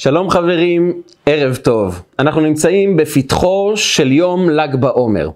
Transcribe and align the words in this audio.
שלום 0.00 0.30
חברים, 0.30 1.02
ערב 1.26 1.56
טוב. 1.56 2.02
אנחנו 2.18 2.40
נמצאים 2.40 2.96
בפתחו 2.96 3.72
של 3.76 4.12
יום 4.12 4.50
ל"ג 4.50 4.76
בעומר. 4.76 5.28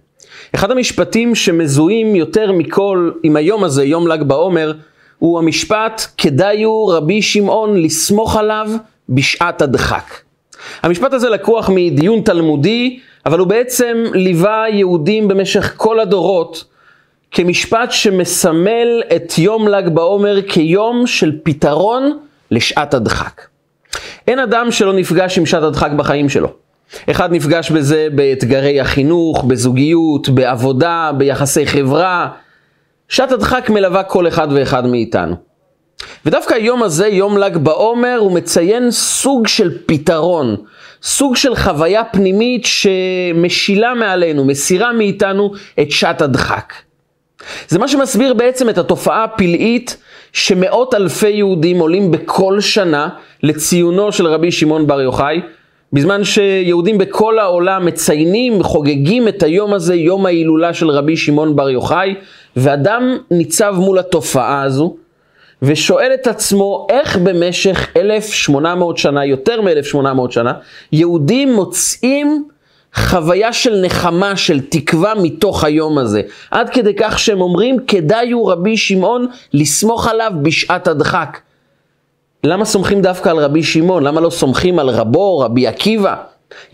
אחד 0.54 0.71
המשפטים 0.71 1.35
שמזוהים 1.35 2.17
יותר 2.17 2.53
מכל 2.53 3.11
עם 3.23 3.37
היום 3.37 3.65
הזה, 3.65 3.85
יום 3.85 4.09
ל"ג 4.09 4.23
בעומר, 4.23 4.73
הוא 5.19 5.39
המשפט 5.39 6.03
כדאיו 6.19 6.87
רבי 6.87 7.23
שמעון 7.23 7.83
לסמוך 7.83 8.37
עליו 8.37 8.71
בשעת 9.09 9.62
הדחק. 9.62 10.14
המשפט 10.83 11.13
הזה 11.13 11.29
לקוח 11.29 11.71
מדיון 11.75 12.21
תלמודי, 12.21 13.01
אבל 13.27 13.39
הוא 13.39 13.49
בעצם 13.49 14.03
ליווה 14.15 14.65
יהודים 14.69 15.29
במשך 15.29 15.75
כל 15.77 16.01
הדורות 16.01 16.65
כמשפט 17.31 17.93
שמסמל 17.93 19.03
את 19.17 19.39
יום 19.39 19.69
ל"ג 19.69 19.89
בעומר 19.89 20.43
כיום 20.43 21.07
של 21.07 21.33
פתרון 21.43 22.19
לשעת 22.51 22.95
הדחק. 22.95 23.52
אין 24.29 24.39
אדם 24.39 24.70
שלא 24.70 24.93
נפגש 24.93 25.39
עם 25.39 25.46
שעת 25.46 25.62
הדחק 25.62 25.90
בחיים 25.90 26.29
שלו. 26.29 26.49
אחד 27.11 27.32
נפגש 27.32 27.71
בזה 27.71 28.08
באתגרי 28.14 28.80
החינוך, 28.80 29.44
בזוגיות, 29.44 30.29
בעבודה, 30.29 31.11
ביחסי 31.18 31.67
חברה. 31.67 32.28
שעת 33.08 33.32
הדחק 33.32 33.70
מלווה 33.70 34.02
כל 34.02 34.28
אחד 34.28 34.48
ואחד 34.50 34.86
מאיתנו. 34.86 35.36
ודווקא 36.27 36.54
היום 36.54 36.82
הזה, 36.82 37.06
יום 37.06 37.38
ל"ג 37.38 37.56
בעומר, 37.56 38.16
הוא 38.20 38.32
מציין 38.32 38.90
סוג 38.90 39.46
של 39.46 39.78
פתרון, 39.86 40.56
סוג 41.02 41.36
של 41.36 41.54
חוויה 41.54 42.04
פנימית 42.04 42.64
שמשילה 42.64 43.94
מעלינו, 43.94 44.44
מסירה 44.44 44.92
מאיתנו 44.92 45.52
את 45.80 45.91
שעת 45.91 46.22
הדחק. 46.22 46.72
זה 47.69 47.78
מה 47.78 47.88
שמסביר 47.88 48.34
בעצם 48.34 48.69
את 48.69 48.78
התופעה 48.78 49.24
הפלאית 49.24 49.96
שמאות 50.33 50.95
אלפי 50.95 51.30
יהודים 51.30 51.78
עולים 51.78 52.10
בכל 52.10 52.60
שנה 52.60 53.09
לציונו 53.42 54.12
של 54.12 54.27
רבי 54.27 54.52
שמעון 54.52 54.87
בר 54.87 55.00
יוחאי, 55.00 55.41
בזמן 55.92 56.24
שיהודים 56.24 56.98
בכל 56.98 57.38
העולם 57.38 57.86
מציינים, 57.86 58.62
חוגגים 58.62 59.28
את 59.28 59.42
היום 59.42 59.75
הזה, 59.75 59.94
יום 59.94 60.27
ההילולה 60.27 60.75
של 60.75 60.91
רבי 60.91 61.16
שמעון 61.16 61.56
בר 61.56 61.70
יוחאי, 61.70 62.14
ואדם 62.56 63.19
ניצב 63.31 63.75
מול 63.78 63.98
התופעה 63.98 64.62
הזו, 64.62 64.97
ושואל 65.62 66.11
את 66.14 66.27
עצמו 66.27 66.86
איך 66.91 67.16
במשך 67.16 67.88
1,800 67.97 68.98
שנה, 68.98 69.25
יותר 69.25 69.61
מ-1,800 69.61 70.31
שנה, 70.31 70.53
יהודים 70.92 71.53
מוצאים 71.53 72.44
חוויה 72.94 73.52
של 73.52 73.80
נחמה, 73.84 74.36
של 74.36 74.60
תקווה 74.60 75.14
מתוך 75.14 75.64
היום 75.64 75.98
הזה. 75.98 76.22
עד 76.50 76.70
כדי 76.70 76.94
כך 76.98 77.18
שהם 77.18 77.40
אומרים, 77.40 77.76
כדאי 77.86 78.30
הוא 78.30 78.52
רבי 78.52 78.76
שמעון 78.76 79.26
לסמוך 79.52 80.08
עליו 80.08 80.32
בשעת 80.42 80.88
הדחק. 80.88 81.38
למה 82.44 82.64
סומכים 82.64 83.02
דווקא 83.02 83.28
על 83.28 83.38
רבי 83.38 83.62
שמעון? 83.62 84.02
למה 84.02 84.20
לא 84.20 84.30
סומכים 84.30 84.78
על 84.78 84.90
רבו, 84.90 85.38
רבי 85.38 85.66
עקיבא, 85.66 86.14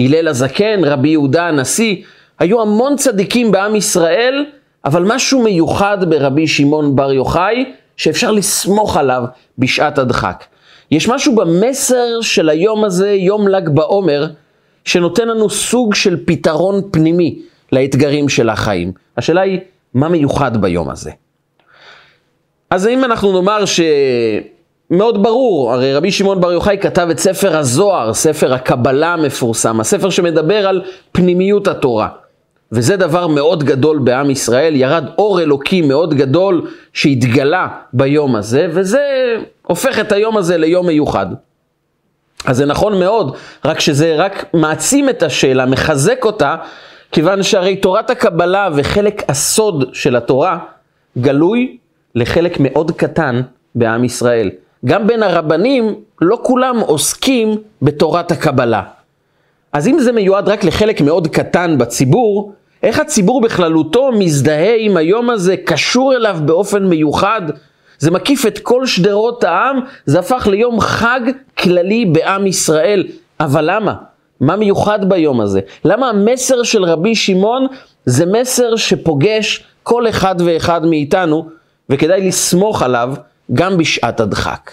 הלל 0.00 0.28
הזקן, 0.28 0.84
רבי 0.84 1.08
יהודה 1.08 1.42
הנשיא? 1.48 1.96
היו 2.38 2.62
המון 2.62 2.96
צדיקים 2.96 3.52
בעם 3.52 3.76
ישראל, 3.76 4.44
אבל 4.84 5.02
משהו 5.06 5.42
מיוחד 5.42 6.10
ברבי 6.10 6.46
שמעון 6.46 6.96
בר 6.96 7.12
יוחאי, 7.12 7.64
שאפשר 7.96 8.30
לסמוך 8.30 8.96
עליו 8.96 9.22
בשעת 9.58 9.98
הדחק. 9.98 10.44
יש 10.90 11.08
משהו 11.08 11.34
במסר 11.34 12.20
של 12.20 12.48
היום 12.48 12.84
הזה, 12.84 13.10
יום 13.10 13.48
ל"ג 13.48 13.68
בעומר, 13.68 14.26
שנותן 14.84 15.28
לנו 15.28 15.50
סוג 15.50 15.94
של 15.94 16.16
פתרון 16.24 16.82
פנימי 16.90 17.38
לאתגרים 17.72 18.28
של 18.28 18.48
החיים. 18.48 18.92
השאלה 19.16 19.40
היא, 19.40 19.58
מה 19.94 20.08
מיוחד 20.08 20.56
ביום 20.56 20.90
הזה? 20.90 21.10
אז 22.70 22.86
אם 22.86 23.04
אנחנו 23.04 23.32
נאמר 23.32 23.64
שמאוד 23.66 25.22
ברור, 25.22 25.72
הרי 25.72 25.94
רבי 25.94 26.10
שמעון 26.10 26.40
בר 26.40 26.52
יוחאי 26.52 26.78
כתב 26.80 27.08
את 27.10 27.18
ספר 27.18 27.56
הזוהר, 27.56 28.14
ספר 28.14 28.54
הקבלה 28.54 29.12
המפורסם, 29.12 29.80
הספר 29.80 30.10
שמדבר 30.10 30.66
על 30.68 30.82
פנימיות 31.12 31.68
התורה. 31.68 32.08
וזה 32.72 32.96
דבר 32.96 33.26
מאוד 33.26 33.64
גדול 33.64 33.98
בעם 33.98 34.30
ישראל, 34.30 34.76
ירד 34.76 35.04
אור 35.18 35.40
אלוקי 35.40 35.82
מאוד 35.82 36.14
גדול 36.14 36.66
שהתגלה 36.92 37.68
ביום 37.92 38.36
הזה, 38.36 38.66
וזה 38.70 39.00
הופך 39.66 39.98
את 40.00 40.12
היום 40.12 40.36
הזה 40.36 40.58
ליום 40.58 40.86
מיוחד. 40.86 41.26
אז 42.44 42.56
זה 42.56 42.66
נכון 42.66 43.00
מאוד, 43.00 43.36
רק 43.64 43.80
שזה 43.80 44.14
רק 44.16 44.44
מעצים 44.54 45.08
את 45.08 45.22
השאלה, 45.22 45.66
מחזק 45.66 46.24
אותה, 46.24 46.56
כיוון 47.12 47.42
שהרי 47.42 47.76
תורת 47.76 48.10
הקבלה 48.10 48.68
וחלק 48.74 49.22
הסוד 49.28 49.90
של 49.92 50.16
התורה 50.16 50.58
גלוי 51.18 51.76
לחלק 52.14 52.56
מאוד 52.60 52.90
קטן 52.90 53.40
בעם 53.74 54.04
ישראל. 54.04 54.50
גם 54.84 55.06
בין 55.06 55.22
הרבנים, 55.22 55.94
לא 56.20 56.38
כולם 56.42 56.78
עוסקים 56.78 57.56
בתורת 57.82 58.30
הקבלה. 58.32 58.82
אז 59.72 59.88
אם 59.88 59.98
זה 59.98 60.12
מיועד 60.12 60.48
רק 60.48 60.64
לחלק 60.64 61.00
מאוד 61.00 61.28
קטן 61.28 61.78
בציבור, 61.78 62.52
איך 62.82 62.98
הציבור 63.00 63.40
בכללותו 63.40 64.12
מזדהה 64.12 64.74
עם 64.78 64.96
היום 64.96 65.30
הזה, 65.30 65.56
קשור 65.56 66.14
אליו 66.14 66.38
באופן 66.44 66.84
מיוחד? 66.84 67.42
זה 67.98 68.10
מקיף 68.10 68.46
את 68.46 68.58
כל 68.58 68.86
שדרות 68.86 69.44
העם, 69.44 69.80
זה 70.06 70.18
הפך 70.18 70.46
ליום 70.46 70.80
חג 70.80 71.20
כללי 71.58 72.04
בעם 72.04 72.46
ישראל. 72.46 73.04
אבל 73.40 73.70
למה? 73.70 73.94
מה 74.40 74.56
מיוחד 74.56 75.08
ביום 75.08 75.40
הזה? 75.40 75.60
למה 75.84 76.08
המסר 76.08 76.62
של 76.62 76.84
רבי 76.84 77.14
שמעון 77.14 77.66
זה 78.04 78.26
מסר 78.26 78.76
שפוגש 78.76 79.64
כל 79.82 80.08
אחד 80.08 80.34
ואחד 80.44 80.86
מאיתנו, 80.86 81.48
וכדאי 81.90 82.28
לסמוך 82.28 82.82
עליו 82.82 83.14
גם 83.54 83.78
בשעת 83.78 84.20
הדחק. 84.20 84.70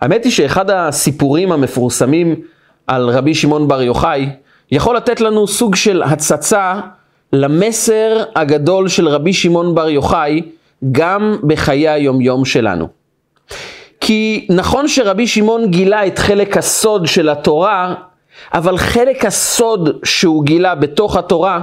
האמת 0.00 0.24
היא 0.24 0.32
שאחד 0.32 0.70
הסיפורים 0.70 1.52
המפורסמים 1.52 2.40
על 2.86 3.10
רבי 3.10 3.34
שמעון 3.34 3.68
בר 3.68 3.82
יוחאי, 3.82 4.28
יכול 4.70 4.96
לתת 4.96 5.20
לנו 5.20 5.46
סוג 5.46 5.74
של 5.74 6.02
הצצה 6.02 6.80
למסר 7.32 8.24
הגדול 8.34 8.88
של 8.88 9.08
רבי 9.08 9.32
שמעון 9.32 9.74
בר 9.74 9.88
יוחאי, 9.88 10.42
גם 10.92 11.36
בחיי 11.46 11.88
היומיום 11.88 12.44
שלנו. 12.44 12.88
כי 14.00 14.46
נכון 14.50 14.88
שרבי 14.88 15.26
שמעון 15.26 15.70
גילה 15.70 16.06
את 16.06 16.18
חלק 16.18 16.56
הסוד 16.56 17.06
של 17.06 17.28
התורה, 17.28 17.94
אבל 18.54 18.78
חלק 18.78 19.24
הסוד 19.24 19.98
שהוא 20.04 20.44
גילה 20.44 20.74
בתוך 20.74 21.16
התורה, 21.16 21.60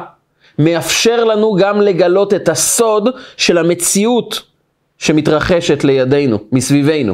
מאפשר 0.59 1.23
לנו 1.23 1.55
גם 1.55 1.81
לגלות 1.81 2.33
את 2.33 2.49
הסוד 2.49 3.09
של 3.37 3.57
המציאות 3.57 4.41
שמתרחשת 4.97 5.83
לידינו, 5.83 6.39
מסביבנו. 6.51 7.13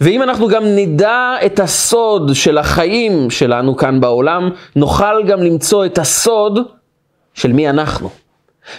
ואם 0.00 0.22
אנחנו 0.22 0.48
גם 0.48 0.62
נדע 0.64 1.34
את 1.46 1.60
הסוד 1.60 2.30
של 2.34 2.58
החיים 2.58 3.30
שלנו 3.30 3.76
כאן 3.76 4.00
בעולם, 4.00 4.50
נוכל 4.76 5.24
גם 5.26 5.42
למצוא 5.42 5.86
את 5.86 5.98
הסוד 5.98 6.58
של 7.34 7.52
מי 7.52 7.70
אנחנו. 7.70 8.10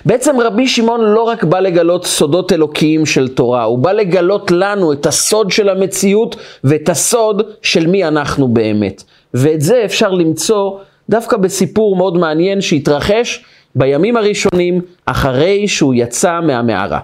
בעצם 0.06 0.40
רבי 0.40 0.68
שמעון 0.68 1.02
לא 1.02 1.24
רק 1.24 1.44
בא 1.44 1.60
לגלות 1.60 2.06
סודות 2.06 2.54
אלוקיים 2.54 3.06
של 3.06 3.28
תורה, 3.28 3.64
הוא 3.64 3.80
בא 3.80 3.92
לגלות 3.92 4.52
לנו 4.52 4.94
את 4.94 5.06
הסוד 5.06 5.52
של 5.52 5.70
המציאות 5.70 6.36
ואת 6.64 6.90
הסוד 6.90 7.42
של 7.62 7.88
מי 7.88 8.04
אנחנו 8.04 8.48
באמת. 8.48 9.04
ואת 9.34 9.62
זה 9.62 9.82
אפשר 9.86 10.12
למצוא 10.12 10.78
דווקא 11.10 11.38
בסיפור 11.38 11.96
מאוד 11.96 12.18
מעניין 12.18 12.62
שהתרחש 12.62 13.44
בימים 13.76 14.18
הראשונים 14.18 14.82
אחרי 15.06 15.68
שהוא 15.68 15.94
יצא 15.98 16.40
מהמערה. 16.42 17.00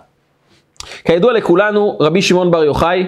כידוע 1.05 1.33
לכולנו, 1.33 1.97
רבי 1.99 2.21
שמעון 2.21 2.51
בר 2.51 2.63
יוחאי 2.63 3.05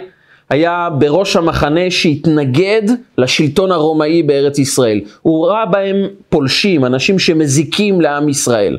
היה 0.50 0.90
בראש 1.00 1.36
המחנה 1.36 1.92
שהתנגד 1.92 2.82
לשלטון 3.18 3.72
הרומאי 3.72 4.24
בארץ 4.24 4.60
ישראל. 4.60 5.02
הוא 5.22 5.48
ראה 5.48 5.66
בהם 5.66 5.96
פולשים, 6.30 6.86
אנשים 6.86 7.20
שמזיקים 7.20 8.02
לעם 8.02 8.30
ישראל. 8.30 8.78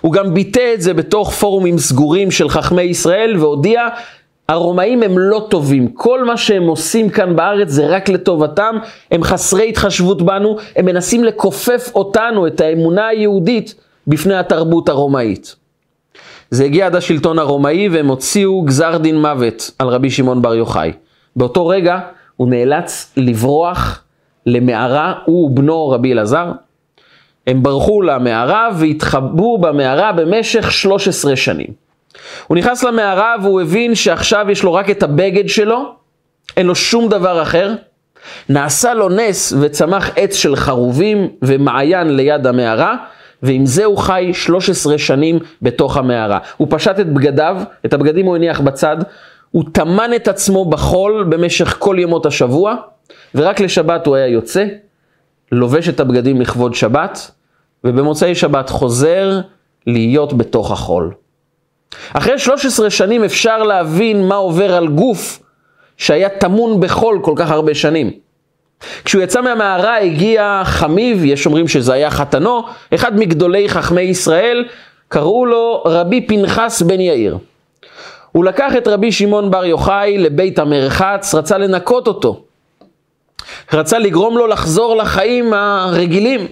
הוא 0.00 0.12
גם 0.12 0.34
ביטא 0.34 0.74
את 0.74 0.82
זה 0.82 0.94
בתוך 0.94 1.32
פורומים 1.32 1.78
סגורים 1.78 2.30
של 2.30 2.48
חכמי 2.48 2.82
ישראל 2.82 3.36
והודיע, 3.38 3.88
הרומאים 4.48 5.02
הם 5.02 5.18
לא 5.18 5.46
טובים, 5.50 5.88
כל 5.88 6.24
מה 6.24 6.36
שהם 6.36 6.62
עושים 6.62 7.10
כאן 7.10 7.36
בארץ 7.36 7.68
זה 7.68 7.86
רק 7.86 8.08
לטובתם, 8.08 8.76
הם 9.10 9.22
חסרי 9.22 9.68
התחשבות 9.68 10.22
בנו, 10.22 10.56
הם 10.76 10.86
מנסים 10.86 11.24
לכופף 11.24 11.90
אותנו, 11.94 12.46
את 12.46 12.60
האמונה 12.60 13.06
היהודית, 13.06 13.74
בפני 14.06 14.34
התרבות 14.34 14.88
הרומאית. 14.88 15.56
זה 16.50 16.64
הגיע 16.64 16.86
עד 16.86 16.94
השלטון 16.94 17.38
הרומאי 17.38 17.88
והם 17.88 18.08
הוציאו 18.08 18.62
גזר 18.62 18.98
דין 18.98 19.20
מוות 19.20 19.70
על 19.78 19.88
רבי 19.88 20.10
שמעון 20.10 20.42
בר 20.42 20.54
יוחאי. 20.54 20.92
באותו 21.36 21.66
רגע 21.66 21.98
הוא 22.36 22.48
נאלץ 22.48 23.12
לברוח 23.16 24.02
למערה, 24.46 25.14
הוא 25.24 25.50
ובנו 25.50 25.88
רבי 25.88 26.12
אלעזר, 26.12 26.52
הם 27.48 27.62
ברחו 27.62 28.02
למערה 28.02 28.68
והתחבאו 28.76 29.58
במערה 29.58 30.12
במשך 30.12 30.72
13 30.72 31.36
שנים. 31.36 31.66
הוא 32.46 32.56
נכנס 32.56 32.84
למערה 32.84 33.34
והוא 33.42 33.60
הבין 33.60 33.94
שעכשיו 33.94 34.46
יש 34.50 34.62
לו 34.62 34.74
רק 34.74 34.90
את 34.90 35.02
הבגד 35.02 35.48
שלו, 35.48 35.92
אין 36.56 36.66
לו 36.66 36.74
שום 36.74 37.08
דבר 37.08 37.42
אחר. 37.42 37.74
נעשה 38.48 38.94
לו 38.94 39.08
נס 39.08 39.52
וצמח 39.60 40.10
עץ 40.16 40.34
של 40.36 40.56
חרובים 40.56 41.28
ומעיין 41.42 42.16
ליד 42.16 42.46
המערה, 42.46 42.96
ועם 43.42 43.66
זה 43.66 43.84
הוא 43.84 43.98
חי 43.98 44.30
13 44.32 44.98
שנים 44.98 45.38
בתוך 45.62 45.96
המערה. 45.96 46.38
הוא 46.56 46.68
פשט 46.70 47.00
את 47.00 47.12
בגדיו, 47.12 47.56
את 47.86 47.92
הבגדים 47.92 48.26
הוא 48.26 48.36
הניח 48.36 48.60
בצד, 48.60 48.96
הוא 49.50 49.64
טמן 49.72 50.10
את 50.16 50.28
עצמו 50.28 50.64
בחול 50.64 51.24
במשך 51.28 51.76
כל 51.78 51.96
ימות 51.98 52.26
השבוע, 52.26 52.74
ורק 53.34 53.60
לשבת 53.60 54.06
הוא 54.06 54.16
היה 54.16 54.26
יוצא, 54.26 54.64
לובש 55.52 55.88
את 55.88 56.00
הבגדים 56.00 56.40
לכבוד 56.40 56.74
שבת, 56.74 57.30
ובמוצאי 57.84 58.34
שבת 58.34 58.70
חוזר 58.70 59.40
להיות 59.86 60.32
בתוך 60.32 60.70
החול. 60.70 61.14
אחרי 62.12 62.38
13 62.38 62.90
שנים 62.90 63.24
אפשר 63.24 63.62
להבין 63.62 64.28
מה 64.28 64.34
עובר 64.34 64.74
על 64.74 64.88
גוף 64.88 65.38
שהיה 65.96 66.28
טמון 66.28 66.80
בחול 66.80 67.20
כל 67.22 67.32
כך 67.36 67.50
הרבה 67.50 67.74
שנים. 67.74 68.10
כשהוא 69.04 69.22
יצא 69.22 69.40
מהמערה 69.40 69.98
הגיע 69.98 70.62
חמיב, 70.64 71.24
יש 71.24 71.46
אומרים 71.46 71.68
שזה 71.68 71.92
היה 71.92 72.10
חתנו, 72.10 72.62
אחד 72.94 73.16
מגדולי 73.18 73.68
חכמי 73.68 74.00
ישראל, 74.00 74.64
קראו 75.08 75.46
לו 75.46 75.82
רבי 75.86 76.26
פנחס 76.26 76.82
בן 76.82 77.00
יאיר. 77.00 77.38
הוא 78.32 78.44
לקח 78.44 78.72
את 78.76 78.88
רבי 78.88 79.12
שמעון 79.12 79.50
בר 79.50 79.64
יוחאי 79.64 80.18
לבית 80.18 80.58
המרחץ, 80.58 81.34
רצה 81.34 81.58
לנקות 81.58 82.06
אותו. 82.06 82.42
רצה 83.72 83.98
לגרום 83.98 84.38
לו 84.38 84.46
לחזור 84.46 84.96
לחיים 84.96 85.52
הרגילים. 85.52 86.46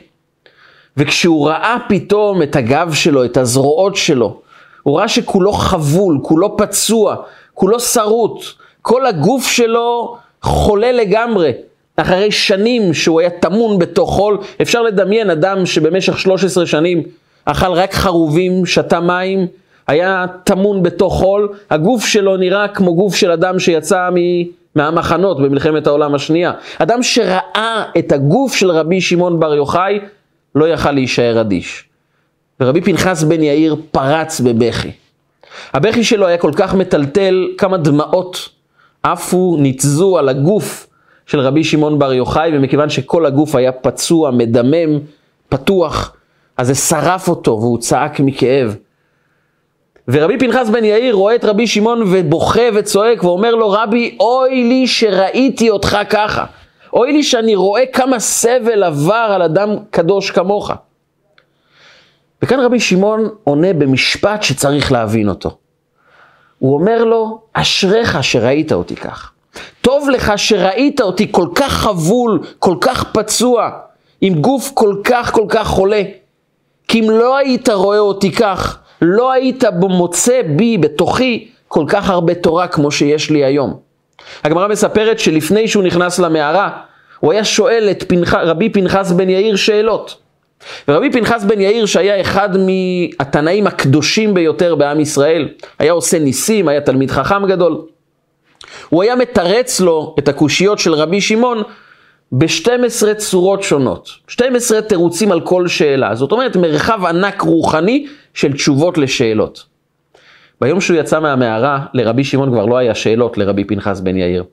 וכשהוא 0.96 1.48
ראה 1.48 1.76
פתאום 1.88 2.42
את 2.42 2.56
הגב 2.56 2.92
שלו, 2.94 3.24
את 3.24 3.36
הזרועות 3.36 3.96
שלו, 3.96 4.40
הוא 4.82 4.98
ראה 4.98 5.08
שכולו 5.08 5.52
חבול, 5.52 6.18
כולו 6.22 6.56
פצוע, 6.56 7.16
כולו 7.54 7.80
שרוט, 7.80 8.44
כל 8.82 9.06
הגוף 9.06 9.46
שלו 9.46 10.16
חולה 10.42 10.92
לגמרי. 10.92 11.52
אחרי 11.96 12.30
שנים 12.30 12.94
שהוא 12.94 13.20
היה 13.20 13.30
טמון 13.30 13.78
בתוך 13.78 14.10
חול, 14.10 14.38
אפשר 14.62 14.82
לדמיין 14.82 15.30
אדם 15.30 15.66
שבמשך 15.66 16.18
13 16.18 16.66
שנים 16.66 17.02
אכל 17.44 17.72
רק 17.72 17.94
חרובים, 17.94 18.66
שתה 18.66 19.00
מים, 19.00 19.46
היה 19.86 20.26
טמון 20.44 20.82
בתוך 20.82 21.14
חול, 21.14 21.48
הגוף 21.70 22.06
שלו 22.06 22.36
נראה 22.36 22.68
כמו 22.68 22.94
גוף 22.94 23.14
של 23.14 23.30
אדם 23.30 23.58
שיצא 23.58 24.08
מ... 24.10 24.16
מהמחנות 24.74 25.40
במלחמת 25.40 25.86
העולם 25.86 26.14
השנייה. 26.14 26.52
אדם 26.78 27.02
שראה 27.02 27.84
את 27.98 28.12
הגוף 28.12 28.54
של 28.54 28.70
רבי 28.70 29.00
שמעון 29.00 29.40
בר 29.40 29.54
יוחאי, 29.54 30.00
לא 30.56 30.68
יכל 30.68 30.90
להישאר 30.90 31.40
אדיש. 31.40 31.84
ורבי 32.60 32.80
פנחס 32.80 33.22
בן 33.22 33.42
יאיר 33.42 33.76
פרץ 33.90 34.40
בבכי. 34.40 34.90
הבכי 35.74 36.04
שלו 36.04 36.26
היה 36.26 36.38
כל 36.38 36.52
כך 36.56 36.74
מטלטל, 36.74 37.48
כמה 37.58 37.76
דמעות 37.76 38.48
עפו, 39.02 39.56
ניצזו 39.58 40.18
על 40.18 40.28
הגוף 40.28 40.86
של 41.26 41.40
רבי 41.40 41.64
שמעון 41.64 41.98
בר 41.98 42.12
יוחאי, 42.12 42.50
ומכיוון 42.54 42.88
שכל 42.88 43.26
הגוף 43.26 43.54
היה 43.54 43.72
פצוע, 43.72 44.30
מדמם, 44.30 44.98
פתוח, 45.48 46.12
אז 46.56 46.66
זה 46.66 46.74
שרף 46.74 47.28
אותו 47.28 47.58
והוא 47.60 47.78
צעק 47.78 48.20
מכאב. 48.20 48.76
ורבי 50.08 50.38
פנחס 50.38 50.68
בן 50.68 50.84
יאיר 50.84 51.14
רואה 51.14 51.34
את 51.34 51.44
רבי 51.44 51.66
שמעון 51.66 52.02
ובוכה 52.06 52.62
וצועק 52.74 53.24
ואומר 53.24 53.54
לו, 53.54 53.70
רבי, 53.70 54.16
אוי 54.20 54.64
לי 54.64 54.86
שראיתי 54.86 55.70
אותך 55.70 55.98
ככה. 56.10 56.44
אוי 56.96 57.12
לי 57.12 57.22
שאני 57.22 57.54
רואה 57.54 57.86
כמה 57.92 58.20
סבל 58.20 58.82
עבר 58.82 59.32
על 59.34 59.42
אדם 59.42 59.68
קדוש 59.90 60.30
כמוך. 60.30 60.70
וכאן 62.42 62.60
רבי 62.60 62.80
שמעון 62.80 63.28
עונה 63.44 63.72
במשפט 63.72 64.42
שצריך 64.42 64.92
להבין 64.92 65.28
אותו. 65.28 65.58
הוא 66.58 66.74
אומר 66.74 67.04
לו, 67.04 67.40
אשריך 67.52 68.24
שראית 68.24 68.72
אותי 68.72 68.96
כך. 68.96 69.32
טוב 69.80 70.08
לך 70.08 70.32
שראית 70.36 71.00
אותי 71.00 71.32
כל 71.32 71.48
כך 71.54 71.72
חבול, 71.72 72.40
כל 72.58 72.76
כך 72.80 73.12
פצוע, 73.12 73.70
עם 74.20 74.34
גוף 74.34 74.70
כל 74.74 74.96
כך 75.04 75.32
כל 75.32 75.46
כך 75.48 75.66
חולה. 75.66 76.02
כי 76.88 77.00
אם 77.00 77.10
לא 77.10 77.36
היית 77.36 77.68
רואה 77.68 77.98
אותי 77.98 78.32
כך, 78.32 78.78
לא 79.02 79.32
היית 79.32 79.64
מוצא 79.80 80.40
בי, 80.56 80.78
בתוכי, 80.78 81.48
כל 81.68 81.84
כך 81.88 82.10
הרבה 82.10 82.34
תורה 82.34 82.68
כמו 82.68 82.90
שיש 82.90 83.30
לי 83.30 83.44
היום. 83.44 83.85
הגמרא 84.44 84.68
מספרת 84.68 85.18
שלפני 85.18 85.68
שהוא 85.68 85.84
נכנס 85.84 86.18
למערה, 86.18 86.70
הוא 87.20 87.32
היה 87.32 87.44
שואל 87.44 87.88
את 87.90 88.04
פנח... 88.08 88.34
רבי 88.34 88.68
פנחס 88.68 89.12
בן 89.12 89.30
יאיר 89.30 89.56
שאלות. 89.56 90.16
ורבי 90.88 91.12
פנחס 91.12 91.44
בן 91.44 91.60
יאיר, 91.60 91.86
שהיה 91.86 92.20
אחד 92.20 92.48
מהתנאים 92.56 93.66
הקדושים 93.66 94.34
ביותר 94.34 94.74
בעם 94.74 95.00
ישראל, 95.00 95.48
היה 95.78 95.92
עושה 95.92 96.18
ניסים, 96.18 96.68
היה 96.68 96.80
תלמיד 96.80 97.10
חכם 97.10 97.46
גדול. 97.46 97.82
הוא 98.88 99.02
היה 99.02 99.16
מתרץ 99.16 99.80
לו 99.80 100.14
את 100.18 100.28
הקושיות 100.28 100.78
של 100.78 100.94
רבי 100.94 101.20
שמעון 101.20 101.62
ב-12 102.32 103.14
צורות 103.16 103.62
שונות. 103.62 104.08
12 104.28 104.82
תירוצים 104.82 105.32
על 105.32 105.40
כל 105.40 105.68
שאלה. 105.68 106.14
זאת 106.14 106.32
אומרת, 106.32 106.56
מרחב 106.56 107.04
ענק 107.04 107.40
רוחני 107.40 108.06
של 108.34 108.52
תשובות 108.52 108.98
לשאלות. 108.98 109.64
ביום 110.60 110.80
שהוא 110.80 110.96
יצא 110.96 111.20
מהמערה, 111.20 111.80
לרבי 111.94 112.24
שמעון 112.24 112.50
כבר 112.50 112.66
לא 112.66 112.76
היה 112.76 112.94
שאלות 112.94 113.38
לרבי 113.38 113.64
פנחס 113.64 114.00
בן 114.00 114.16
יאיר. 114.16 114.44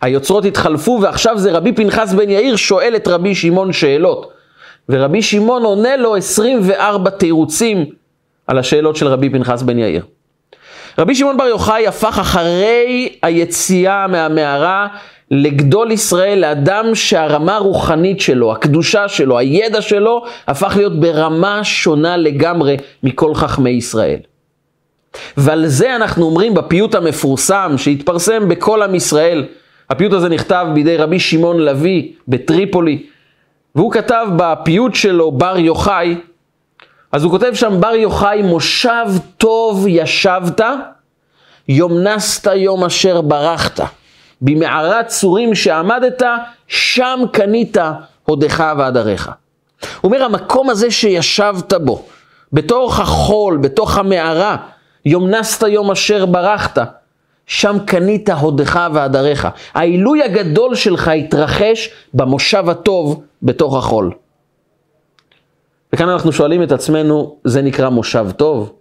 היוצרות 0.00 0.44
התחלפו 0.44 0.98
ועכשיו 1.02 1.38
זה 1.38 1.52
רבי 1.52 1.72
פנחס 1.72 2.12
בן 2.12 2.30
יאיר 2.30 2.56
שואל 2.56 2.92
את 2.96 3.08
רבי 3.08 3.34
שמעון 3.34 3.72
שאלות. 3.72 4.32
ורבי 4.88 5.22
שמעון 5.22 5.62
עונה 5.62 5.96
לו 5.96 6.16
24 6.16 7.10
תירוצים 7.10 7.84
על 8.46 8.58
השאלות 8.58 8.96
של 8.96 9.06
רבי 9.06 9.30
פנחס 9.30 9.62
בן 9.62 9.78
יאיר. 9.78 10.04
רבי 10.98 11.14
שמעון 11.14 11.36
בר 11.36 11.44
יוחאי 11.44 11.86
הפך 11.86 12.18
אחרי 12.18 13.08
היציאה 13.22 14.06
מהמערה 14.06 14.88
לגדול 15.30 15.90
ישראל, 15.90 16.38
לאדם 16.38 16.94
שהרמה 16.94 17.56
הרוחנית 17.56 18.20
שלו, 18.20 18.52
הקדושה 18.52 19.08
שלו, 19.08 19.38
הידע 19.38 19.82
שלו, 19.82 20.24
הפך 20.46 20.76
להיות 20.76 21.00
ברמה 21.00 21.64
שונה 21.64 22.16
לגמרי 22.16 22.76
מכל 23.02 23.34
חכמי 23.34 23.70
ישראל. 23.70 24.18
ועל 25.36 25.66
זה 25.66 25.96
אנחנו 25.96 26.24
אומרים 26.24 26.54
בפיוט 26.54 26.94
המפורסם 26.94 27.72
שהתפרסם 27.76 28.48
בכל 28.48 28.82
עם 28.82 28.94
ישראל. 28.94 29.46
הפיוט 29.90 30.12
הזה 30.12 30.28
נכתב 30.28 30.66
בידי 30.74 30.96
רבי 30.96 31.20
שמעון 31.20 31.60
לביא 31.60 32.12
בטריפולי, 32.28 33.06
והוא 33.74 33.92
כתב 33.92 34.26
בפיוט 34.36 34.94
שלו 34.94 35.32
בר 35.32 35.58
יוחאי, 35.58 36.16
אז 37.12 37.24
הוא 37.24 37.30
כותב 37.30 37.54
שם 37.54 37.80
בר 37.80 37.94
יוחאי 37.94 38.42
מושב 38.42 39.06
טוב 39.38 39.86
ישבת, 39.88 40.60
יום 41.68 42.02
נסת 42.02 42.50
יום 42.54 42.84
אשר 42.84 43.20
ברחת. 43.20 43.80
במערת 44.42 45.06
צורים 45.06 45.54
שעמדת, 45.54 46.22
שם 46.68 47.20
קנית 47.32 47.76
הודך 48.24 48.64
ועדריך. 48.78 49.30
הוא 50.00 50.12
אומר, 50.12 50.24
המקום 50.24 50.70
הזה 50.70 50.90
שישבת 50.90 51.72
בו, 51.72 52.06
בתוך 52.52 53.00
החול, 53.00 53.56
בתוך 53.56 53.98
המערה, 53.98 54.56
יום 55.04 55.30
נסת 55.30 55.68
יום 55.68 55.90
אשר 55.90 56.26
ברחת, 56.26 56.78
שם 57.46 57.76
קנית 57.86 58.30
הודך 58.30 58.80
ועדריך. 58.92 59.48
העילוי 59.74 60.22
הגדול 60.22 60.74
שלך 60.74 61.08
התרחש 61.08 61.90
במושב 62.14 62.68
הטוב 62.68 63.22
בתוך 63.42 63.76
החול. 63.76 64.12
וכאן 65.92 66.08
אנחנו 66.08 66.32
שואלים 66.32 66.62
את 66.62 66.72
עצמנו, 66.72 67.36
זה 67.44 67.62
נקרא 67.62 67.88
מושב 67.88 68.26
טוב? 68.36 68.72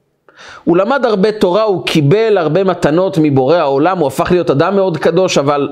הוא 0.63 0.77
למד 0.77 1.05
הרבה 1.05 1.31
תורה, 1.31 1.63
הוא 1.63 1.85
קיבל 1.85 2.37
הרבה 2.37 2.63
מתנות 2.63 3.17
מבורא 3.21 3.57
העולם, 3.57 3.97
הוא 3.97 4.07
הפך 4.07 4.31
להיות 4.31 4.49
אדם 4.49 4.75
מאוד 4.75 4.97
קדוש, 4.97 5.37
אבל 5.37 5.69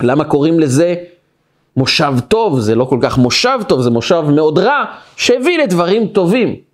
למה 0.00 0.24
קוראים 0.24 0.60
לזה 0.60 0.94
מושב 1.76 2.14
טוב? 2.28 2.60
זה 2.60 2.74
לא 2.74 2.84
כל 2.84 2.98
כך 3.02 3.18
מושב 3.18 3.58
טוב, 3.68 3.80
זה 3.80 3.90
מושב 3.90 4.20
מאוד 4.20 4.58
רע, 4.58 4.84
שהביא 5.16 5.58
לדברים 5.58 6.06
טובים. 6.06 6.65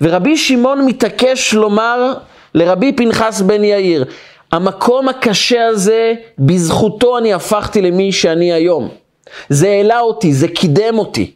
ורבי 0.00 0.36
שמעון 0.36 0.86
מתעקש 0.86 1.54
לומר 1.54 2.14
לרבי 2.54 2.92
פנחס 2.92 3.40
בן 3.40 3.64
יאיר, 3.64 4.04
המקום 4.52 5.08
הקשה 5.08 5.66
הזה, 5.66 6.14
בזכותו 6.38 7.18
אני 7.18 7.34
הפכתי 7.34 7.82
למי 7.82 8.12
שאני 8.12 8.52
היום. 8.52 8.88
זה 9.48 9.68
העלה 9.68 10.00
אותי, 10.00 10.32
זה 10.32 10.48
קידם 10.48 10.98
אותי. 10.98 11.34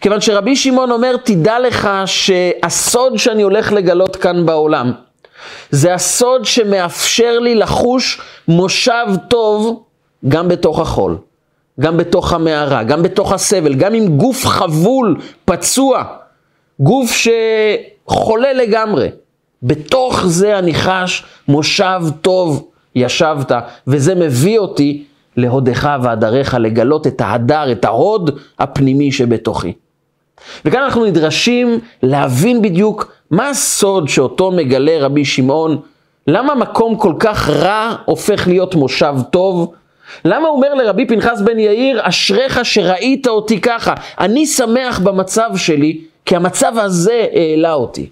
כיוון 0.00 0.20
שרבי 0.20 0.56
שמעון 0.56 0.90
אומר, 0.90 1.16
תדע 1.16 1.58
לך 1.58 1.90
שהסוד 2.06 3.18
שאני 3.18 3.42
הולך 3.42 3.72
לגלות 3.72 4.16
כאן 4.16 4.46
בעולם, 4.46 4.92
זה 5.70 5.94
הסוד 5.94 6.44
שמאפשר 6.44 7.38
לי 7.38 7.54
לחוש 7.54 8.20
מושב 8.48 9.06
טוב 9.28 9.82
גם 10.28 10.48
בתוך 10.48 10.80
החול, 10.80 11.18
גם 11.80 11.96
בתוך 11.96 12.32
המערה, 12.32 12.82
גם 12.82 13.02
בתוך 13.02 13.32
הסבל, 13.32 13.74
גם 13.74 13.94
עם 13.94 14.16
גוף 14.16 14.46
חבול, 14.46 15.16
פצוע, 15.44 16.04
גוף 16.80 17.10
שחולה 18.06 18.52
לגמרי. 18.52 19.08
בתוך 19.62 20.26
זה 20.26 20.58
אני 20.58 20.74
חש 20.74 21.24
מושב 21.48 22.00
טוב 22.20 22.68
ישבת, 22.94 23.52
וזה 23.86 24.14
מביא 24.14 24.58
אותי 24.58 25.04
להודך 25.36 25.90
והדריך, 26.02 26.56
לגלות 26.60 27.06
את 27.06 27.20
ההדר, 27.20 27.72
את 27.72 27.84
ההוד 27.84 28.38
הפנימי 28.58 29.12
שבתוכי. 29.12 29.72
וכאן 30.64 30.82
אנחנו 30.82 31.04
נדרשים 31.04 31.78
להבין 32.02 32.62
בדיוק 32.62 33.12
מה 33.30 33.48
הסוד 33.48 34.08
שאותו 34.08 34.50
מגלה 34.50 34.96
רבי 35.00 35.24
שמעון, 35.24 35.80
למה 36.26 36.54
מקום 36.54 36.96
כל 36.96 37.14
כך 37.18 37.48
רע 37.48 37.96
הופך 38.04 38.48
להיות 38.48 38.74
מושב 38.74 39.14
טוב, 39.30 39.74
למה 40.24 40.48
אומר 40.48 40.74
לרבי 40.74 41.06
פנחס 41.06 41.40
בן 41.40 41.58
יאיר, 41.58 42.00
אשריך 42.02 42.64
שראית 42.64 43.26
אותי 43.26 43.60
ככה, 43.60 43.94
אני 44.20 44.46
שמח 44.46 44.98
במצב 44.98 45.50
שלי, 45.56 46.00
כי 46.24 46.36
המצב 46.36 46.72
הזה 46.78 47.26
העלה 47.32 47.72
אותי. 47.72 48.10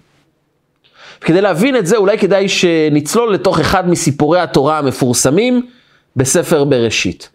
כדי 1.21 1.41
להבין 1.41 1.77
את 1.77 1.87
זה, 1.87 1.97
אולי 1.97 2.19
כדאי 2.19 2.49
שנצלול 2.49 3.35
לתוך 3.35 3.61
אחד 3.61 3.89
מסיפורי 3.89 4.41
התורה 4.41 4.79
המפורסמים 4.79 5.67
בספר 6.17 6.65
בראשית. 6.65 7.31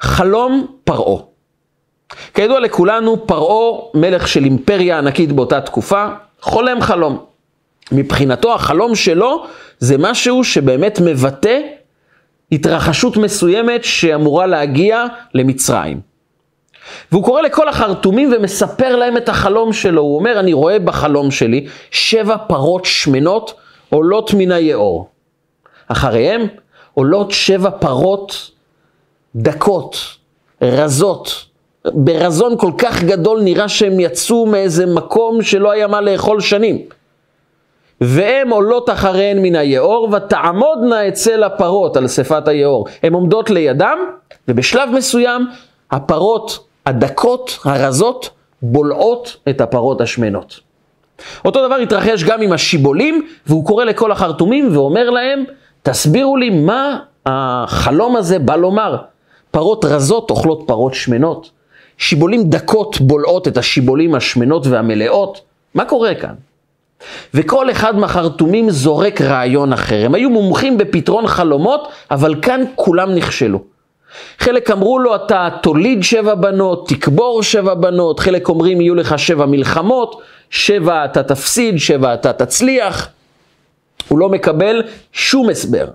חלום 0.00 0.66
פרעה. 0.84 1.22
כידוע 2.34 2.60
לכולנו, 2.60 3.26
פרעה, 3.26 3.80
מלך 3.94 4.28
של 4.28 4.44
אימפריה 4.44 4.98
ענקית 4.98 5.32
באותה 5.32 5.60
תקופה, 5.60 6.06
חולם 6.40 6.80
חלום. 6.80 7.24
מבחינתו 7.92 8.54
החלום 8.54 8.94
שלו 8.94 9.46
זה 9.78 9.96
משהו 9.98 10.44
שבאמת 10.44 11.00
מבטא 11.04 11.58
התרחשות 12.52 13.16
מסוימת 13.16 13.84
שאמורה 13.84 14.46
להגיע 14.46 15.04
למצרים. 15.34 16.11
והוא 17.12 17.24
קורא 17.24 17.42
לכל 17.42 17.68
החרטומים 17.68 18.32
ומספר 18.36 18.96
להם 18.96 19.16
את 19.16 19.28
החלום 19.28 19.72
שלו. 19.72 20.02
הוא 20.02 20.18
אומר, 20.18 20.40
אני 20.40 20.52
רואה 20.52 20.78
בחלום 20.78 21.30
שלי 21.30 21.66
שבע 21.90 22.36
פרות 22.36 22.84
שמנות 22.84 23.54
עולות 23.90 24.34
מן 24.34 24.52
היאור. 24.52 25.08
אחריהם 25.88 26.46
עולות 26.94 27.30
שבע 27.30 27.70
פרות 27.70 28.50
דקות, 29.36 29.96
רזות. 30.62 31.44
ברזון 31.84 32.58
כל 32.58 32.72
כך 32.78 33.02
גדול 33.02 33.42
נראה 33.42 33.68
שהם 33.68 34.00
יצאו 34.00 34.46
מאיזה 34.46 34.86
מקום 34.86 35.42
שלא 35.42 35.70
היה 35.70 35.86
מה 35.86 36.00
לאכול 36.00 36.40
שנים. 36.40 36.78
והן 38.00 38.50
עולות 38.50 38.90
אחריהן 38.90 39.38
מן 39.42 39.56
היאור, 39.56 40.08
ותעמודנה 40.12 41.08
אצל 41.08 41.42
הפרות 41.42 41.96
על 41.96 42.08
שפת 42.08 42.48
היאור. 42.48 42.86
הן 43.02 43.12
עומדות 43.12 43.50
לידם, 43.50 43.98
ובשלב 44.48 44.88
מסוים 44.92 45.46
הפרות 45.90 46.64
הדקות, 46.86 47.58
הרזות, 47.64 48.30
בולעות 48.62 49.36
את 49.48 49.60
הפרות 49.60 50.00
השמנות. 50.00 50.60
אותו 51.44 51.66
דבר 51.66 51.74
התרחש 51.74 52.24
גם 52.24 52.42
עם 52.42 52.52
השיבולים, 52.52 53.26
והוא 53.46 53.66
קורא 53.66 53.84
לכל 53.84 54.12
החרטומים 54.12 54.76
ואומר 54.76 55.10
להם, 55.10 55.44
תסבירו 55.82 56.36
לי 56.36 56.50
מה 56.50 56.98
החלום 57.26 58.16
הזה 58.16 58.38
בא 58.38 58.56
לומר. 58.56 58.96
פרות 59.50 59.84
רזות 59.84 60.30
אוכלות 60.30 60.62
פרות 60.66 60.94
שמנות, 60.94 61.50
שיבולים 61.98 62.50
דקות 62.50 63.00
בולעות 63.00 63.48
את 63.48 63.56
השיבולים 63.56 64.14
השמנות 64.14 64.66
והמלאות. 64.66 65.40
מה 65.74 65.84
קורה 65.84 66.14
כאן? 66.14 66.34
וכל 67.34 67.70
אחד 67.70 67.96
מהחרטומים 67.96 68.70
זורק 68.70 69.20
רעיון 69.20 69.72
אחר. 69.72 70.04
הם 70.04 70.14
היו 70.14 70.30
מומחים 70.30 70.78
בפתרון 70.78 71.26
חלומות, 71.26 71.88
אבל 72.10 72.34
כאן 72.42 72.64
כולם 72.74 73.14
נכשלו. 73.14 73.71
חלק 74.38 74.70
אמרו 74.70 74.98
לו, 74.98 75.16
אתה 75.16 75.48
תוליד 75.62 76.02
שבע 76.02 76.34
בנות, 76.34 76.88
תקבור 76.88 77.42
שבע 77.42 77.74
בנות, 77.74 78.20
חלק 78.20 78.48
אומרים, 78.48 78.80
יהיו 78.80 78.94
לך 78.94 79.18
שבע 79.18 79.46
מלחמות, 79.46 80.20
שבע 80.50 81.04
אתה 81.04 81.22
תפסיד, 81.22 81.78
שבע 81.78 82.14
אתה 82.14 82.32
תצליח. 82.32 83.08
הוא 84.08 84.18
לא 84.18 84.28
מקבל 84.28 84.82
שום 85.12 85.48
הסבר. 85.50 85.86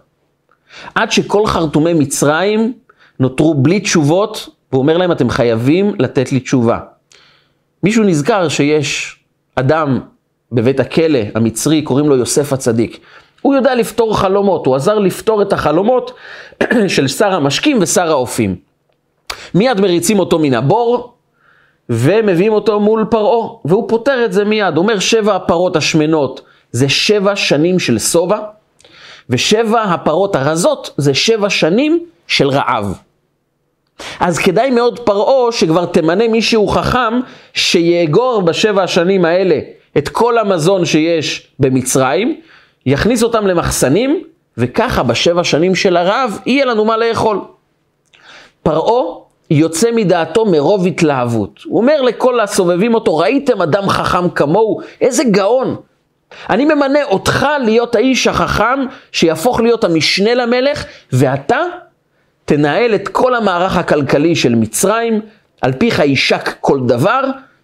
עד 0.95 1.11
שכל 1.11 1.45
חרטומי 1.45 1.93
מצרים 1.93 2.73
נותרו 3.19 3.53
בלי 3.53 3.79
תשובות, 3.79 4.49
והוא 4.71 4.81
אומר 4.81 4.97
להם, 4.97 5.11
אתם 5.11 5.29
חייבים 5.29 5.93
לתת 5.99 6.31
לי 6.31 6.39
תשובה. 6.39 6.79
מישהו 7.83 8.03
נזכר 8.03 8.49
שיש 8.49 9.19
אדם 9.55 9.99
בבית 10.51 10.79
הכלא 10.79 11.19
המצרי, 11.35 11.81
קוראים 11.81 12.09
לו 12.09 12.15
יוסף 12.15 12.53
הצדיק. 12.53 12.99
הוא 13.41 13.55
יודע 13.55 13.75
לפתור 13.75 14.17
חלומות, 14.17 14.65
הוא 14.65 14.75
עזר 14.75 14.99
לפתור 14.99 15.41
את 15.41 15.53
החלומות 15.53 16.11
של 16.95 17.07
שר 17.07 17.33
המשקים 17.33 17.77
ושר 17.81 18.09
האופים. 18.11 18.55
מיד 19.53 19.81
מריצים 19.81 20.19
אותו 20.19 20.39
מן 20.39 20.53
הבור, 20.53 21.13
ומביאים 21.89 22.53
אותו 22.53 22.79
מול 22.79 23.05
פרעה, 23.09 23.49
והוא 23.65 23.89
פותר 23.89 24.25
את 24.25 24.33
זה 24.33 24.45
מיד. 24.45 24.75
הוא 24.75 24.83
אומר, 24.83 24.99
שבע 24.99 25.35
הפרות 25.35 25.75
השמנות 25.75 26.41
זה 26.71 26.89
שבע 26.89 27.35
שנים 27.35 27.79
של 27.79 27.99
שובע, 27.99 28.39
ושבע 29.29 29.81
הפרות 29.81 30.35
הרזות 30.35 30.93
זה 30.97 31.13
שבע 31.13 31.49
שנים 31.49 32.05
של 32.27 32.49
רעב. 32.49 32.97
אז 34.19 34.37
כדאי 34.37 34.71
מאוד 34.71 34.99
פרעה 34.99 35.51
שכבר 35.51 35.85
תמנה 35.85 36.27
מישהו 36.27 36.67
חכם 36.67 37.19
שיאגור 37.53 38.41
בשבע 38.41 38.83
השנים 38.83 39.25
האלה 39.25 39.59
את 39.97 40.09
כל 40.09 40.37
המזון 40.37 40.85
שיש 40.85 41.47
במצרים, 41.59 42.41
יכניס 42.87 43.23
אותם 43.23 43.47
למחסנים, 43.47 44.23
וככה 44.57 45.03
בשבע 45.03 45.43
שנים 45.43 45.75
של 45.75 45.97
הרעב 45.97 46.39
יהיה 46.45 46.65
לנו 46.65 46.85
מה 46.85 46.97
לאכול. 46.97 47.41
פרעה 48.63 49.17
יוצא 49.51 49.91
מדעתו 49.95 50.45
מרוב 50.45 50.87
התלהבות. 50.87 51.59
הוא 51.65 51.81
אומר 51.81 52.01
לכל 52.01 52.39
הסובבים 52.39 52.93
אותו, 52.93 53.17
ראיתם 53.17 53.61
אדם 53.61 53.89
חכם 53.89 54.29
כמוהו? 54.29 54.79
איזה 55.01 55.23
גאון. 55.23 55.75
אני 56.49 56.65
ממנה 56.65 57.03
אותך 57.03 57.47
להיות 57.63 57.95
האיש 57.95 58.27
החכם 58.27 58.79
שיהפוך 59.11 59.59
להיות 59.59 59.83
המשנה 59.83 60.33
למלך, 60.33 60.85
ואתה 61.11 61.59
תנהל 62.45 62.95
את 62.95 63.07
כל 63.07 63.35
המערך 63.35 63.77
הכלכלי 63.77 64.35
של 64.35 64.55
מצרים, 64.55 65.21
על 65.61 65.73
פיך 65.73 65.99
יישק 65.99 66.55
כל 66.61 66.79
דבר, 66.85 67.21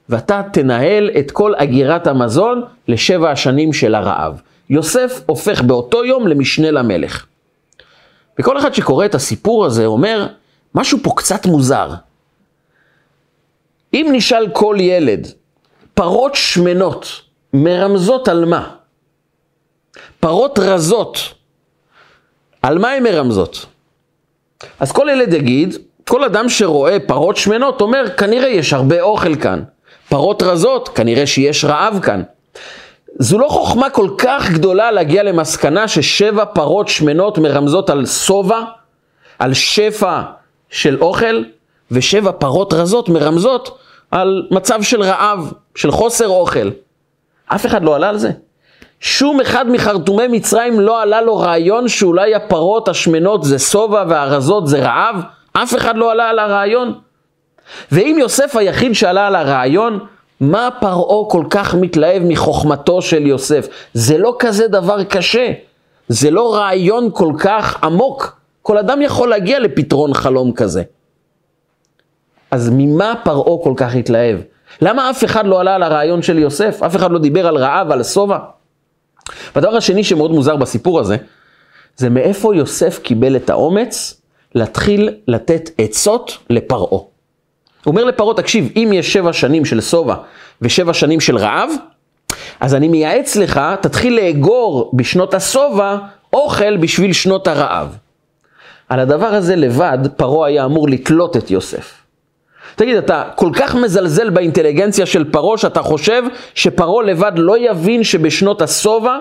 ואתה 0.10 0.42
תנהל 0.53 1.10
את 1.20 1.32
כל 1.32 1.53
אגירת 1.56 2.08
המזון 2.08 2.63
לשבע 2.88 3.32
השנים 3.32 3.74
של 3.74 3.96
הרעב. 3.96 4.42
יוסף 4.74 5.22
הופך 5.25 5.62
באותו 5.62 6.06
יום 6.06 6.27
למשנה 6.27 6.72
למלך. 6.72 7.25
וכל 8.39 8.58
אחד 8.58 8.74
שקורא 8.74 9.06
את 9.06 9.15
הסיפור 9.15 9.65
הזה 9.65 9.86
אומר, 9.86 10.27
משהו 10.75 10.98
פה 11.03 11.12
קצת 11.15 11.46
מוזר. 11.46 11.89
אם 13.94 14.10
נשאל 14.12 14.50
כל 14.53 14.77
ילד, 14.80 15.27
פרות 15.94 16.36
שמנות 16.36 17.08
מרמזות 17.53 18.27
על 18.27 18.46
מה? 18.46 18.70
פרות 20.20 20.60
רזות, 20.60 21.18
על 22.62 22.77
מה 22.77 22.92
הן 22.92 23.03
מרמזות? 23.03 23.65
אז 24.80 24.92
כל 24.92 25.08
ילד 25.12 25.34
יגיד, 25.34 25.75
כל 26.08 26.24
אדם 26.24 26.50
שרואה 26.50 26.98
פרות 27.00 27.38
שמנות 27.38 27.82
אומר, 27.82 28.03
כנראה 28.18 28.48
יש 28.48 28.74
הרבה 28.74 29.01
אוכל 29.01 29.36
כאן. 29.36 29.63
פרות 30.10 30.44
רזות, 30.44 30.89
כנראה 30.89 31.27
שיש 31.27 31.65
רעב 31.65 32.00
כאן. 32.01 32.24
זו 33.20 33.38
לא 33.38 33.48
חוכמה 33.48 33.89
כל 33.89 34.10
כך 34.17 34.51
גדולה 34.51 34.91
להגיע 34.91 35.24
למסקנה 35.24 35.88
ששבע 35.88 36.46
פרות 36.46 36.88
שמנות 36.88 37.38
מרמזות 37.38 37.89
על 37.89 38.05
שובע, 38.05 38.60
על 39.39 39.53
שפע 39.53 40.22
של 40.70 40.98
אוכל, 41.01 41.43
ושבע 41.91 42.32
פרות 42.32 42.74
רזות 42.74 43.10
מרמזות 43.10 43.77
על 44.12 44.48
מצב 44.51 44.82
של 44.82 45.01
רעב, 45.01 45.53
של 45.75 45.91
חוסר 45.91 46.27
אוכל. 46.27 46.70
אף 47.48 47.65
אחד 47.65 47.84
לא 47.84 47.96
עלה 47.96 48.10
על 48.10 48.17
זה. 48.17 48.32
שום 49.00 49.41
אחד 49.41 49.70
מחרטומי 49.70 50.27
מצרים 50.27 50.79
לא 50.79 51.01
עלה 51.01 51.22
לו 51.22 51.38
רעיון 51.38 51.88
שאולי 51.88 52.36
הפרות 52.36 52.88
השמנות 52.88 53.43
זה 53.43 53.60
שובע 53.60 54.03
והרזות 54.08 54.67
זה 54.67 54.79
רעב. 54.79 55.15
אף 55.53 55.75
אחד 55.75 55.98
לא 55.98 56.12
עלה 56.12 56.29
על 56.29 56.39
הרעיון. 56.39 56.93
ואם 57.91 58.15
יוסף 58.20 58.55
היחיד 58.55 58.93
שעלה 58.93 59.27
על 59.27 59.36
הרעיון, 59.36 60.00
מה 60.39 60.69
פרעה 60.81 61.29
כל 61.29 61.45
כך 61.49 61.75
מתלהב 61.75 62.23
מחוכמתו 62.25 63.01
של 63.01 63.27
יוסף? 63.27 63.67
זה 63.93 64.17
לא 64.17 64.35
כזה 64.39 64.67
דבר 64.67 65.03
קשה, 65.03 65.51
זה 66.07 66.31
לא 66.31 66.55
רעיון 66.55 67.09
כל 67.13 67.33
כך 67.39 67.83
עמוק. 67.83 68.39
כל 68.61 68.77
אדם 68.77 69.01
יכול 69.01 69.29
להגיע 69.29 69.59
לפתרון 69.59 70.13
חלום 70.13 70.51
כזה. 70.51 70.83
אז 72.51 72.71
ממה 72.73 73.13
פרעה 73.23 73.63
כל 73.63 73.73
כך 73.77 73.95
התלהב? 73.95 74.39
למה 74.81 75.09
אף 75.09 75.23
אחד 75.23 75.45
לא 75.45 75.59
עלה 75.59 75.75
על 75.75 75.83
הרעיון 75.83 76.21
של 76.21 76.39
יוסף? 76.39 76.83
אף 76.83 76.95
אחד 76.95 77.11
לא 77.11 77.19
דיבר 77.19 77.47
על 77.47 77.57
רעב, 77.57 77.91
על 77.91 78.03
שובע? 78.03 78.37
והדבר 79.55 79.75
השני 79.75 80.03
שמאוד 80.03 80.31
מוזר 80.31 80.55
בסיפור 80.55 80.99
הזה, 80.99 81.17
זה 81.95 82.09
מאיפה 82.09 82.55
יוסף 82.55 82.99
קיבל 82.99 83.35
את 83.35 83.49
האומץ 83.49 84.21
להתחיל 84.55 85.09
לתת 85.27 85.69
עצות 85.77 86.37
לפרעה. 86.49 87.12
אומר 87.85 88.03
לפרעה, 88.03 88.35
תקשיב, 88.35 88.71
אם 88.75 88.91
יש 88.93 89.13
שבע 89.13 89.33
שנים 89.33 89.65
של 89.65 89.81
שובע 89.81 90.15
ושבע 90.61 90.93
שנים 90.93 91.19
של 91.19 91.37
רעב, 91.37 91.69
אז 92.59 92.75
אני 92.75 92.87
מייעץ 92.87 93.35
לך, 93.35 93.61
תתחיל 93.81 94.15
לאגור 94.15 94.91
בשנות 94.93 95.33
השובע 95.33 95.97
אוכל 96.33 96.77
בשביל 96.77 97.13
שנות 97.13 97.47
הרעב. 97.47 97.97
על 98.89 98.99
הדבר 98.99 99.25
הזה 99.27 99.55
לבד, 99.55 99.97
פרעה 100.17 100.47
היה 100.47 100.65
אמור 100.65 100.89
לתלות 100.89 101.37
את 101.37 101.51
יוסף. 101.51 101.93
תגיד, 102.75 102.97
אתה 102.97 103.23
כל 103.35 103.49
כך 103.53 103.75
מזלזל 103.75 104.29
באינטליגנציה 104.29 105.05
של 105.05 105.31
פרעה, 105.31 105.57
שאתה 105.57 105.81
חושב 105.81 106.23
שפרעה 106.55 107.03
לבד 107.03 107.31
לא 107.35 107.57
יבין 107.57 108.03
שבשנות 108.03 108.61
השובע, 108.61 109.17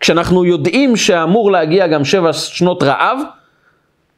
כשאנחנו 0.00 0.44
יודעים 0.44 0.96
שאמור 0.96 1.52
להגיע 1.52 1.86
גם 1.86 2.04
שבע 2.04 2.32
שנות 2.32 2.82
רעב, 2.82 3.18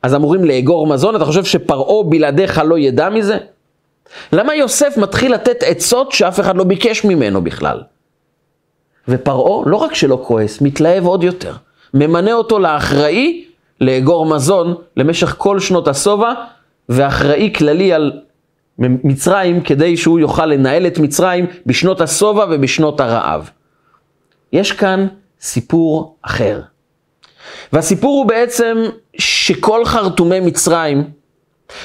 אז 0.03 0.15
אמורים 0.15 0.45
לאגור 0.45 0.87
מזון? 0.87 1.17
אתה 1.17 1.25
חושב 1.25 1.45
שפרעה 1.45 2.05
בלעדיך 2.05 2.63
לא 2.65 2.79
ידע 2.79 3.09
מזה? 3.09 3.39
למה 4.33 4.55
יוסף 4.55 4.97
מתחיל 4.97 5.35
לתת 5.35 5.63
עצות 5.63 6.13
שאף 6.13 6.41
אחד 6.41 6.57
לא 6.57 6.65
ביקש 6.65 7.05
ממנו 7.05 7.45
בכלל? 7.45 7.83
ופרעה 9.09 9.63
לא 9.67 9.77
רק 9.77 9.95
שלא 9.95 10.23
כועס, 10.27 10.61
מתלהב 10.61 11.07
עוד 11.07 11.25
יותר. 11.25 11.55
ממנה 11.95 12.33
אותו 12.33 12.59
לאחראי 12.59 13.45
לאגור 13.81 14.27
מזון 14.27 14.75
למשך 14.97 15.35
כל 15.39 15.61
שנות 15.61 15.89
השובע, 15.89 16.33
ואחראי 16.89 17.53
כללי 17.57 17.93
על 17.93 18.13
מצרים 18.79 19.61
כדי 19.61 19.97
שהוא 19.97 20.19
יוכל 20.19 20.47
לנהל 20.47 20.87
את 20.87 20.99
מצרים 20.99 21.47
בשנות 21.67 22.01
השובע 22.01 22.47
ובשנות 22.51 23.01
הרעב. 23.01 23.51
יש 24.53 24.73
כאן 24.73 25.07
סיפור 25.41 26.17
אחר. 26.23 26.61
והסיפור 27.73 28.19
הוא 28.19 28.27
בעצם 28.27 28.77
שכל 29.19 29.85
חרטומי 29.85 30.41
מצרים 30.41 31.11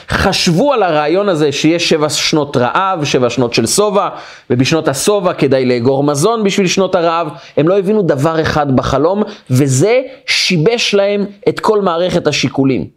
חשבו 0.09 0.73
על 0.73 0.83
הרעיון 0.83 1.29
הזה 1.29 1.51
שיש 1.51 1.89
שבע 1.89 2.09
שנות 2.09 2.57
רעב, 2.57 3.05
שבע 3.05 3.29
שנות 3.29 3.53
של 3.53 3.67
שובע, 3.67 4.09
ובשנות 4.49 4.87
השובע 4.87 5.33
כדאי 5.33 5.65
לאגור 5.65 6.03
מזון 6.03 6.43
בשביל 6.43 6.67
שנות 6.67 6.95
הרעב. 6.95 7.27
הם 7.57 7.67
לא 7.67 7.79
הבינו 7.79 8.01
דבר 8.01 8.41
אחד 8.41 8.75
בחלום, 8.75 9.23
וזה 9.49 10.01
שיבש 10.25 10.93
להם 10.93 11.25
את 11.49 11.59
כל 11.59 11.81
מערכת 11.81 12.27
השיקולים. 12.27 12.87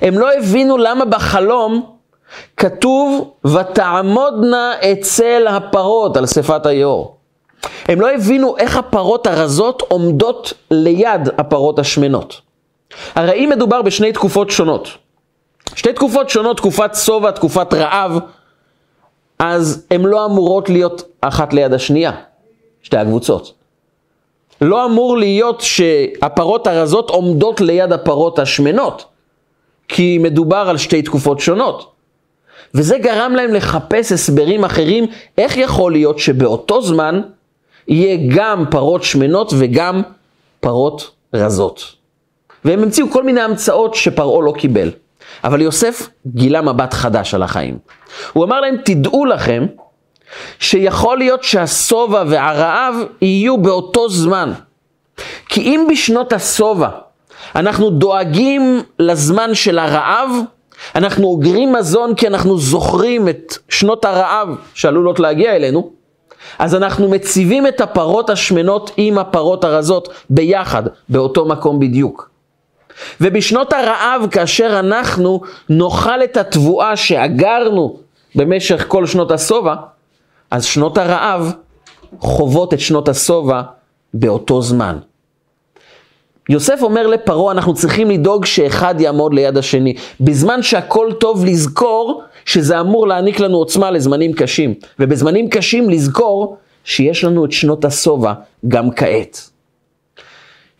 הם 0.00 0.18
לא 0.18 0.32
הבינו 0.38 0.78
למה 0.78 1.04
בחלום 1.04 1.86
כתוב 2.56 3.30
ותעמודנה 3.46 4.72
אצל 4.92 5.46
הפרות 5.48 6.16
על 6.16 6.26
שפת 6.26 6.66
היאור. 6.66 7.16
הם 7.88 8.00
לא 8.00 8.14
הבינו 8.14 8.56
איך 8.58 8.76
הפרות 8.76 9.26
הרזות 9.26 9.82
עומדות 9.88 10.52
ליד 10.70 11.28
הפרות 11.38 11.78
השמנות. 11.78 12.40
הרי 13.14 13.32
אם 13.32 13.48
מדובר 13.56 13.82
בשני 13.82 14.12
תקופות 14.12 14.50
שונות, 14.50 14.88
שתי 15.74 15.92
תקופות 15.92 16.30
שונות, 16.30 16.56
תקופת 16.56 16.94
שובע, 16.94 17.30
תקופת 17.30 17.74
רעב, 17.74 18.18
אז 19.38 19.86
הן 19.90 20.00
לא 20.02 20.26
אמורות 20.26 20.68
להיות 20.68 21.02
אחת 21.20 21.52
ליד 21.52 21.72
השנייה, 21.72 22.12
שתי 22.82 22.96
הקבוצות. 22.96 23.52
לא 24.60 24.84
אמור 24.84 25.18
להיות 25.18 25.60
שהפרות 25.60 26.66
הרזות 26.66 27.10
עומדות 27.10 27.60
ליד 27.60 27.92
הפרות 27.92 28.38
השמנות, 28.38 29.04
כי 29.88 30.18
מדובר 30.18 30.66
על 30.68 30.76
שתי 30.78 31.02
תקופות 31.02 31.40
שונות. 31.40 31.92
וזה 32.74 32.98
גרם 32.98 33.32
להם 33.36 33.54
לחפש 33.54 34.12
הסברים 34.12 34.64
אחרים, 34.64 35.06
איך 35.38 35.56
יכול 35.56 35.92
להיות 35.92 36.18
שבאותו 36.18 36.82
זמן 36.82 37.20
יהיה 37.88 38.18
גם 38.36 38.64
פרות 38.70 39.02
שמנות 39.02 39.52
וגם 39.58 40.02
פרות 40.60 41.10
רזות. 41.34 41.84
והם 42.64 42.82
המציאו 42.82 43.10
כל 43.10 43.22
מיני 43.22 43.40
המצאות 43.40 43.94
שפרעה 43.94 44.42
לא 44.42 44.52
קיבל. 44.58 44.90
אבל 45.44 45.60
יוסף 45.62 46.08
גילה 46.26 46.62
מבט 46.62 46.94
חדש 46.94 47.34
על 47.34 47.42
החיים. 47.42 47.78
הוא 48.32 48.44
אמר 48.44 48.60
להם, 48.60 48.76
תדעו 48.84 49.24
לכם 49.24 49.66
שיכול 50.58 51.18
להיות 51.18 51.44
שהשובע 51.44 52.22
והרעב 52.26 52.94
יהיו 53.22 53.58
באותו 53.58 54.08
זמן. 54.08 54.52
כי 55.48 55.60
אם 55.60 55.86
בשנות 55.90 56.32
השובע 56.32 56.88
אנחנו 57.56 57.90
דואגים 57.90 58.82
לזמן 58.98 59.54
של 59.54 59.78
הרעב, 59.78 60.30
אנחנו 60.94 61.26
אוגרים 61.26 61.72
מזון 61.72 62.14
כי 62.14 62.26
אנחנו 62.26 62.58
זוכרים 62.58 63.28
את 63.28 63.58
שנות 63.68 64.04
הרעב 64.04 64.48
שעלולות 64.74 65.20
להגיע 65.20 65.56
אלינו, 65.56 65.90
אז 66.58 66.74
אנחנו 66.74 67.08
מציבים 67.08 67.66
את 67.66 67.80
הפרות 67.80 68.30
השמנות 68.30 68.90
עם 68.96 69.18
הפרות 69.18 69.64
הרזות 69.64 70.08
ביחד, 70.30 70.82
באותו 71.08 71.44
מקום 71.44 71.78
בדיוק. 71.78 72.35
ובשנות 73.20 73.72
הרעב, 73.72 74.26
כאשר 74.30 74.76
אנחנו 74.78 75.40
נאכל 75.68 76.24
את 76.24 76.36
התבואה 76.36 76.96
שאגרנו 76.96 77.96
במשך 78.34 78.84
כל 78.88 79.06
שנות 79.06 79.30
השובע, 79.30 79.74
אז 80.50 80.64
שנות 80.64 80.98
הרעב 80.98 81.52
חוות 82.20 82.74
את 82.74 82.80
שנות 82.80 83.08
השובע 83.08 83.62
באותו 84.14 84.62
זמן. 84.62 84.98
יוסף 86.48 86.78
אומר 86.82 87.06
לפרעה, 87.06 87.52
אנחנו 87.52 87.74
צריכים 87.74 88.10
לדאוג 88.10 88.44
שאחד 88.44 89.00
יעמוד 89.00 89.34
ליד 89.34 89.56
השני, 89.56 89.94
בזמן 90.20 90.62
שהכל 90.62 91.12
טוב 91.20 91.44
לזכור 91.44 92.22
שזה 92.44 92.80
אמור 92.80 93.06
להעניק 93.08 93.40
לנו 93.40 93.56
עוצמה 93.56 93.90
לזמנים 93.90 94.32
קשים, 94.32 94.74
ובזמנים 94.98 95.48
קשים 95.48 95.90
לזכור 95.90 96.56
שיש 96.84 97.24
לנו 97.24 97.44
את 97.44 97.52
שנות 97.52 97.84
השובע 97.84 98.32
גם 98.68 98.90
כעת. 98.90 99.55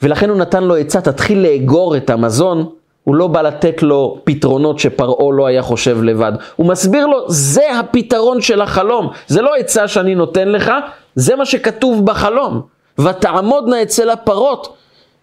ולכן 0.02 0.30
הוא 0.30 0.38
נתן 0.38 0.64
לו 0.64 0.76
עצה, 0.76 1.00
תתחיל 1.00 1.38
לאגור 1.38 1.96
את 1.96 2.10
המזון, 2.10 2.68
הוא 3.04 3.14
לא 3.14 3.26
בא 3.26 3.42
לתת 3.42 3.82
לו 3.82 4.20
פתרונות 4.24 4.78
שפרעה 4.78 5.32
לא 5.32 5.46
היה 5.46 5.62
חושב 5.62 6.02
לבד. 6.02 6.32
הוא 6.56 6.66
מסביר 6.66 7.06
לו, 7.06 7.30
זה 7.30 7.78
הפתרון 7.78 8.40
של 8.40 8.60
החלום, 8.60 9.08
זה 9.26 9.42
לא 9.42 9.54
עצה 9.54 9.88
שאני 9.88 10.14
נותן 10.14 10.48
לך, 10.48 10.72
זה 11.14 11.36
מה 11.36 11.46
שכתוב 11.46 12.06
בחלום. 12.06 12.60
ותעמודנה 12.98 13.82
אצל 13.82 14.10
הפרות. 14.10 14.76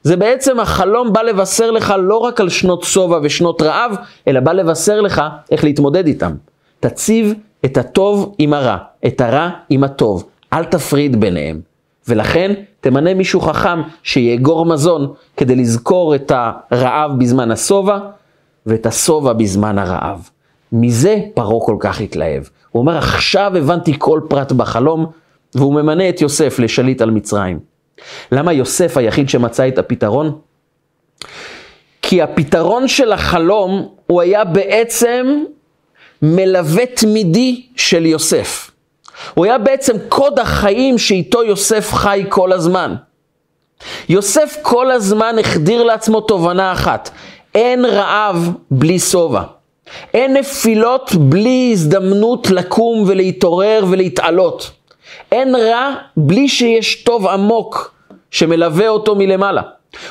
זה 0.03 0.15
בעצם 0.15 0.59
החלום 0.59 1.13
בא 1.13 1.21
לבשר 1.21 1.71
לך 1.71 1.93
לא 1.99 2.17
רק 2.17 2.41
על 2.41 2.49
שנות 2.49 2.83
שובע 2.83 3.19
ושנות 3.23 3.61
רעב, 3.61 3.95
אלא 4.27 4.39
בא 4.39 4.53
לבשר 4.53 5.01
לך 5.01 5.21
איך 5.51 5.63
להתמודד 5.63 6.07
איתם. 6.07 6.31
תציב 6.79 7.33
את 7.65 7.77
הטוב 7.77 8.35
עם 8.37 8.53
הרע, 8.53 8.77
את 9.07 9.21
הרע 9.21 9.49
עם 9.69 9.83
הטוב, 9.83 10.23
אל 10.53 10.63
תפריד 10.63 11.21
ביניהם. 11.21 11.61
ולכן 12.07 12.53
תמנה 12.83 13.13
מישהו 13.13 13.41
חכם 13.41 13.81
שיאגור 14.03 14.65
מזון 14.65 15.13
כדי 15.37 15.55
לזכור 15.55 16.15
את 16.15 16.31
הרעב 16.35 17.11
בזמן 17.19 17.51
השובע 17.51 17.99
ואת 18.65 18.85
השובע 18.85 19.33
בזמן 19.33 19.77
הרעב. 19.77 20.29
מזה 20.71 21.17
פרעה 21.33 21.65
כל 21.65 21.75
כך 21.79 22.01
התלהב. 22.01 22.43
הוא 22.71 22.81
אומר, 22.81 22.97
עכשיו 22.97 23.57
הבנתי 23.57 23.93
כל 23.97 24.21
פרט 24.29 24.51
בחלום, 24.51 25.05
והוא 25.55 25.73
ממנה 25.73 26.09
את 26.09 26.21
יוסף 26.21 26.59
לשליט 26.59 27.01
על 27.01 27.11
מצרים. 27.11 27.59
למה 28.31 28.53
יוסף 28.53 28.97
היחיד 28.97 29.29
שמצא 29.29 29.67
את 29.67 29.77
הפתרון? 29.77 30.39
כי 32.01 32.21
הפתרון 32.21 32.87
של 32.87 33.11
החלום 33.11 33.87
הוא 34.07 34.21
היה 34.21 34.43
בעצם 34.45 35.43
מלווה 36.21 36.85
תמידי 36.85 37.65
של 37.75 38.05
יוסף. 38.05 38.71
הוא 39.33 39.45
היה 39.45 39.57
בעצם 39.57 39.95
קוד 40.09 40.39
החיים 40.39 40.97
שאיתו 40.97 41.43
יוסף 41.43 41.93
חי 41.93 42.25
כל 42.29 42.51
הזמן. 42.51 42.95
יוסף 44.09 44.57
כל 44.61 44.91
הזמן 44.91 45.35
החדיר 45.39 45.83
לעצמו 45.83 46.21
תובנה 46.21 46.71
אחת, 46.71 47.09
אין 47.55 47.85
רעב 47.85 48.51
בלי 48.71 48.99
שובע. 48.99 49.41
אין 50.13 50.33
נפילות 50.33 51.11
בלי 51.15 51.69
הזדמנות 51.71 52.49
לקום 52.49 53.03
ולהתעורר 53.07 53.85
ולהתעלות. 53.89 54.71
אין 55.31 55.55
רע 55.55 55.93
בלי 56.17 56.49
שיש 56.49 57.03
טוב 57.03 57.27
עמוק 57.27 57.93
שמלווה 58.31 58.87
אותו 58.87 59.15
מלמעלה. 59.15 59.61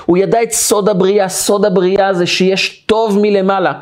הוא 0.07 0.19
ידע 0.19 0.43
את 0.43 0.53
סוד 0.53 0.89
הבריאה, 0.89 1.29
סוד 1.29 1.65
הבריאה 1.65 2.15
זה 2.15 2.27
שיש 2.27 2.85
טוב 2.87 3.19
מלמעלה, 3.23 3.73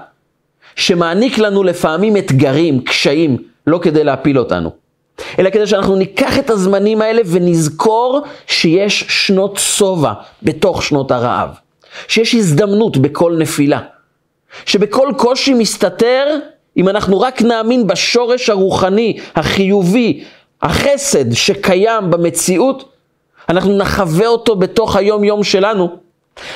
שמעניק 0.76 1.38
לנו 1.38 1.62
לפעמים 1.62 2.16
אתגרים, 2.16 2.80
קשיים, 2.80 3.36
לא 3.66 3.78
כדי 3.82 4.04
להפיל 4.04 4.38
אותנו. 4.38 4.70
אלא 5.38 5.50
כדי 5.50 5.66
שאנחנו 5.66 5.96
ניקח 5.96 6.38
את 6.38 6.50
הזמנים 6.50 7.02
האלה 7.02 7.22
ונזכור 7.26 8.20
שיש 8.46 9.04
שנות 9.08 9.56
שובע 9.56 10.12
בתוך 10.42 10.82
שנות 10.82 11.10
הרעב. 11.10 11.48
שיש 12.08 12.34
הזדמנות 12.34 12.96
בכל 12.96 13.36
נפילה. 13.38 13.80
שבכל 14.66 15.12
קושי 15.16 15.54
מסתתר, 15.54 16.36
אם 16.76 16.88
אנחנו 16.88 17.20
רק 17.20 17.42
נאמין 17.42 17.86
בשורש 17.86 18.50
הרוחני, 18.50 19.18
החיובי, 19.34 20.24
החסד 20.62 21.32
שקיים 21.32 22.10
במציאות, 22.10 22.84
אנחנו 23.48 23.78
נחווה 23.78 24.26
אותו 24.26 24.56
בתוך 24.56 24.96
היום-יום 24.96 25.44
שלנו. 25.44 25.88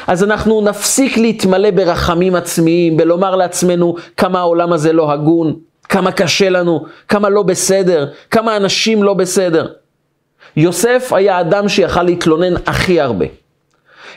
אז 0.06 0.24
אנחנו 0.24 0.60
נפסיק 0.60 1.16
להתמלא 1.16 1.70
ברחמים 1.70 2.34
עצמיים, 2.34 2.96
בלומר 2.96 3.36
לעצמנו 3.36 3.94
כמה 4.16 4.38
העולם 4.38 4.72
הזה 4.72 4.92
לא 4.92 5.12
הגון, 5.12 5.56
כמה 5.94 6.12
קשה 6.12 6.50
לנו, 6.50 6.84
כמה 7.08 7.28
לא 7.28 7.42
בסדר, 7.42 8.06
כמה 8.30 8.56
אנשים 8.56 9.02
לא 9.02 9.14
בסדר. 9.14 9.66
יוסף 10.56 11.12
היה 11.12 11.40
אדם 11.40 11.68
שיכל 11.68 12.02
להתלונן 12.02 12.54
הכי 12.66 13.00
הרבה. 13.00 13.26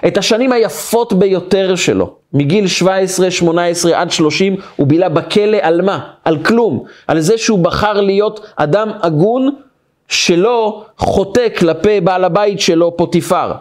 את 0.08 0.18
השנים 0.18 0.52
היפות 0.52 1.14
ביותר 1.14 1.76
שלו, 1.76 2.16
מגיל 2.34 2.68
17, 2.68 3.32
18 3.32 4.02
עד 4.02 4.12
30, 4.12 4.56
הוא 4.76 4.88
בילה 4.88 5.10
בכלא 5.10 5.58
על 5.62 5.82
מה? 5.82 6.00
על 6.24 6.44
כלום. 6.44 6.84
על 7.08 7.20
זה 7.20 7.38
שהוא 7.38 7.60
בחר 7.60 8.02
להיות 8.02 8.48
אדם 8.56 8.92
הגון 9.02 9.56
שלא 10.08 10.86
חוטא 10.98 11.48
כלפי 11.58 12.02
בעל 12.02 12.24
הבית 12.24 12.60
שלו, 12.60 12.98
פוטיפר. 12.98 13.52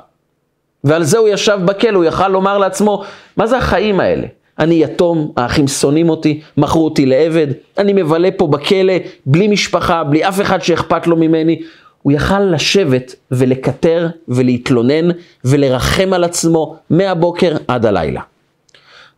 ועל 0.84 1.02
זה 1.02 1.18
הוא 1.18 1.28
ישב 1.28 1.58
בכלא, 1.64 1.96
הוא 1.96 2.04
יכל 2.04 2.28
לומר 2.28 2.58
לעצמו, 2.58 3.04
מה 3.36 3.46
זה 3.46 3.58
החיים 3.58 4.00
האלה? 4.00 4.26
אני 4.58 4.74
יתום, 4.74 5.32
האחים 5.36 5.68
שונאים 5.68 6.08
אותי, 6.08 6.40
מכרו 6.56 6.84
אותי 6.84 7.06
לעבד, 7.06 7.46
אני 7.78 7.92
מבלה 7.92 8.28
פה 8.36 8.46
בכלא, 8.46 8.94
בלי 9.26 9.48
משפחה, 9.48 10.04
בלי 10.04 10.28
אף 10.28 10.40
אחד 10.40 10.62
שאכפת 10.62 11.06
לו 11.06 11.16
ממני. 11.16 11.62
הוא 12.02 12.12
יכל 12.12 12.40
לשבת 12.40 13.14
ולקטר 13.30 14.08
ולהתלונן 14.28 15.08
ולרחם 15.44 16.12
על 16.12 16.24
עצמו 16.24 16.76
מהבוקר 16.90 17.56
עד 17.68 17.86
הלילה. 17.86 18.20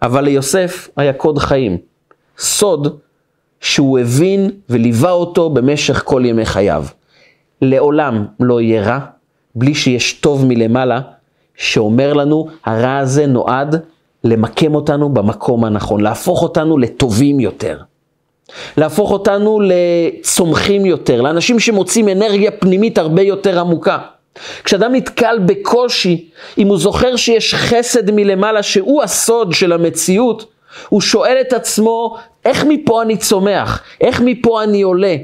אבל 0.03 0.25
ליוסף 0.25 0.89
היה 0.97 1.13
קוד 1.13 1.39
חיים, 1.39 1.77
סוד 2.39 2.99
שהוא 3.61 3.99
הבין 3.99 4.51
וליווה 4.71 5.11
אותו 5.11 5.51
במשך 5.51 6.03
כל 6.05 6.23
ימי 6.25 6.45
חייו. 6.45 6.85
לעולם 7.63 8.27
לא 8.41 8.61
יהיה 8.61 8.83
רע, 8.83 8.99
בלי 9.55 9.75
שיש 9.75 10.13
טוב 10.13 10.47
מלמעלה, 10.47 11.01
שאומר 11.57 12.13
לנו, 12.13 12.49
הרע 12.65 12.97
הזה 12.99 13.27
נועד 13.27 13.83
למקם 14.25 14.75
אותנו 14.75 15.09
במקום 15.09 15.65
הנכון, 15.65 16.01
להפוך 16.01 16.43
אותנו 16.43 16.79
לטובים 16.79 17.41
יותר. 17.41 17.79
להפוך 18.77 19.11
אותנו 19.11 19.61
לצומחים 19.63 20.87
יותר, 20.87 21.21
לאנשים 21.21 21.61
שמוצאים 21.61 22.09
אנרגיה 22.09 22.51
פנימית 22.51 22.99
הרבה 22.99 23.23
יותר 23.23 23.61
עמוקה. 23.61 23.99
כשאדם 24.65 24.95
נתקל 24.95 25.39
בקושי, 25.47 26.29
אם 26.59 26.69
הוא 26.69 26.79
זוכר 26.79 27.17
שיש 27.17 27.55
חסד 27.55 28.11
מלמעלה 28.11 28.63
שהוא 28.63 29.03
הסוד 29.03 29.53
של 29.53 29.73
המציאות, 29.73 30.45
הוא 30.89 31.01
שואל 31.01 31.37
את 31.41 31.53
עצמו, 31.53 32.17
איך 32.45 32.65
מפה 32.69 33.03
אני 33.03 33.17
צומח? 33.17 33.83
איך 34.01 34.21
מפה 34.25 34.63
אני 34.63 34.83
עולה? 34.83 35.17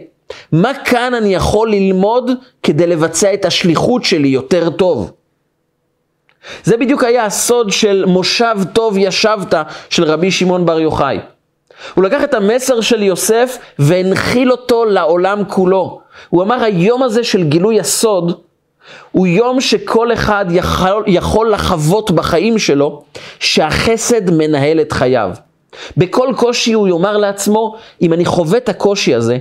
מה 0.53 0.73
כאן 0.85 1.15
אני 1.15 1.35
יכול 1.35 1.71
ללמוד 1.71 2.31
כדי 2.63 2.87
לבצע 2.87 3.35
את 3.35 3.45
השליחות 3.45 4.05
שלי 4.05 4.29
יותר 4.29 4.71
טוב? 4.71 5.11
זה 6.65 6.77
בדיוק 6.77 7.05
היה 7.05 7.25
הסוד 7.25 7.71
של 7.71 8.05
מושב 8.07 8.57
טוב 8.73 8.97
ישבת 8.99 9.55
של 9.91 10.05
רבי 10.05 10.31
שמעון 10.31 10.67
בר 10.67 10.81
יוחאי. 10.81 11.19
הוא 11.95 12.05
לקח 12.05 12.25
את 12.25 12.35
המסר 12.35 12.81
של 12.81 13.03
יוסף 13.03 13.59
והנחיל 13.79 14.53
אותו 14.53 14.85
לעולם 14.85 15.43
כולו. 15.49 16.01
הוא 16.29 16.43
אמר 16.43 16.65
היום 16.65 17.03
הזה 17.03 17.25
של 17.25 17.45
גילוי 17.45 17.81
הסוד 17.81 18.41
הוא 19.13 19.27
יום 19.27 19.61
שכל 19.61 20.13
אחד 20.13 20.47
יכול, 20.51 21.05
יכול 21.07 21.53
לחוות 21.53 22.11
בחיים 22.11 22.59
שלו 22.59 23.03
שהחסד 23.41 24.31
מנהל 24.31 24.81
את 24.81 24.93
חייו. 24.93 25.31
בכל 25.97 26.33
קושי 26.37 26.73
הוא 26.73 26.89
יאמר 26.89 27.17
לעצמו, 27.17 27.77
אם 28.03 28.13
אני 28.13 28.25
חווה 28.25 28.59
את 28.59 28.69
הקושי 28.69 29.15
הזה, 29.15 29.39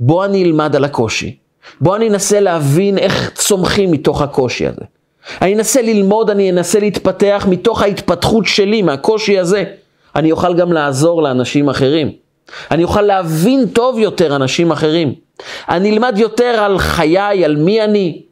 בוא 0.00 0.24
אני 0.24 0.44
אלמד 0.44 0.76
על 0.76 0.84
הקושי. 0.84 1.36
בוא 1.80 1.96
אני 1.96 2.08
אנסה 2.08 2.40
להבין 2.40 2.98
איך 2.98 3.30
צומחים 3.34 3.90
מתוך 3.90 4.22
הקושי 4.22 4.66
הזה. 4.66 4.82
אני 5.42 5.54
אנסה 5.54 5.82
ללמוד, 5.82 6.30
אני 6.30 6.50
אנסה 6.50 6.80
להתפתח 6.80 7.46
מתוך 7.50 7.82
ההתפתחות 7.82 8.46
שלי, 8.46 8.82
מהקושי 8.82 9.38
הזה. 9.38 9.64
אני 10.16 10.32
אוכל 10.32 10.54
גם 10.54 10.72
לעזור 10.72 11.22
לאנשים 11.22 11.68
אחרים. 11.68 12.12
אני 12.70 12.84
אוכל 12.84 13.02
להבין 13.02 13.66
טוב 13.66 13.98
יותר 13.98 14.36
אנשים 14.36 14.70
אחרים. 14.70 15.14
אני 15.68 15.90
אלמד 15.90 16.14
יותר 16.18 16.44
על 16.44 16.78
חיי, 16.78 17.44
על 17.44 17.56
מי 17.56 17.84
אני. 17.84 18.22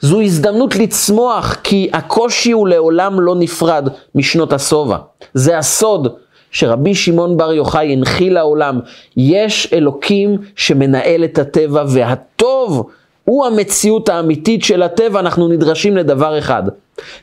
זו 0.00 0.20
הזדמנות 0.20 0.76
לצמוח, 0.76 1.56
כי 1.62 1.90
הקושי 1.92 2.52
הוא 2.52 2.68
לעולם 2.68 3.20
לא 3.20 3.34
נפרד 3.34 3.88
משנות 4.14 4.52
השובע. 4.52 4.96
זה 5.34 5.58
הסוד 5.58 6.08
שרבי 6.50 6.94
שמעון 6.94 7.36
בר 7.36 7.52
יוחאי 7.52 7.92
הנחיל 7.92 8.34
לעולם. 8.34 8.80
יש 9.16 9.72
אלוקים 9.72 10.38
שמנהל 10.56 11.24
את 11.24 11.38
הטבע, 11.38 11.84
והטוב 11.88 12.90
הוא 13.24 13.46
המציאות 13.46 14.08
האמיתית 14.08 14.64
של 14.64 14.82
הטבע, 14.82 15.20
אנחנו 15.20 15.48
נדרשים 15.48 15.96
לדבר 15.96 16.38
אחד. 16.38 16.62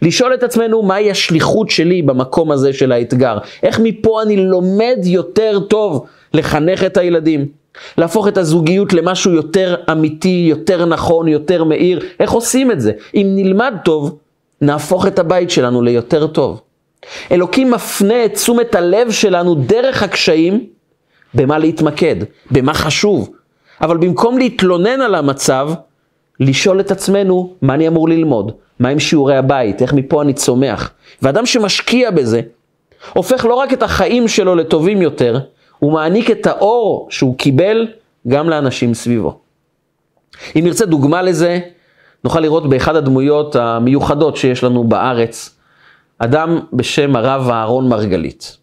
לשאול 0.01 0.33
את 0.33 0.43
עצמנו 0.43 0.81
מהי 0.81 1.11
השליחות 1.11 1.69
שלי 1.69 2.01
במקום 2.01 2.51
הזה 2.51 2.73
של 2.73 2.91
האתגר. 2.91 3.37
איך 3.63 3.79
מפה 3.83 4.21
אני 4.21 4.37
לומד 4.37 4.97
יותר 5.03 5.59
טוב 5.59 6.05
לחנך 6.33 6.83
את 6.83 6.97
הילדים. 6.97 7.47
להפוך 7.97 8.27
את 8.27 8.37
הזוגיות 8.37 8.93
למשהו 8.93 9.31
יותר 9.31 9.75
אמיתי, 9.91 10.45
יותר 10.49 10.85
נכון, 10.85 11.27
יותר 11.27 11.63
מאיר. 11.63 12.05
איך 12.19 12.31
עושים 12.31 12.71
את 12.71 12.81
זה? 12.81 12.91
אם 13.15 13.27
נלמד 13.35 13.73
טוב, 13.85 14.17
נהפוך 14.61 15.07
את 15.07 15.19
הבית 15.19 15.49
שלנו 15.49 15.81
ליותר 15.81 16.27
טוב. 16.27 16.61
אלוקים 17.31 17.71
מפנה 17.71 18.25
את 18.25 18.33
תשומת 18.33 18.75
הלב 18.75 19.11
שלנו 19.11 19.55
דרך 19.55 20.03
הקשיים 20.03 20.65
במה 21.33 21.57
להתמקד, 21.57 22.15
במה 22.51 22.73
חשוב. 22.73 23.29
אבל 23.81 23.97
במקום 23.97 24.37
להתלונן 24.37 25.01
על 25.01 25.15
המצב, 25.15 25.69
לשאול 26.41 26.79
את 26.79 26.91
עצמנו 26.91 27.53
מה 27.61 27.73
אני 27.73 27.87
אמור 27.87 28.09
ללמוד, 28.09 28.51
מהם 28.79 28.99
שיעורי 28.99 29.37
הבית, 29.37 29.81
איך 29.81 29.93
מפה 29.93 30.21
אני 30.21 30.33
צומח. 30.33 30.91
ואדם 31.21 31.45
שמשקיע 31.45 32.11
בזה, 32.11 32.41
הופך 33.13 33.45
לא 33.45 33.53
רק 33.53 33.73
את 33.73 33.83
החיים 33.83 34.27
שלו 34.27 34.55
לטובים 34.55 35.01
יותר, 35.01 35.39
הוא 35.79 35.91
מעניק 35.91 36.31
את 36.31 36.47
האור 36.47 37.07
שהוא 37.09 37.37
קיבל 37.37 37.87
גם 38.27 38.49
לאנשים 38.49 38.93
סביבו. 38.93 39.39
אם 40.55 40.61
נרצה 40.63 40.85
דוגמה 40.85 41.21
לזה, 41.21 41.59
נוכל 42.23 42.39
לראות 42.39 42.69
באחד 42.69 42.95
הדמויות 42.95 43.55
המיוחדות 43.55 44.37
שיש 44.37 44.63
לנו 44.63 44.83
בארץ, 44.83 45.57
אדם 46.17 46.59
בשם 46.73 47.15
הרב 47.15 47.49
אהרון 47.49 47.89
מרגלית. 47.89 48.57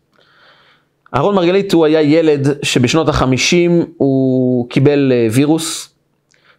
אהרון 1.15 1.35
מרגלית 1.35 1.73
הוא 1.73 1.85
היה 1.85 2.03
ילד 2.03 2.49
שבשנות 2.63 3.09
החמישים 3.09 3.85
הוא 3.97 4.69
קיבל 4.69 5.13
אה, 5.15 5.27
וירוס, 5.33 5.98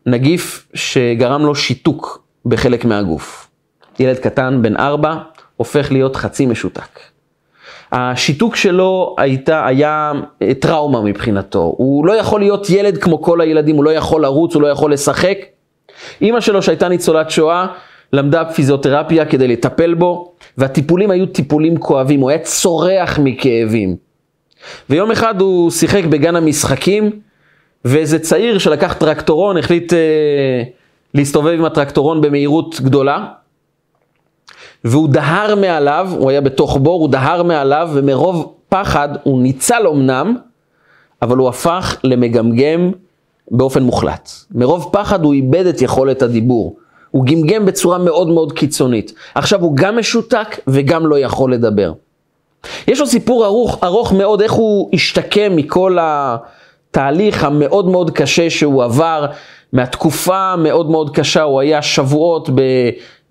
נגיף 0.05 0.67
שגרם 0.73 1.45
לו 1.45 1.55
שיתוק 1.55 2.23
בחלק 2.45 2.85
מהגוף. 2.85 3.47
ילד 3.99 4.17
קטן, 4.17 4.59
בן 4.61 4.77
ארבע, 4.77 5.15
הופך 5.57 5.91
להיות 5.91 6.15
חצי 6.15 6.45
משותק. 6.45 6.99
השיתוק 7.91 8.55
שלו 8.55 9.15
הייתה, 9.17 9.67
היה 9.67 10.11
אה, 10.41 10.53
טראומה 10.53 11.01
מבחינתו. 11.01 11.73
הוא 11.77 12.05
לא 12.05 12.13
יכול 12.13 12.39
להיות 12.39 12.69
ילד 12.69 12.97
כמו 12.97 13.21
כל 13.21 13.41
הילדים, 13.41 13.75
הוא 13.75 13.83
לא 13.83 13.89
יכול 13.89 14.21
לרוץ, 14.21 14.55
הוא 14.55 14.61
לא 14.61 14.67
יכול 14.67 14.93
לשחק. 14.93 15.37
אימא 16.21 16.39
שלו 16.39 16.61
שהייתה 16.61 16.87
ניצולת 16.89 17.29
שואה, 17.29 17.67
למדה 18.13 18.45
פיזיותרפיה 18.45 19.25
כדי 19.25 19.47
לטפל 19.47 19.93
בו, 19.93 20.33
והטיפולים 20.57 21.11
היו 21.11 21.25
טיפולים 21.25 21.77
כואבים, 21.77 22.19
הוא 22.19 22.29
היה 22.29 22.39
צורח 22.39 23.19
מכאבים. 23.23 23.95
ויום 24.89 25.11
אחד 25.11 25.41
הוא 25.41 25.71
שיחק 25.71 26.05
בגן 26.05 26.35
המשחקים, 26.35 27.11
ואיזה 27.85 28.19
צעיר 28.19 28.57
שלקח 28.57 28.93
טרקטורון 28.93 29.57
החליט 29.57 29.93
אה, 29.93 30.63
להסתובב 31.13 31.53
עם 31.59 31.65
הטרקטורון 31.65 32.21
במהירות 32.21 32.81
גדולה, 32.81 33.27
והוא 34.83 35.09
דהר 35.09 35.55
מעליו, 35.55 36.09
הוא 36.19 36.29
היה 36.29 36.41
בתוך 36.41 36.77
בור, 36.77 37.01
הוא 37.01 37.09
דהר 37.09 37.43
מעליו, 37.43 37.89
ומרוב 37.93 38.53
פחד 38.69 39.09
הוא 39.23 39.41
ניצל 39.41 39.87
אמנם, 39.87 40.35
אבל 41.21 41.37
הוא 41.37 41.49
הפך 41.49 41.97
למגמגם 42.03 42.91
באופן 43.51 43.83
מוחלט. 43.83 44.29
מרוב 44.51 44.89
פחד 44.93 45.23
הוא 45.23 45.33
איבד 45.33 45.65
את 45.65 45.81
יכולת 45.81 46.21
הדיבור. 46.21 46.75
הוא 47.11 47.25
גמגם 47.25 47.65
בצורה 47.65 47.97
מאוד 47.97 48.27
מאוד 48.27 48.51
קיצונית. 48.51 49.13
עכשיו 49.35 49.61
הוא 49.61 49.75
גם 49.75 49.97
משותק 49.97 50.59
וגם 50.67 51.07
לא 51.07 51.19
יכול 51.19 51.53
לדבר. 51.53 51.93
יש 52.87 52.99
לו 52.99 53.07
סיפור 53.07 53.45
ארוך, 53.45 53.83
ארוך 53.83 54.13
מאוד 54.13 54.41
איך 54.41 54.51
הוא 54.51 54.89
השתקם 54.93 55.55
מכל 55.55 55.97
התהליך 56.91 57.43
המאוד 57.43 57.87
מאוד 57.87 58.11
קשה 58.11 58.49
שהוא 58.49 58.83
עבר, 58.83 59.25
מהתקופה 59.73 60.37
המאוד 60.37 60.89
מאוד 60.89 61.15
קשה, 61.15 61.41
הוא 61.41 61.59
היה 61.59 61.81
שבועות 61.81 62.49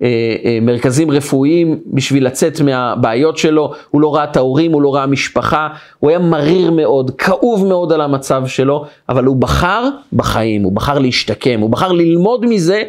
במרכזים 0.00 1.10
רפואיים 1.10 1.78
בשביל 1.86 2.26
לצאת 2.26 2.60
מהבעיות 2.60 3.38
שלו, 3.38 3.72
הוא 3.90 4.00
לא 4.00 4.14
ראה 4.14 4.24
את 4.24 4.36
ההורים, 4.36 4.72
הוא 4.72 4.82
לא 4.82 4.94
ראה 4.94 5.06
משפחה, 5.06 5.68
הוא 5.98 6.10
היה 6.10 6.18
מריר 6.18 6.70
מאוד, 6.70 7.10
כאוב 7.18 7.66
מאוד 7.66 7.92
על 7.92 8.00
המצב 8.00 8.42
שלו, 8.46 8.84
אבל 9.08 9.24
הוא 9.24 9.36
בחר 9.36 9.88
בחיים, 10.12 10.62
הוא 10.62 10.72
בחר 10.72 10.98
להשתקם, 10.98 11.60
הוא 11.60 11.70
בחר 11.70 11.92
ללמוד 11.92 12.46
מזה 12.46 12.82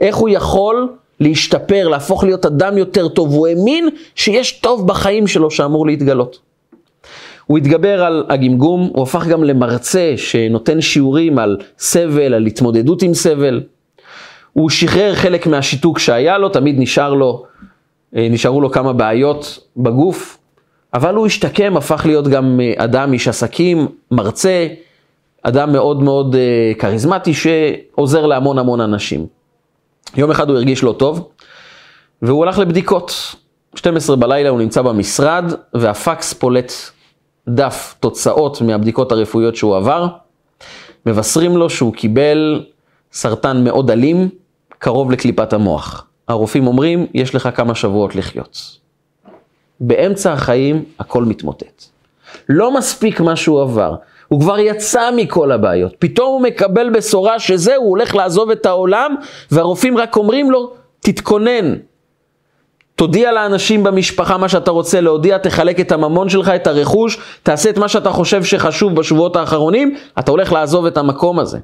איך 0.00 0.16
הוא 0.16 0.28
יכול 0.28 0.88
להשתפר, 1.20 1.88
להפוך 1.88 2.24
להיות 2.24 2.46
אדם 2.46 2.78
יותר 2.78 3.08
טוב. 3.08 3.32
הוא 3.32 3.46
האמין 3.46 3.88
שיש 4.14 4.52
טוב 4.52 4.86
בחיים 4.86 5.26
שלו 5.26 5.50
שאמור 5.50 5.86
להתגלות. 5.86 6.51
הוא 7.46 7.58
התגבר 7.58 8.04
על 8.04 8.24
הגמגום, 8.28 8.90
הוא 8.94 9.02
הפך 9.02 9.26
גם 9.26 9.44
למרצה 9.44 10.14
שנותן 10.16 10.80
שיעורים 10.80 11.38
על 11.38 11.56
סבל, 11.78 12.34
על 12.34 12.46
התמודדות 12.46 13.02
עם 13.02 13.14
סבל. 13.14 13.60
הוא 14.52 14.70
שחרר 14.70 15.14
חלק 15.14 15.46
מהשיתוק 15.46 15.98
שהיה 15.98 16.38
לו, 16.38 16.48
תמיד 16.48 16.76
נשאר 16.78 17.14
לו, 17.14 17.44
אה, 18.16 18.28
נשארו 18.30 18.60
לו 18.60 18.70
כמה 18.70 18.92
בעיות 18.92 19.58
בגוף, 19.76 20.38
אבל 20.94 21.14
הוא 21.14 21.26
השתקם, 21.26 21.76
הפך 21.76 22.02
להיות 22.06 22.28
גם 22.28 22.60
אה, 22.62 22.84
אדם 22.84 23.12
איש 23.12 23.28
עסקים, 23.28 23.88
מרצה, 24.10 24.66
אדם 25.42 25.72
מאוד 25.72 26.02
מאוד 26.02 26.34
אה, 26.34 26.72
כריזמטי 26.78 27.34
שעוזר 27.34 28.26
להמון 28.26 28.58
המון 28.58 28.80
אנשים. 28.80 29.26
יום 30.16 30.30
אחד 30.30 30.48
הוא 30.48 30.56
הרגיש 30.56 30.82
לא 30.82 30.94
טוב, 30.98 31.28
והוא 32.22 32.44
הלך 32.44 32.58
לבדיקות. 32.58 33.34
12 33.74 34.16
בלילה 34.16 34.48
הוא 34.48 34.58
נמצא 34.58 34.82
במשרד, 34.82 35.44
והפקס 35.74 36.32
פולט 36.32 36.72
דף 37.48 37.94
תוצאות 38.00 38.60
מהבדיקות 38.60 39.12
הרפואיות 39.12 39.56
שהוא 39.56 39.76
עבר. 39.76 40.06
מבשרים 41.06 41.56
לו 41.56 41.70
שהוא 41.70 41.94
קיבל 41.94 42.64
סרטן 43.12 43.64
מאוד 43.64 43.90
אלים, 43.90 44.28
קרוב 44.78 45.10
לקליפת 45.10 45.52
המוח. 45.52 46.06
הרופאים 46.28 46.66
אומרים, 46.66 47.06
יש 47.14 47.34
לך 47.34 47.48
כמה 47.54 47.74
שבועות 47.74 48.16
לחיות. 48.16 48.78
באמצע 49.80 50.32
החיים 50.32 50.84
הכל 50.98 51.24
מתמוטט. 51.24 51.84
לא 52.48 52.74
מספיק 52.74 53.20
מה 53.20 53.36
שהוא 53.36 53.62
עבר. 53.62 53.94
הוא 54.28 54.40
כבר 54.40 54.58
יצא 54.58 55.10
מכל 55.16 55.52
הבעיות. 55.52 55.94
פתאום 55.98 56.32
הוא 56.32 56.42
מקבל 56.42 56.90
בשורה 56.90 57.38
שזהו, 57.38 57.82
הוא 57.82 57.90
הולך 57.90 58.14
לעזוב 58.14 58.50
את 58.50 58.66
העולם, 58.66 59.14
והרופאים 59.50 59.98
רק 59.98 60.16
אומרים 60.16 60.50
לו, 60.50 60.72
תתכונן. 61.00 61.74
תודיע 63.02 63.32
לאנשים 63.32 63.82
במשפחה 63.82 64.36
מה 64.36 64.48
שאתה 64.48 64.70
רוצה 64.70 65.00
להודיע, 65.00 65.38
תחלק 65.38 65.80
את 65.80 65.92
הממון 65.92 66.28
שלך, 66.28 66.48
את 66.48 66.66
הרכוש, 66.66 67.18
תעשה 67.42 67.70
את 67.70 67.78
מה 67.78 67.88
שאתה 67.88 68.10
חושב 68.10 68.44
שחשוב 68.44 68.94
בשבועות 68.94 69.36
האחרונים, 69.36 69.96
אתה 70.18 70.30
הולך 70.30 70.52
לעזוב 70.52 70.86
את 70.86 70.96
המקום 70.96 71.38
הזה. 71.38 71.58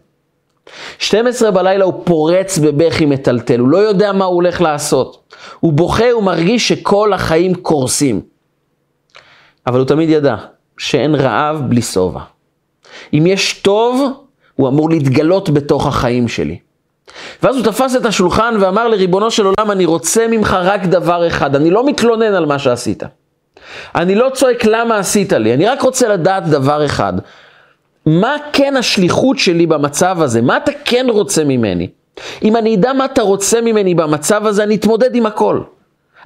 12 0.99 1.51
בלילה 1.51 1.85
הוא 1.85 1.95
פורץ 2.05 2.59
בבכי 2.59 3.07
מטלטל, 3.07 3.61
הוא 3.61 3.69
לא 3.69 3.79
יודע 3.79 4.13
מה 4.13 4.25
הוא 4.25 4.35
הולך 4.35 4.61
לעשות. 4.61 5.35
הוא 5.61 5.73
בוכה, 5.73 6.11
הוא 6.11 6.23
מרגיש 6.23 6.69
שכל 6.69 7.13
החיים 7.13 7.55
קורסים. 7.55 8.21
אבל 9.67 9.79
הוא 9.79 9.87
תמיד 9.87 10.09
ידע 10.09 10.37
שאין 10.79 11.15
רעב 11.15 11.63
בלי 11.69 11.83
שובע. 11.83 12.21
אם 13.15 13.25
יש 13.27 13.53
טוב, 13.53 14.13
הוא 14.55 14.69
אמור 14.69 14.91
להתגלות 14.91 15.51
בתוך 15.51 15.87
החיים 15.87 16.29
שלי. 16.29 16.59
ואז 17.43 17.57
הוא 17.57 17.65
תפס 17.65 17.97
את 17.97 18.07
השולחן 18.07 18.55
ואמר 18.61 18.89
לריבונו 18.89 19.31
של 19.31 19.45
עולם, 19.45 19.71
אני 19.71 19.85
רוצה 19.85 20.27
ממך 20.29 20.57
רק 20.63 20.85
דבר 20.85 21.27
אחד, 21.27 21.57
אני 21.57 21.71
לא 21.71 21.87
מתלונן 21.87 22.35
על 22.35 22.47
מה 22.47 22.59
שעשית. 22.59 23.03
אני 23.95 24.15
לא 24.15 24.31
צועק 24.35 24.65
למה 24.65 24.99
עשית 24.99 25.33
לי, 25.33 25.55
אני 25.55 25.67
רק 25.67 25.83
רוצה 25.83 26.09
לדעת 26.09 26.47
דבר 26.47 26.87
אחד. 26.87 27.13
מה 28.07 28.37
כן 28.53 28.77
השליחות 28.77 29.39
שלי 29.39 29.67
במצב 29.67 30.23
הזה? 30.23 30.43
מה 30.43 30.57
אתה 30.57 30.73
כן 30.85 31.07
רוצה 31.09 31.45
ממני? 31.45 31.89
אם 32.43 32.57
אני 32.57 32.75
אדע 32.75 32.93
מה 32.93 33.05
אתה 33.05 33.23
רוצה 33.23 33.61
ממני 33.61 33.95
במצב 33.95 34.47
הזה, 34.47 34.63
אני 34.63 34.75
אתמודד 34.75 35.15
עם 35.15 35.27
הכל. 35.27 35.61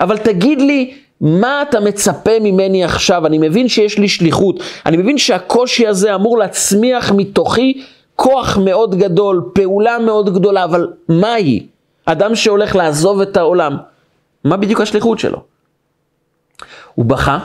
אבל 0.00 0.18
תגיד 0.18 0.60
לי, 0.60 0.94
מה 1.20 1.62
אתה 1.62 1.80
מצפה 1.80 2.38
ממני 2.40 2.84
עכשיו? 2.84 3.26
אני 3.26 3.38
מבין 3.38 3.68
שיש 3.68 3.98
לי 3.98 4.08
שליחות, 4.08 4.60
אני 4.86 4.96
מבין 4.96 5.18
שהקושי 5.18 5.86
הזה 5.86 6.14
אמור 6.14 6.38
להצמיח 6.38 7.12
מתוכי 7.12 7.82
כוח 8.16 8.58
מאוד 8.58 8.94
גדול, 8.94 9.50
פעולה 9.52 9.98
מאוד 9.98 10.34
גדולה, 10.34 10.64
אבל 10.64 10.92
מה 11.08 11.32
היא? 11.32 11.66
אדם 12.06 12.34
שהולך 12.34 12.76
לעזוב 12.76 13.20
את 13.20 13.36
העולם, 13.36 13.76
מה 14.44 14.56
בדיוק 14.56 14.80
השליחות 14.80 15.18
שלו? 15.18 15.42
הוא 16.94 17.04
בכה, 17.04 17.38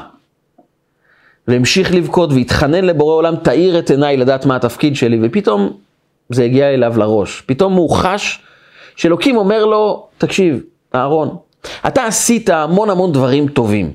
והמשיך 1.47 1.93
לבכות 1.93 2.33
והתחנן 2.33 2.85
לבורא 2.85 3.13
עולם, 3.13 3.35
תאיר 3.35 3.79
את 3.79 3.89
עיניי 3.89 4.17
לדעת 4.17 4.45
מה 4.45 4.55
התפקיד 4.55 4.95
שלי, 4.95 5.19
ופתאום 5.23 5.77
זה 6.29 6.43
הגיע 6.43 6.69
אליו 6.73 6.93
לראש. 6.97 7.41
פתאום 7.45 7.73
הוא 7.73 7.89
חש 7.89 8.39
שאלוקים 8.95 9.37
אומר 9.37 9.65
לו, 9.65 10.07
תקשיב, 10.17 10.61
אהרון, 10.95 11.35
אתה 11.87 12.05
עשית 12.05 12.49
המון 12.49 12.89
המון 12.89 13.11
דברים 13.11 13.47
טובים. 13.47 13.91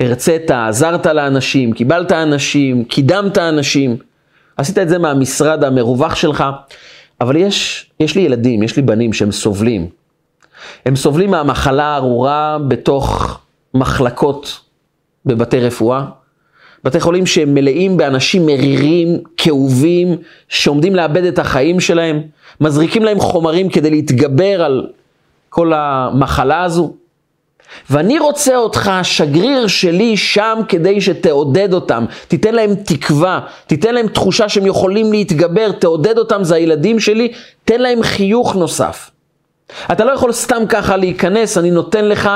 הרצית, 0.00 0.50
עזרת 0.50 1.06
לאנשים, 1.06 1.72
קיבלת 1.72 2.12
אנשים, 2.12 2.84
קידמת 2.84 3.38
אנשים. 3.38 3.96
עשית 4.56 4.78
את 4.78 4.88
זה 4.88 4.98
מהמשרד 4.98 5.64
המרווח 5.64 6.14
שלך, 6.14 6.44
אבל 7.20 7.36
יש, 7.36 7.86
יש 8.00 8.14
לי 8.14 8.22
ילדים, 8.22 8.62
יש 8.62 8.76
לי 8.76 8.82
בנים 8.82 9.12
שהם 9.12 9.32
סובלים. 9.32 9.88
הם 10.86 10.96
סובלים 10.96 11.30
מהמחלה 11.30 11.84
הארורה 11.84 12.58
בתוך 12.68 13.38
מחלקות 13.74 14.60
בבתי 15.26 15.60
רפואה, 15.60 16.04
בתי 16.84 17.00
חולים 17.00 17.26
שהם 17.26 17.54
מלאים 17.54 17.96
באנשים 17.96 18.46
מרירים, 18.46 19.18
כאובים, 19.36 20.16
שעומדים 20.48 20.94
לאבד 20.94 21.24
את 21.24 21.38
החיים 21.38 21.80
שלהם, 21.80 22.22
מזריקים 22.60 23.04
להם 23.04 23.20
חומרים 23.20 23.68
כדי 23.68 23.90
להתגבר 23.90 24.62
על 24.62 24.86
כל 25.48 25.72
המחלה 25.74 26.62
הזו. 26.62 26.94
ואני 27.90 28.18
רוצה 28.18 28.56
אותך, 28.56 28.88
השגריר 28.88 29.66
שלי, 29.66 30.16
שם 30.16 30.58
כדי 30.68 31.00
שתעודד 31.00 31.74
אותם, 31.74 32.04
תיתן 32.28 32.54
להם 32.54 32.74
תקווה, 32.74 33.40
תיתן 33.66 33.94
להם 33.94 34.08
תחושה 34.08 34.48
שהם 34.48 34.66
יכולים 34.66 35.12
להתגבר, 35.12 35.72
תעודד 35.72 36.18
אותם, 36.18 36.44
זה 36.44 36.54
הילדים 36.54 37.00
שלי, 37.00 37.32
תן 37.64 37.80
להם 37.80 38.02
חיוך 38.02 38.56
נוסף. 38.56 39.10
אתה 39.92 40.04
לא 40.04 40.12
יכול 40.12 40.32
סתם 40.32 40.62
ככה 40.68 40.96
להיכנס, 40.96 41.58
אני 41.58 41.70
נותן 41.70 42.04
לך 42.04 42.30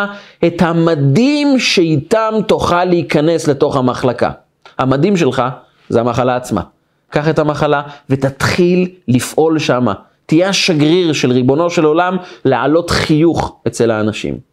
את 0.46 0.62
המדים 0.62 1.58
שאיתם 1.58 2.34
תוכל 2.46 2.84
להיכנס 2.84 3.48
לתוך 3.48 3.76
המחלקה. 3.76 4.30
המדים 4.78 5.16
שלך 5.16 5.42
זה 5.88 6.00
המחלה 6.00 6.36
עצמה. 6.36 6.62
קח 7.10 7.28
את 7.28 7.38
המחלה 7.38 7.82
ותתחיל 8.10 8.88
לפעול 9.08 9.58
שמה. 9.58 9.92
תהיה 10.26 10.48
השגריר 10.48 11.12
של 11.12 11.32
ריבונו 11.32 11.70
של 11.70 11.84
עולם 11.84 12.16
להעלות 12.44 12.90
חיוך 12.90 13.56
אצל 13.66 13.90
האנשים. 13.90 14.49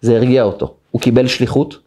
זה 0.00 0.16
הרגיע 0.16 0.42
אותו. 0.42 0.74
הוא 0.90 1.00
קיבל 1.00 1.26
שליחות 1.26 1.78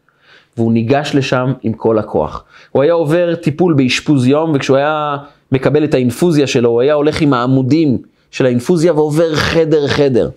והוא 0.58 0.74
ניגש 0.74 1.12
לשם 1.14 1.54
עם 1.62 1.74
כל 1.74 2.00
הכוח. 2.00 2.44
הוא 2.72 2.84
היה 2.84 2.94
עובר 2.94 3.36
טיפול 3.36 3.74
באשפוז 3.74 4.28
יום 4.28 4.52
וכשהוא 4.56 4.78
היה 4.78 5.18
מקבל 5.52 5.84
את 5.84 5.94
האינפוזיה 5.94 6.48
שלו, 6.48 6.70
הוא 6.70 6.82
היה 6.82 6.94
הולך 6.94 7.22
עם 7.22 7.34
העמודים 7.34 7.98
של 8.32 8.46
האינפוזיה 8.46 8.94
ועובר 8.94 9.36
חדר 9.36 9.88
חדר. 9.88 10.30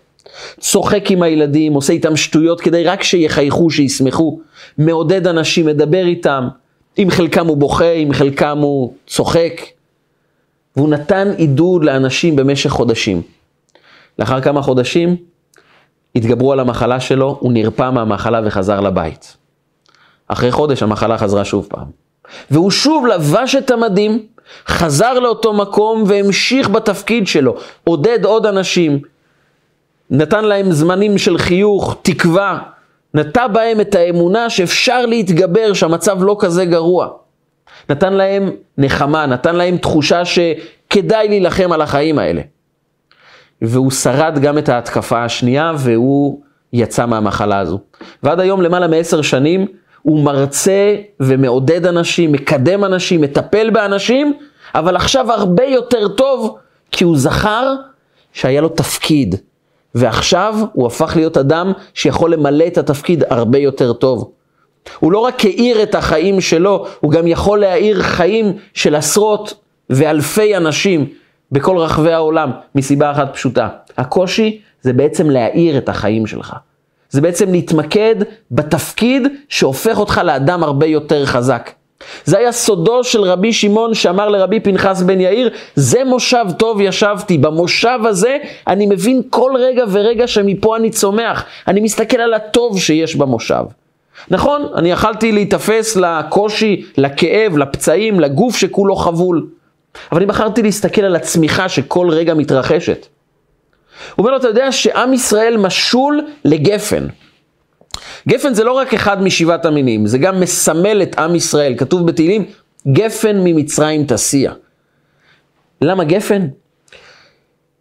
צוחק 0.60 1.10
עם 1.10 1.22
הילדים, 1.22 1.74
עושה 1.74 1.92
איתם 1.92 2.16
שטויות 2.16 2.60
כדי 2.60 2.84
רק 2.84 3.02
שיחייכו, 3.02 3.70
שישמחו. 3.70 4.40
מעודד 4.78 5.26
אנשים, 5.26 5.66
מדבר 5.66 6.06
איתם. 6.06 6.48
עם 6.96 7.10
חלקם 7.10 7.46
הוא 7.46 7.56
בוכה, 7.56 7.92
עם 7.92 8.12
חלקם 8.12 8.58
הוא 8.58 8.92
צוחק. 9.06 9.60
והוא 10.76 10.88
נתן 10.88 11.28
עידוד 11.36 11.84
לאנשים 11.84 12.36
במשך 12.36 12.70
חודשים. 12.70 13.22
לאחר 14.18 14.40
כמה 14.40 14.62
חודשים 14.62 15.16
התגברו 16.16 16.52
על 16.52 16.60
המחלה 16.60 17.00
שלו, 17.00 17.36
הוא 17.40 17.52
נרפא 17.52 17.90
מהמחלה 17.90 18.40
וחזר 18.44 18.80
לבית. 18.80 19.36
אחרי 20.28 20.52
חודש 20.52 20.82
המחלה 20.82 21.18
חזרה 21.18 21.44
שוב 21.44 21.66
פעם. 21.70 21.86
והוא 22.50 22.70
שוב 22.70 23.06
לבש 23.06 23.54
את 23.54 23.70
המדים, 23.70 24.26
חזר 24.68 25.18
לאותו 25.18 25.52
מקום 25.52 26.04
והמשיך 26.06 26.68
בתפקיד 26.68 27.26
שלו, 27.26 27.54
עודד 27.84 28.24
עוד 28.24 28.46
אנשים, 28.46 28.98
נתן 30.10 30.44
להם 30.44 30.72
זמנים 30.72 31.18
של 31.18 31.38
חיוך, 31.38 31.96
תקווה, 32.02 32.58
נטע 33.14 33.46
בהם 33.46 33.80
את 33.80 33.94
האמונה 33.94 34.50
שאפשר 34.50 35.06
להתגבר, 35.06 35.72
שהמצב 35.72 36.22
לא 36.22 36.36
כזה 36.40 36.64
גרוע. 36.64 37.08
נתן 37.88 38.12
להם 38.12 38.50
נחמה, 38.78 39.26
נתן 39.26 39.56
להם 39.56 39.76
תחושה 39.76 40.22
שכדאי 40.24 41.28
להילחם 41.28 41.72
על 41.72 41.80
החיים 41.80 42.18
האלה. 42.18 42.42
והוא 43.66 43.90
שרד 43.90 44.38
גם 44.42 44.58
את 44.58 44.68
ההתקפה 44.68 45.24
השנייה 45.24 45.72
והוא 45.78 46.40
יצא 46.72 47.06
מהמחלה 47.06 47.58
הזו. 47.58 47.78
ועד 48.22 48.40
היום 48.40 48.62
למעלה 48.62 48.88
מעשר 48.88 49.22
שנים 49.22 49.66
הוא 50.02 50.24
מרצה 50.24 50.96
ומעודד 51.20 51.86
אנשים, 51.86 52.32
מקדם 52.32 52.84
אנשים, 52.84 53.20
מטפל 53.20 53.70
באנשים, 53.70 54.32
אבל 54.74 54.96
עכשיו 54.96 55.32
הרבה 55.32 55.64
יותר 55.64 56.08
טוב 56.08 56.56
כי 56.92 57.04
הוא 57.04 57.16
זכר 57.16 57.74
שהיה 58.32 58.60
לו 58.60 58.68
תפקיד. 58.68 59.34
ועכשיו 59.94 60.54
הוא 60.72 60.86
הפך 60.86 61.12
להיות 61.16 61.36
אדם 61.36 61.72
שיכול 61.94 62.32
למלא 62.32 62.66
את 62.66 62.78
התפקיד 62.78 63.24
הרבה 63.30 63.58
יותר 63.58 63.92
טוב. 63.92 64.30
הוא 64.98 65.12
לא 65.12 65.18
רק 65.18 65.44
האיר 65.44 65.82
את 65.82 65.94
החיים 65.94 66.40
שלו, 66.40 66.86
הוא 67.00 67.12
גם 67.12 67.26
יכול 67.26 67.60
להאיר 67.60 68.02
חיים 68.02 68.52
של 68.74 68.94
עשרות 68.94 69.54
ואלפי 69.90 70.56
אנשים 70.56 71.06
בכל 71.54 71.78
רחבי 71.78 72.12
העולם, 72.12 72.50
מסיבה 72.74 73.10
אחת 73.10 73.34
פשוטה. 73.34 73.68
הקושי 73.98 74.60
זה 74.82 74.92
בעצם 74.92 75.30
להאיר 75.30 75.78
את 75.78 75.88
החיים 75.88 76.26
שלך. 76.26 76.52
זה 77.10 77.20
בעצם 77.20 77.52
להתמקד 77.52 78.14
בתפקיד 78.50 79.28
שהופך 79.48 79.98
אותך 79.98 80.20
לאדם 80.24 80.62
הרבה 80.62 80.86
יותר 80.86 81.26
חזק. 81.26 81.70
זה 82.24 82.38
היה 82.38 82.52
סודו 82.52 83.04
של 83.04 83.22
רבי 83.22 83.52
שמעון 83.52 83.94
שאמר 83.94 84.28
לרבי 84.28 84.60
פנחס 84.60 85.02
בן 85.02 85.20
יאיר, 85.20 85.50
זה 85.74 86.04
מושב 86.04 86.44
טוב 86.58 86.80
ישבתי, 86.80 87.38
במושב 87.38 87.98
הזה 88.04 88.38
אני 88.66 88.86
מבין 88.86 89.22
כל 89.30 89.52
רגע 89.58 89.84
ורגע 89.90 90.26
שמפה 90.26 90.76
אני 90.76 90.90
צומח, 90.90 91.44
אני 91.68 91.80
מסתכל 91.80 92.20
על 92.20 92.34
הטוב 92.34 92.80
שיש 92.80 93.16
במושב. 93.16 93.64
נכון, 94.30 94.66
אני 94.76 94.90
יכלתי 94.90 95.32
להיתפס 95.32 95.96
לקושי, 95.96 96.84
לכאב, 96.98 97.56
לפצעים, 97.56 98.20
לגוף 98.20 98.56
שכולו 98.56 98.96
חבול, 98.96 99.46
אבל 100.12 100.20
אני 100.20 100.26
בחרתי 100.26 100.62
להסתכל 100.62 101.02
על 101.02 101.16
הצמיחה 101.16 101.68
שכל 101.68 102.08
רגע 102.10 102.34
מתרחשת. 102.34 103.06
הוא 104.14 104.24
אומר 104.24 104.30
לו, 104.30 104.36
אתה 104.36 104.48
יודע 104.48 104.72
שעם 104.72 105.12
ישראל 105.12 105.56
משול 105.56 106.26
לגפן. 106.44 107.06
גפן 108.28 108.54
זה 108.54 108.64
לא 108.64 108.72
רק 108.72 108.94
אחד 108.94 109.22
משבעת 109.22 109.64
המינים, 109.64 110.06
זה 110.06 110.18
גם 110.18 110.40
מסמל 110.40 111.02
את 111.02 111.18
עם 111.18 111.34
ישראל. 111.34 111.74
כתוב 111.78 112.06
בתהילים, 112.06 112.44
גפן 112.88 113.36
ממצרים 113.44 114.04
תסיע. 114.06 114.52
למה 115.82 116.04
גפן? 116.04 116.46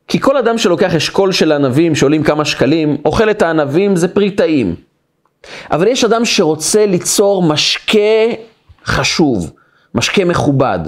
כי 0.08 0.20
כל 0.20 0.38
אדם 0.38 0.58
שלוקח 0.58 0.96
אשכול 0.96 1.32
של 1.32 1.52
ענבים 1.52 1.96
שעולים 1.96 2.24
כמה 2.24 2.46
שקלים, 2.46 2.98
אוכל 3.06 3.32
את 3.32 3.42
הענבים, 3.42 3.96
זה 3.96 4.08
פרי 4.08 4.32
טעים. 4.32 4.76
אבל 5.72 5.88
יש 5.88 6.04
אדם 6.04 6.26
שרוצה 6.26 6.86
ליצור 6.86 7.44
משקה 7.44 7.98
חשוב, 8.86 9.52
משקה 9.96 10.26
מכובד, 10.26 10.80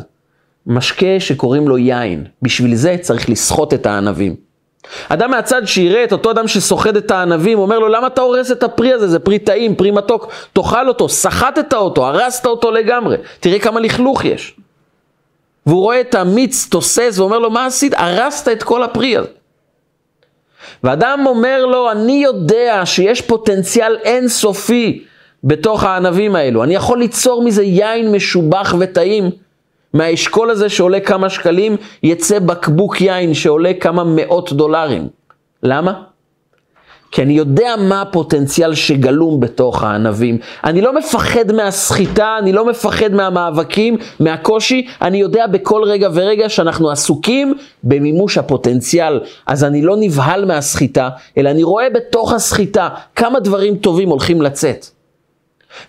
משקה 0.68 1.20
שקוראים 1.20 1.68
לו 1.68 1.78
יין. 1.78 2.26
בשביל 2.42 2.76
זה 2.76 2.96
צריך 3.02 3.30
לסחוט 3.30 3.74
את 3.74 3.86
הענבים. 3.86 4.36
אדם 5.10 5.32
מהצד 5.32 5.66
שיראה 5.66 6.04
את 6.04 6.12
אותו 6.12 6.32
אדם 6.32 6.48
שסוחט 6.48 6.98
את 6.98 7.12
הענבים, 7.12 7.60
אומר 7.60 7.80
לו, 7.80 7.88
למה 7.88 8.08
אתה 8.08 8.22
הורס 8.22 8.52
את 8.52 8.64
הפרי 8.64 8.94
הזה? 8.94 9.08
זה 9.08 9.20
פרי 9.20 9.40
טעים, 9.40 9.76
פרי 9.76 9.92
מתוק, 9.92 10.32
תאכל 10.54 10.88
אותו, 10.88 11.10
סחטת 11.10 11.74
אותו, 11.74 12.08
הרסת 12.08 12.46
אותו 12.46 12.72
לגמרי, 12.72 13.18
תראה 13.40 13.60
כמה 13.60 13.80
לכלוך 13.80 14.26
יש. 14.26 14.56
והוא 15.66 15.82
רואה 15.82 16.02
את 16.02 16.16
המיץ 16.16 16.68
תוסס 16.72 17.16
ואומר 17.20 17.40
לו, 17.40 17.50
מה 17.50 17.66
עשית? 17.66 17.94
הרסת 17.98 18.48
את 18.48 18.64
כל 18.64 18.84
הפרי 18.84 19.18
הזה. 19.18 19.28
ואדם 20.84 21.24
אומר 21.26 21.66
לו, 21.66 21.92
אני 21.92 22.24
יודע 22.24 22.82
שיש 22.86 23.22
פוטנציאל 23.22 23.98
אינסופי 24.04 25.04
בתוך 25.44 25.84
הענבים 25.84 26.36
האלו, 26.36 26.64
אני 26.64 26.76
יכול 26.76 27.00
ליצור 27.00 27.44
מזה 27.44 27.64
יין 27.64 28.12
משובח 28.12 28.76
וטעים. 28.80 29.45
מהאשכול 29.96 30.50
הזה 30.50 30.70
שעולה 30.70 31.00
כמה 31.00 31.30
שקלים, 31.30 31.78
יצא 32.04 32.40
בקבוק 32.40 33.02
יין 33.02 33.34
שעולה 33.34 33.72
כמה 33.80 34.04
מאות 34.04 34.54
דולרים. 34.54 35.08
למה? 35.64 36.02
כי 37.12 37.22
אני 37.22 37.34
יודע 37.34 37.76
מה 37.80 38.02
הפוטנציאל 38.02 38.76
שגלום 38.76 39.40
בתוך 39.40 39.84
הענבים. 39.84 40.38
אני 40.64 40.82
לא 40.82 40.96
מפחד 40.96 41.52
מהסחיטה, 41.52 42.36
אני 42.40 42.54
לא 42.54 42.66
מפחד 42.66 43.14
מהמאבקים, 43.14 43.98
מהקושי, 44.20 44.88
אני 45.02 45.18
יודע 45.18 45.48
בכל 45.48 45.84
רגע 45.84 46.10
ורגע 46.14 46.50
שאנחנו 46.50 46.90
עסוקים 46.92 47.54
במימוש 47.84 48.38
הפוטנציאל. 48.38 49.20
אז 49.48 49.64
אני 49.64 49.82
לא 49.82 49.96
נבהל 50.00 50.46
מהסחיטה, 50.46 51.10
אלא 51.38 51.50
אני 51.50 51.64
רואה 51.64 51.90
בתוך 51.90 52.34
הסחיטה 52.34 52.90
כמה 53.16 53.40
דברים 53.40 53.76
טובים 53.76 54.10
הולכים 54.10 54.42
לצאת. 54.42 54.95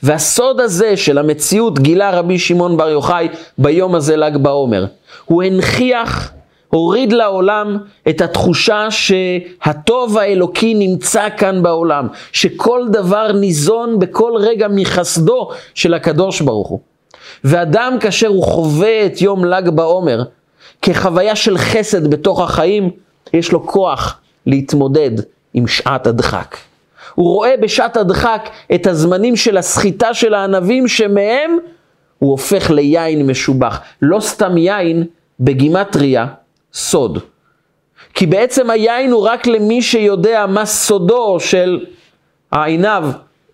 והסוד 0.03 0.61
הזה 0.61 0.97
של 0.97 1.19
המציאות 1.19 1.79
גילה 1.79 2.11
רבי 2.11 2.39
שמעון 2.39 2.77
בר 2.77 2.89
יוחאי 2.89 3.29
ביום 3.59 3.95
הזה 3.95 4.17
ל"ג 4.17 4.37
בעומר. 4.37 4.87
הוא 5.25 5.43
הנכיח 5.43 6.33
הוריד 6.69 7.13
לעולם 7.13 7.79
את 8.09 8.21
התחושה 8.21 8.89
שהטוב 8.91 10.19
האלוקי 10.19 10.75
נמצא 10.75 11.29
כאן 11.37 11.63
בעולם, 11.63 12.09
שכל 12.33 12.83
דבר 12.93 13.33
ניזון 13.33 13.99
בכל 13.99 14.33
רגע 14.37 14.69
מחסדו 14.71 15.51
של 15.75 15.95
הקדוש 15.95 16.41
ברוך 16.41 16.69
הוא. 16.69 16.81
ואדם 17.45 17.97
כאשר 18.01 18.27
הוא 18.27 18.45
חווה 18.45 19.07
את 19.07 19.23
יום 19.23 19.45
ל"ג 19.45 19.69
בעומר 19.69 20.23
כחוויה 20.83 21.37
של 21.37 21.59
חסד 21.59 22.11
בתוך 22.11 22.41
החיים, 22.41 22.91
יש 23.33 23.53
לו 23.53 23.67
כוח 23.67 24.21
להתמודד 24.47 25.11
עם 25.55 25.67
שעת 25.67 26.07
הדחק. 26.07 26.57
הוא 27.17 27.35
רואה 27.35 27.55
בשעת 27.61 27.97
הדחק 27.97 28.51
את 28.75 28.87
הזמנים 28.87 29.37
של 29.37 29.57
הסחיטה 29.57 30.15
של 30.15 30.35
הענבים 30.35 30.89
שמהם 30.89 31.59
הוא 32.19 32.31
הופך 32.31 32.71
ליין 32.71 33.27
משובח. 33.27 33.81
לא 34.03 34.21
סתם 34.21 34.57
יין 34.57 35.05
בגימטריה, 35.41 36.27
סוד. 36.73 37.19
כי 38.15 38.27
בעצם 38.27 38.71
היין 38.71 39.13
הוא 39.13 39.29
רק 39.29 39.47
למי 39.47 39.83
שיודע 39.83 40.47
מה 40.47 40.67
סודו 40.67 41.41
של 41.41 41.85
העיניו, 42.53 43.09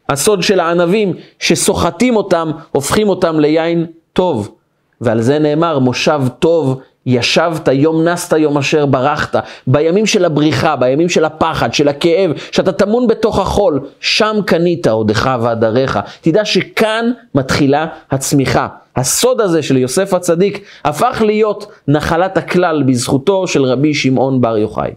הסוד 0.08 0.42
של 0.42 0.60
הענבים, 0.60 1.14
שסוחטים 1.38 2.16
אותם, 2.16 2.50
הופכים 2.72 3.08
אותם 3.08 3.40
ליין 3.40 3.86
טוב. 4.12 4.54
ועל 5.02 5.20
זה 5.20 5.38
נאמר, 5.38 5.78
מושב 5.78 6.20
טוב 6.38 6.80
ישבת, 7.06 7.68
יום 7.72 8.04
נסת, 8.04 8.32
יום 8.38 8.58
אשר 8.58 8.86
ברחת. 8.86 9.36
בימים 9.66 10.06
של 10.06 10.24
הבריחה, 10.24 10.76
בימים 10.76 11.08
של 11.08 11.24
הפחד, 11.24 11.74
של 11.74 11.88
הכאב, 11.88 12.30
שאתה 12.52 12.72
טמון 12.72 13.06
בתוך 13.06 13.38
החול, 13.38 13.80
שם 14.00 14.36
קנית 14.46 14.86
עודך 14.86 15.30
ועדריך. 15.42 15.98
תדע 16.20 16.44
שכאן 16.44 17.10
מתחילה 17.34 17.86
הצמיחה. 18.10 18.68
הסוד 18.96 19.40
הזה 19.40 19.62
של 19.62 19.76
יוסף 19.76 20.14
הצדיק 20.14 20.64
הפך 20.84 21.22
להיות 21.26 21.72
נחלת 21.88 22.36
הכלל 22.36 22.82
בזכותו 22.82 23.46
של 23.46 23.64
רבי 23.64 23.94
שמעון 23.94 24.40
בר 24.40 24.56
יוחאי. 24.56 24.90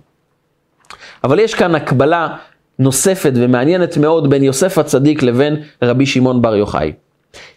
אבל 1.24 1.40
יש 1.40 1.54
כאן 1.54 1.76
הקבלה 1.76 2.28
נוספת 2.80 3.32
ומעניינת 3.36 3.98
מאוד 3.98 4.30
בין 4.30 4.44
יוסף 4.44 4.78
הצדיק 4.78 5.24
לבין 5.24 5.56
רבי 5.82 6.06
שמעון 6.06 6.42
בר 6.42 6.56
יוחאי. 6.56 6.92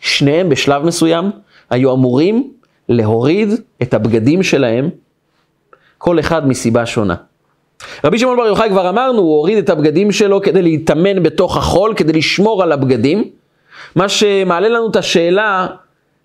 שניהם 0.00 0.48
בשלב 0.48 0.84
מסוים 0.84 1.30
היו 1.70 1.94
אמורים 1.94 2.52
להוריד 2.88 3.48
את 3.82 3.94
הבגדים 3.94 4.42
שלהם, 4.42 4.90
כל 5.98 6.20
אחד 6.20 6.48
מסיבה 6.48 6.86
שונה. 6.86 7.14
רבי 8.04 8.18
שמעון 8.18 8.36
בר 8.36 8.46
יוחאי 8.46 8.68
כבר 8.70 8.88
אמרנו, 8.88 9.18
הוא 9.18 9.36
הוריד 9.36 9.58
את 9.58 9.70
הבגדים 9.70 10.12
שלו 10.12 10.42
כדי 10.42 10.62
להתאמן 10.62 11.22
בתוך 11.22 11.56
החול, 11.56 11.94
כדי 11.96 12.12
לשמור 12.12 12.62
על 12.62 12.72
הבגדים. 12.72 13.24
מה 13.94 14.08
שמעלה 14.08 14.68
לנו 14.68 14.90
את 14.90 14.96
השאלה, 14.96 15.66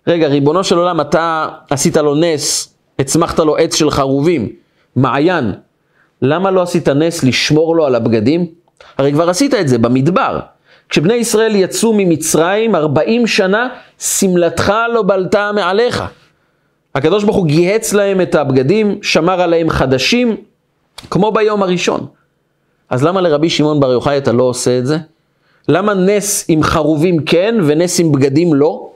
רגע, 0.06 0.26
ריבונו 0.26 0.64
של 0.64 0.78
עולם, 0.78 1.00
אתה 1.00 1.48
עשית 1.70 1.96
לו 1.96 2.14
נס, 2.14 2.74
הצמחת 2.98 3.38
לו 3.38 3.56
עץ 3.56 3.74
של 3.74 3.90
חרובים, 3.90 4.48
מעיין, 4.96 5.52
למה 6.22 6.50
לא 6.50 6.62
עשית 6.62 6.88
נס 6.88 7.24
לשמור 7.24 7.76
לו 7.76 7.86
על 7.86 7.94
הבגדים? 7.94 8.46
הרי 8.98 9.12
כבר 9.12 9.30
עשית 9.30 9.54
את 9.54 9.68
זה 9.68 9.78
במדבר. 9.78 10.40
כשבני 10.88 11.14
ישראל 11.14 11.54
יצאו 11.56 11.92
ממצרים, 11.96 12.76
40 12.76 13.26
שנה, 13.26 13.68
שמלתך 13.98 14.72
לא 14.94 15.02
בלטה 15.02 15.50
מעליך. 15.54 16.04
הקדוש 16.94 17.24
ברוך 17.24 17.36
הוא 17.36 17.46
גיהץ 17.46 17.92
להם 17.92 18.20
את 18.20 18.34
הבגדים, 18.34 18.98
שמר 19.02 19.40
עליהם 19.40 19.70
חדשים, 19.70 20.36
כמו 21.10 21.32
ביום 21.32 21.62
הראשון. 21.62 22.06
אז 22.90 23.04
למה 23.04 23.20
לרבי 23.20 23.50
שמעון 23.50 23.80
בר 23.80 23.92
יוחאי 23.92 24.18
אתה 24.18 24.32
לא 24.32 24.42
עושה 24.42 24.78
את 24.78 24.86
זה? 24.86 24.98
למה 25.68 25.94
נס 25.94 26.44
עם 26.48 26.62
חרובים 26.62 27.24
כן 27.24 27.54
ונס 27.66 28.00
עם 28.00 28.12
בגדים 28.12 28.54
לא? 28.54 28.90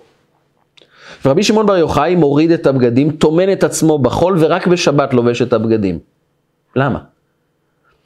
ורבי 1.25 1.43
שמעון 1.43 1.67
בר 1.67 1.77
יוחאי 1.77 2.15
מוריד 2.15 2.51
את 2.51 2.67
הבגדים, 2.67 3.11
טומן 3.11 3.53
את 3.53 3.65
עצמו 3.65 3.99
בחול 3.99 4.37
ורק 4.39 4.67
בשבת 4.67 5.15
לובש 5.15 5.43
את 5.43 5.53
הבגדים. 5.53 5.99
למה? 6.77 6.99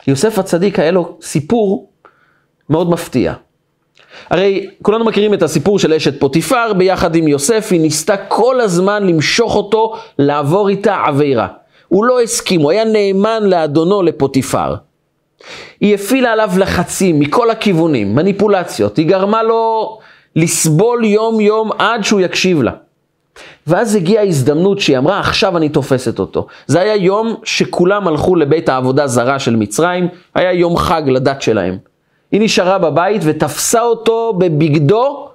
יוסף 0.07 0.39
הצדיק 0.39 0.79
היה 0.79 0.91
לו 0.91 1.19
סיפור 1.23 1.91
מאוד 2.71 2.91
מפתיע. 2.91 3.35
הרי 4.31 4.67
כולנו 4.83 5.05
מכירים 5.05 5.35
את 5.35 5.43
הסיפור 5.43 5.79
של 5.79 5.93
אשת 5.93 6.21
פוטיפר 6.21 6.73
ביחד 6.73 7.15
עם 7.15 7.29
יוסף, 7.29 7.69
היא 7.71 7.81
ניסתה 7.81 8.17
כל 8.17 8.61
הזמן 8.61 9.07
למשוך 9.07 9.57
אותו 9.57 9.95
לעבור 10.19 10.69
איתה 10.69 10.97
עבירה. 11.07 11.49
הוא 11.89 12.05
לא 12.05 12.21
הסכים, 12.21 12.61
הוא 12.61 12.71
היה 12.71 12.85
נאמן 12.85 13.43
לאדונו 13.43 14.03
לפוטיפר. 14.03 14.75
היא 15.81 15.95
הפעילה 15.95 16.33
עליו 16.33 16.51
לחצים 16.59 17.21
מכל 17.21 17.51
הכיוונים, 17.51 18.15
מניפולציות, 18.15 18.97
היא 18.97 19.09
גרמה 19.09 19.43
לו 19.43 19.99
לסבול 20.37 21.05
יום 21.05 21.41
יום 21.41 21.71
עד 21.79 22.05
שהוא 22.05 22.21
יקשיב 22.21 22.63
לה. 22.63 22.73
ואז 23.67 23.95
הגיעה 23.95 24.25
ההזדמנות 24.25 24.81
שהיא 24.81 24.99
אמרה, 24.99 25.21
עכשיו 25.21 25.57
אני 25.57 25.69
תופסת 25.69 26.19
אותו. 26.19 26.47
זה 26.67 26.81
היה 26.81 26.97
יום 26.97 27.35
שכולם 27.45 28.09
הלכו 28.09 28.37
לבית 28.37 28.69
העבודה 28.69 29.07
זרה 29.07 29.39
של 29.39 29.57
מצרים, 29.57 30.09
היה 30.35 30.53
יום 30.53 30.77
חג 30.77 31.03
לדת 31.07 31.43
שלהם. 31.43 31.92
היא 32.33 32.41
נשארה 32.41 32.79
בבית 32.79 33.23
ותפסה 33.25 33.83
אותו 33.83 34.33
בבגדו, 34.39 35.29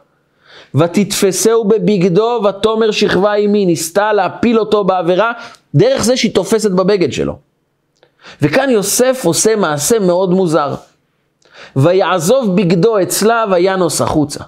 ותתפסהו 0.76 1.64
בבגדו, 1.64 2.42
ותאמר 2.50 2.92
שכבה 2.92 3.34
עימי, 3.34 3.66
ניסתה 3.66 4.14
להפיל 4.14 4.60
אותו 4.60 4.84
בעבירה, 4.84 5.32
דרך 5.76 6.04
זה 6.04 6.18
שהיא 6.18 6.34
תופסת 6.34 6.72
בבגד 6.72 7.14
שלו. 7.14 7.38
וכאן 8.42 8.70
יוסף 8.70 9.22
עושה 9.26 9.56
מעשה 9.56 10.00
מאוד 10.00 10.30
מוזר. 10.30 10.76
ויעזוב 11.76 12.56
בגדו 12.56 13.02
אצלה 13.02 13.46
וינוס 13.52 14.02
החוצה. 14.02 14.44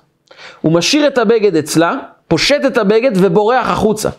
הוא 0.62 0.72
משאיר 0.72 1.08
את 1.08 1.18
הבגד 1.18 1.56
אצלה, 1.56 1.96
פושט 2.28 2.62
את 2.68 2.78
הבגד 2.78 3.12
ובורח 3.16 3.70
החוצה. 3.70 4.10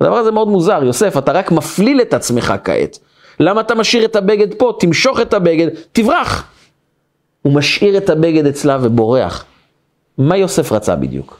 הדבר 0.00 0.16
הזה 0.16 0.30
מאוד 0.30 0.48
מוזר, 0.48 0.84
יוסף, 0.84 1.16
אתה 1.18 1.32
רק 1.32 1.52
מפליל 1.52 2.00
את 2.00 2.14
עצמך 2.14 2.54
כעת. 2.64 2.98
למה 3.40 3.60
אתה 3.60 3.74
משאיר 3.74 4.04
את 4.04 4.16
הבגד 4.16 4.54
פה? 4.54 4.76
תמשוך 4.80 5.20
את 5.20 5.34
הבגד, 5.34 5.68
תברח. 5.92 6.53
הוא 7.44 7.52
משאיר 7.52 7.96
את 7.96 8.10
הבגד 8.10 8.46
אצלה 8.46 8.78
ובורח. 8.82 9.44
מה 10.18 10.36
יוסף 10.36 10.72
רצה 10.72 10.96
בדיוק? 10.96 11.38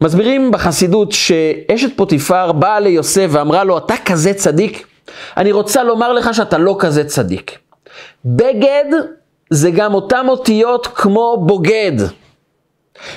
מסבירים 0.00 0.50
בחסידות 0.50 1.12
שאשת 1.12 1.96
פוטיפר 1.96 2.52
באה 2.52 2.80
ליוסף 2.80 3.26
ואמרה 3.30 3.64
לו, 3.64 3.78
אתה 3.78 3.94
כזה 4.04 4.34
צדיק? 4.34 4.86
אני 5.36 5.52
רוצה 5.52 5.82
לומר 5.82 6.12
לך 6.12 6.34
שאתה 6.34 6.58
לא 6.58 6.76
כזה 6.78 7.04
צדיק. 7.04 7.58
בגד 8.24 8.84
זה 9.50 9.70
גם 9.70 9.94
אותם 9.94 10.26
אותיות 10.28 10.86
כמו 10.86 11.44
בוגד. 11.46 11.92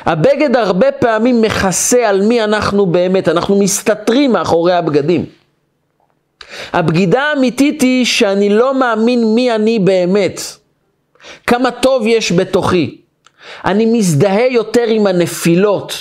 הבגד 0.05 0.55
הרבה 0.55 0.91
פעמים 0.91 1.41
מכסה 1.41 2.09
על 2.09 2.21
מי 2.21 2.43
אנחנו 2.43 2.85
באמת, 2.85 3.27
אנחנו 3.27 3.59
מסתתרים 3.59 4.31
מאחורי 4.31 4.73
הבגדים. 4.73 5.25
הבגידה 6.73 7.21
האמיתית 7.21 7.81
היא 7.81 8.05
שאני 8.05 8.49
לא 8.49 8.79
מאמין 8.79 9.35
מי 9.35 9.55
אני 9.55 9.79
באמת. 9.79 10.41
כמה 11.47 11.71
טוב 11.71 12.07
יש 12.07 12.31
בתוכי. 12.31 13.01
אני 13.65 13.85
מזדהה 13.85 14.47
יותר 14.47 14.83
עם 14.87 15.07
הנפילות, 15.07 15.93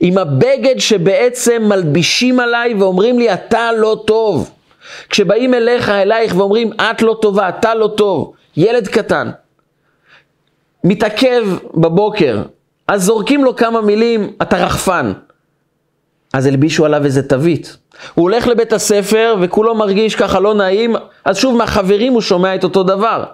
עם 0.00 0.18
הבגד 0.18 0.78
שבעצם 0.78 1.62
מלבישים 1.68 2.40
עליי 2.40 2.74
ואומרים 2.74 3.18
לי, 3.18 3.34
אתה 3.34 3.72
לא 3.72 4.02
טוב. 4.06 4.50
כשבאים 5.08 5.54
אליך, 5.54 5.88
אלייך 5.88 6.36
ואומרים, 6.36 6.72
את 6.72 7.02
לא 7.02 7.16
טובה, 7.22 7.48
אתה 7.48 7.74
לא 7.74 7.90
טוב, 7.96 8.32
ילד 8.56 8.88
קטן, 8.88 9.30
מתעכב 10.84 11.46
בבוקר, 11.74 12.42
אז 12.88 13.04
זורקים 13.04 13.44
לו 13.44 13.56
כמה 13.56 13.80
מילים, 13.80 14.32
אתה 14.42 14.64
רחפן. 14.66 15.12
אז 16.32 16.46
הלבישו 16.46 16.84
עליו 16.84 17.04
איזה 17.04 17.28
תווית. 17.28 17.76
הוא 18.14 18.22
הולך 18.22 18.46
לבית 18.46 18.72
הספר 18.72 19.36
וכולו 19.40 19.74
מרגיש 19.74 20.14
ככה 20.14 20.40
לא 20.40 20.54
נעים, 20.54 20.96
אז 21.24 21.36
שוב 21.36 21.56
מהחברים 21.56 22.12
הוא 22.12 22.20
שומע 22.20 22.54
את 22.54 22.64
אותו 22.64 22.82
דבר. 22.82 23.24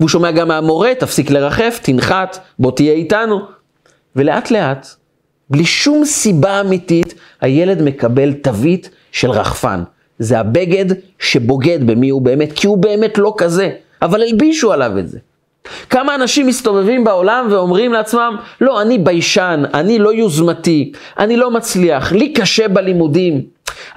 והוא 0.00 0.08
שומע 0.08 0.30
גם 0.30 0.48
מהמורה, 0.48 0.94
תפסיק 0.98 1.30
לרחף, 1.30 1.80
תנחת, 1.82 2.38
בוא 2.58 2.72
תהיה 2.72 2.92
איתנו. 2.92 3.40
ולאט 4.16 4.50
לאט, 4.50 4.86
בלי 5.50 5.64
שום 5.64 6.04
סיבה 6.04 6.60
אמיתית, 6.60 7.14
הילד 7.40 7.82
מקבל 7.82 8.32
תווית 8.32 8.90
של 9.12 9.30
רחפן. 9.30 9.82
זה 10.18 10.38
הבגד 10.38 10.84
שבוגד 11.18 11.78
במי 11.86 12.08
הוא 12.08 12.22
באמת, 12.22 12.52
כי 12.52 12.66
הוא 12.66 12.78
באמת 12.78 13.18
לא 13.18 13.34
כזה, 13.38 13.70
אבל 14.02 14.22
הלבישו 14.22 14.72
עליו 14.72 14.98
את 14.98 15.08
זה. 15.08 15.18
כמה 15.90 16.14
אנשים 16.14 16.46
מסתובבים 16.46 17.04
בעולם 17.04 17.46
ואומרים 17.50 17.92
לעצמם, 17.92 18.36
לא, 18.60 18.82
אני 18.82 18.98
ביישן, 18.98 19.62
אני 19.74 19.98
לא 19.98 20.14
יוזמתי, 20.14 20.92
אני 21.18 21.36
לא 21.36 21.50
מצליח, 21.50 22.12
לי 22.12 22.32
קשה 22.32 22.68
בלימודים, 22.68 23.42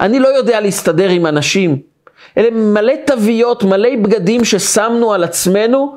אני 0.00 0.18
לא 0.18 0.28
יודע 0.28 0.60
להסתדר 0.60 1.08
עם 1.08 1.26
אנשים. 1.26 1.89
אלה 2.36 2.50
מלא 2.50 2.92
תוויות, 3.06 3.64
מלא 3.64 3.88
בגדים 4.02 4.44
ששמנו 4.44 5.12
על 5.12 5.24
עצמנו, 5.24 5.96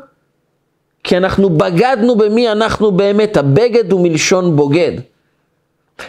כי 1.04 1.18
אנחנו 1.18 1.50
בגדנו 1.50 2.16
במי 2.16 2.52
אנחנו 2.52 2.92
באמת. 2.92 3.38
הבגד 3.38 3.92
הוא 3.92 4.02
מלשון 4.04 4.56
בוגד. 4.56 4.92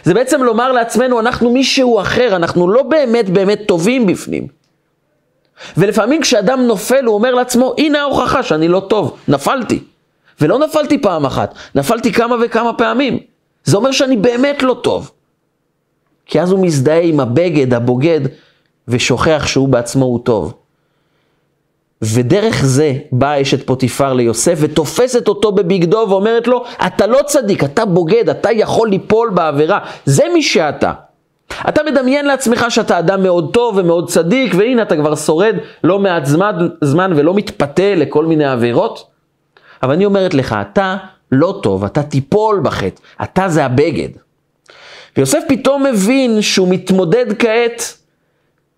זה 0.03 0.13
בעצם 0.13 0.43
לומר 0.43 0.71
לעצמנו, 0.71 1.19
אנחנו 1.19 1.49
מישהו 1.49 1.99
אחר, 1.99 2.35
אנחנו 2.35 2.67
לא 2.67 2.83
באמת 2.83 3.29
באמת 3.29 3.59
טובים 3.67 4.05
בפנים. 4.05 4.47
ולפעמים 5.77 6.21
כשאדם 6.21 6.61
נופל, 6.61 7.05
הוא 7.05 7.15
אומר 7.15 7.33
לעצמו, 7.33 7.73
הנה 7.77 8.01
ההוכחה 8.01 8.43
שאני 8.43 8.67
לא 8.67 8.79
טוב, 8.79 9.17
נפלתי. 9.27 9.83
ולא 10.41 10.59
נפלתי 10.59 11.01
פעם 11.01 11.25
אחת, 11.25 11.53
נפלתי 11.75 12.13
כמה 12.13 12.35
וכמה 12.41 12.73
פעמים. 12.73 13.19
זה 13.63 13.77
אומר 13.77 13.91
שאני 13.91 14.17
באמת 14.17 14.63
לא 14.63 14.79
טוב. 14.83 15.11
כי 16.25 16.41
אז 16.41 16.51
הוא 16.51 16.59
מזדהה 16.59 17.01
עם 17.01 17.19
הבגד, 17.19 17.73
הבוגד, 17.73 18.19
ושוכח 18.87 19.43
שהוא 19.47 19.69
בעצמו 19.69 20.05
הוא 20.05 20.19
טוב. 20.23 20.53
ודרך 22.01 22.65
זה 22.65 22.93
באה 23.11 23.41
אשת 23.41 23.67
פוטיפר 23.67 24.13
ליוסף 24.13 24.57
ותופסת 24.61 25.27
אותו 25.27 25.51
בבגדו 25.51 26.05
ואומרת 26.09 26.47
לו, 26.47 26.63
אתה 26.87 27.07
לא 27.07 27.19
צדיק, 27.25 27.63
אתה 27.63 27.85
בוגד, 27.85 28.29
אתה 28.29 28.51
יכול 28.51 28.89
ליפול 28.89 29.29
בעבירה, 29.29 29.79
זה 30.05 30.23
מי 30.33 30.43
שאתה. 30.43 30.93
אתה 31.69 31.81
מדמיין 31.83 32.25
לעצמך 32.25 32.65
שאתה 32.69 32.99
אדם 32.99 33.23
מאוד 33.23 33.53
טוב 33.53 33.77
ומאוד 33.77 34.09
צדיק, 34.09 34.53
והנה 34.57 34.81
אתה 34.81 34.95
כבר 34.95 35.15
שורד 35.15 35.55
לא 35.83 35.99
מעט 35.99 36.25
זמן, 36.25 36.67
זמן 36.81 37.13
ולא 37.15 37.33
מתפתה 37.33 37.95
לכל 37.95 38.25
מיני 38.25 38.45
עבירות. 38.45 39.07
אבל 39.83 39.93
אני 39.93 40.05
אומרת 40.05 40.33
לך, 40.33 40.55
אתה 40.71 40.97
לא 41.31 41.59
טוב, 41.63 41.83
אתה 41.83 42.03
תיפול 42.03 42.59
בחטא, 42.63 43.01
אתה 43.23 43.49
זה 43.49 43.65
הבגד. 43.65 44.09
ויוסף 45.17 45.39
פתאום 45.47 45.83
מבין 45.83 46.41
שהוא 46.41 46.67
מתמודד 46.67 47.25
כעת 47.39 47.97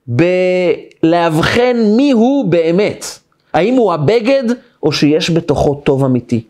בלאבחן 0.08 1.78
מי 1.98 2.12
הוא 2.12 2.46
באמת. 2.46 3.06
האם 3.54 3.74
הוא 3.74 3.94
הבגד 3.94 4.44
או 4.84 4.92
שיש 4.92 5.32
בתוכו 5.32 5.76
טוב 5.76 6.04
אמיתי. 6.04 6.44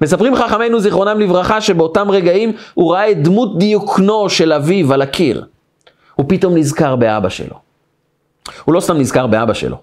מספרים 0.00 0.36
חכמינו 0.36 0.80
זיכרונם 0.80 1.20
לברכה 1.20 1.60
שבאותם 1.60 2.10
רגעים 2.10 2.52
הוא 2.74 2.92
ראה 2.92 3.10
את 3.10 3.22
דמות 3.22 3.58
דיוקנו 3.58 4.30
של 4.30 4.52
אביו 4.52 4.92
על 4.92 5.02
הקיר. 5.02 5.44
הוא 6.14 6.26
פתאום 6.28 6.56
נזכר 6.56 6.96
באבא 6.96 7.28
שלו. 7.28 7.54
הוא 8.64 8.74
לא 8.74 8.80
סתם 8.80 8.96
נזכר 8.98 9.26
באבא 9.26 9.54
שלו. 9.54 9.76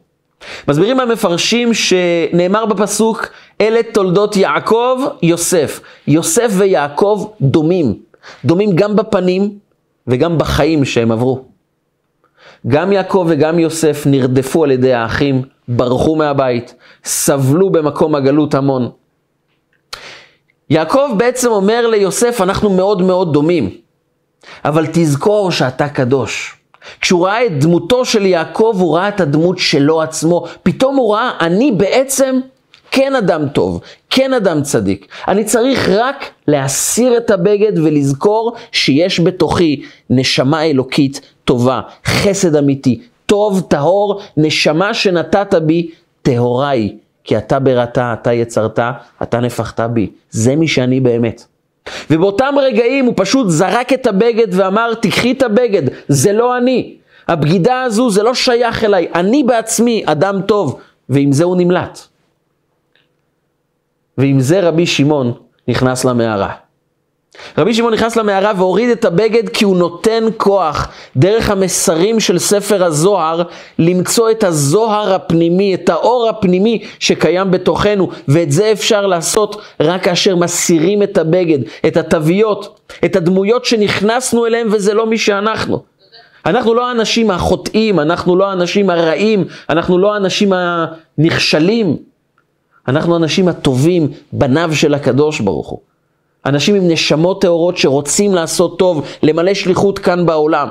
מסבירים 0.67 0.99
המפרשים 0.99 1.73
שנאמר 1.73 2.65
בפסוק, 2.65 3.27
אלה 3.61 3.83
תולדות 3.93 4.37
יעקב, 4.37 4.97
יוסף. 5.21 5.79
יוסף 6.07 6.51
ויעקב 6.57 7.27
דומים. 7.41 7.95
דומים 8.45 8.75
גם 8.75 8.95
בפנים 8.95 9.57
וגם 10.07 10.37
בחיים 10.37 10.85
שהם 10.85 11.11
עברו. 11.11 11.55
גם 12.68 12.91
יעקב 12.91 13.26
וגם 13.30 13.60
יוסף 13.60 14.03
נרדפו 14.06 14.64
על 14.64 14.72
ידי 14.72 14.93
האחים, 14.93 15.41
ברחו 15.68 16.16
מהבית, 16.16 16.76
סבלו 17.06 17.70
במקום 17.70 18.16
הגלות 18.16 18.53
המון. 18.53 18.89
יעקב 20.70 21.10
בעצם 21.18 21.51
אומר 21.51 21.88
ליוסף, 21.88 22.41
אנחנו 22.41 22.70
מאוד 22.70 23.01
מאוד 23.01 23.34
דומים, 23.34 23.70
אבל 24.66 24.86
תזכור 24.93 25.51
שאתה 25.51 25.89
קדוש. 25.89 26.56
כשהוא 27.01 27.28
ראה 27.28 27.45
את 27.45 27.60
דמותו 27.60 28.06
של 28.06 28.26
יעקב, 28.26 28.76
הוא 28.80 28.95
ראה 28.97 29.08
את 29.08 29.22
הדמות 29.22 29.58
שלו 29.58 30.01
עצמו. 30.01 30.45
פתאום 30.64 30.95
הוא 30.95 31.16
ראה, 31.16 31.32
אני 31.39 31.72
בעצם 31.72 32.39
כן 32.91 33.16
אדם 33.16 33.47
טוב, 33.47 33.82
כן 34.10 34.34
אדם 34.34 34.62
צדיק. 34.62 35.08
אני 35.28 35.43
צריך 35.43 35.89
רק 35.89 36.26
להסיר 36.47 37.18
את 37.18 37.32
הבגד 37.32 37.80
ולזכור 37.80 38.56
שיש 38.72 39.20
בתוכי 39.20 39.82
נשמה 40.10 40.66
אלוקית 40.66 41.22
טובה, 41.45 41.81
חסד 42.05 42.55
אמיתי, 42.55 43.01
טוב, 43.25 43.61
טהור, 43.67 44.21
נשמה 44.37 44.93
שנתת 44.93 45.55
בי, 45.55 45.91
טהורה 46.21 46.69
היא. 46.69 46.97
כי 47.23 47.37
אתה 47.37 47.59
בראת, 47.59 47.97
אתה 47.97 48.33
יצרת, 48.33 48.79
אתה 49.23 49.39
נפחת 49.39 49.79
בי. 49.79 50.11
זה 50.29 50.55
מי 50.55 50.67
שאני 50.67 50.99
באמת. 50.99 51.45
ובאותם 52.09 52.55
רגעים 52.61 53.05
הוא 53.05 53.13
פשוט 53.17 53.49
זרק 53.49 53.93
את 53.93 54.07
הבגד 54.07 54.47
ואמר, 54.51 54.93
תקחי 54.93 55.31
את 55.31 55.41
הבגד, 55.41 55.81
זה 56.07 56.33
לא 56.33 56.57
אני. 56.57 56.95
הבגידה 57.27 57.81
הזו 57.81 58.09
זה 58.09 58.23
לא 58.23 58.33
שייך 58.33 58.83
אליי, 58.83 59.07
אני 59.15 59.43
בעצמי 59.43 60.03
אדם 60.05 60.41
טוב, 60.41 60.79
ועם 61.09 61.31
זה 61.31 61.43
הוא 61.43 61.57
נמלט. 61.57 61.99
ועם 64.17 64.39
זה 64.39 64.67
רבי 64.67 64.85
שמעון 64.85 65.33
נכנס 65.67 66.05
למערה. 66.05 66.64
רבי 67.57 67.73
שמעון 67.73 67.93
נכנס 67.93 68.15
למערה 68.15 68.51
והוריד 68.57 68.89
את 68.89 69.05
הבגד 69.05 69.49
כי 69.49 69.65
הוא 69.65 69.77
נותן 69.77 70.23
כוח 70.38 70.91
דרך 71.17 71.49
המסרים 71.49 72.19
של 72.19 72.39
ספר 72.39 72.83
הזוהר 72.83 73.43
למצוא 73.79 74.31
את 74.31 74.43
הזוהר 74.43 75.13
הפנימי, 75.13 75.75
את 75.75 75.89
האור 75.89 76.29
הפנימי 76.29 76.83
שקיים 76.99 77.51
בתוכנו 77.51 78.09
ואת 78.27 78.51
זה 78.51 78.71
אפשר 78.71 79.07
לעשות 79.07 79.61
רק 79.79 80.03
כאשר 80.03 80.36
מסירים 80.36 81.03
את 81.03 81.17
הבגד, 81.17 81.59
את 81.88 81.97
התוויות, 81.97 82.79
את 83.05 83.15
הדמויות 83.15 83.65
שנכנסנו 83.65 84.45
אליהם 84.45 84.67
וזה 84.71 84.93
לא 84.93 85.05
מי 85.05 85.17
שאנחנו. 85.17 85.83
אנחנו 86.45 86.73
לא 86.73 86.88
האנשים 86.88 87.31
החוטאים, 87.31 87.99
אנחנו 87.99 88.36
לא 88.36 88.49
האנשים 88.49 88.89
הרעים, 88.89 89.45
אנחנו 89.69 89.97
לא 89.97 90.13
האנשים 90.13 90.53
הנכשלים, 90.53 91.97
אנחנו 92.88 93.13
האנשים 93.13 93.47
הטובים, 93.47 94.07
בניו 94.31 94.69
של 94.73 94.93
הקדוש 94.93 95.39
ברוך 95.39 95.67
הוא. 95.67 95.94
אנשים 96.45 96.75
עם 96.75 96.87
נשמות 96.87 97.41
טהורות 97.41 97.77
שרוצים 97.77 98.33
לעשות 98.33 98.79
טוב, 98.79 99.05
למלא 99.23 99.53
שליחות 99.53 99.99
כאן 99.99 100.25
בעולם. 100.25 100.67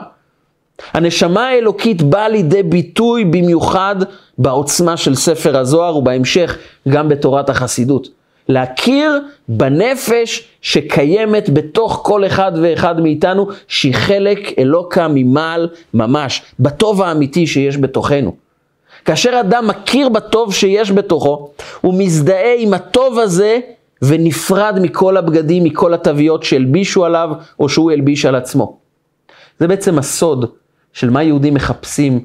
הנשמה 0.93 1.49
האלוקית 1.49 2.03
באה 2.03 2.29
לידי 2.29 2.63
ביטוי 2.63 3.25
במיוחד 3.25 3.97
בעוצמה 4.39 4.97
של 4.97 5.15
ספר 5.15 5.57
הזוהר 5.57 5.97
ובהמשך 5.97 6.59
גם 6.89 7.09
בתורת 7.09 7.51
החסידות. 7.51 8.09
להכיר 8.49 9.21
בנפש 9.49 10.49
שקיימת 10.63 11.51
בתוך 11.51 12.01
כל 12.05 12.27
אחד 12.27 12.53
ואחד 12.63 13.01
מאיתנו, 13.01 13.49
שהיא 13.69 13.95
חלק 13.95 14.59
אלוקה 14.59 15.09
ממעל 15.09 15.69
ממש, 15.95 16.43
בטוב 16.61 17.03
האמיתי 17.03 17.47
שיש 17.47 17.79
בתוכנו. 17.79 18.35
כאשר 19.05 19.41
אדם 19.41 19.67
מכיר 19.67 20.09
בטוב 20.09 20.55
שיש 20.55 20.93
בתוכו, 20.93 21.49
הוא 21.81 21.95
מזדהה 21.99 22.55
עם 22.59 22.75
הטוב 22.75 23.19
הזה 23.19 23.59
ונפרד 24.03 24.79
מכל 24.83 25.17
הבגדים, 25.17 25.65
מכל 25.65 25.95
התוויות 25.95 26.43
שהלבישו 26.43 27.05
עליו 27.05 27.31
או 27.61 27.69
שהוא 27.69 27.93
הלביש 27.93 28.27
על 28.27 28.35
עצמו. 28.35 28.79
זה 29.59 29.69
בעצם 29.69 29.99
הסוד 29.99 30.51
של 30.93 31.11
מה 31.11 31.23
יהודים 31.23 31.55
מחפשים 31.55 32.25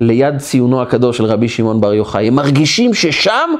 ליד 0.00 0.38
ציונו 0.38 0.82
הקדוש 0.82 1.18
של 1.18 1.24
רבי 1.24 1.48
שמעון 1.48 1.80
בר 1.80 1.94
יוחאי. 1.94 2.28
הם 2.28 2.34
מרגישים 2.34 2.94
ששם 2.94 3.50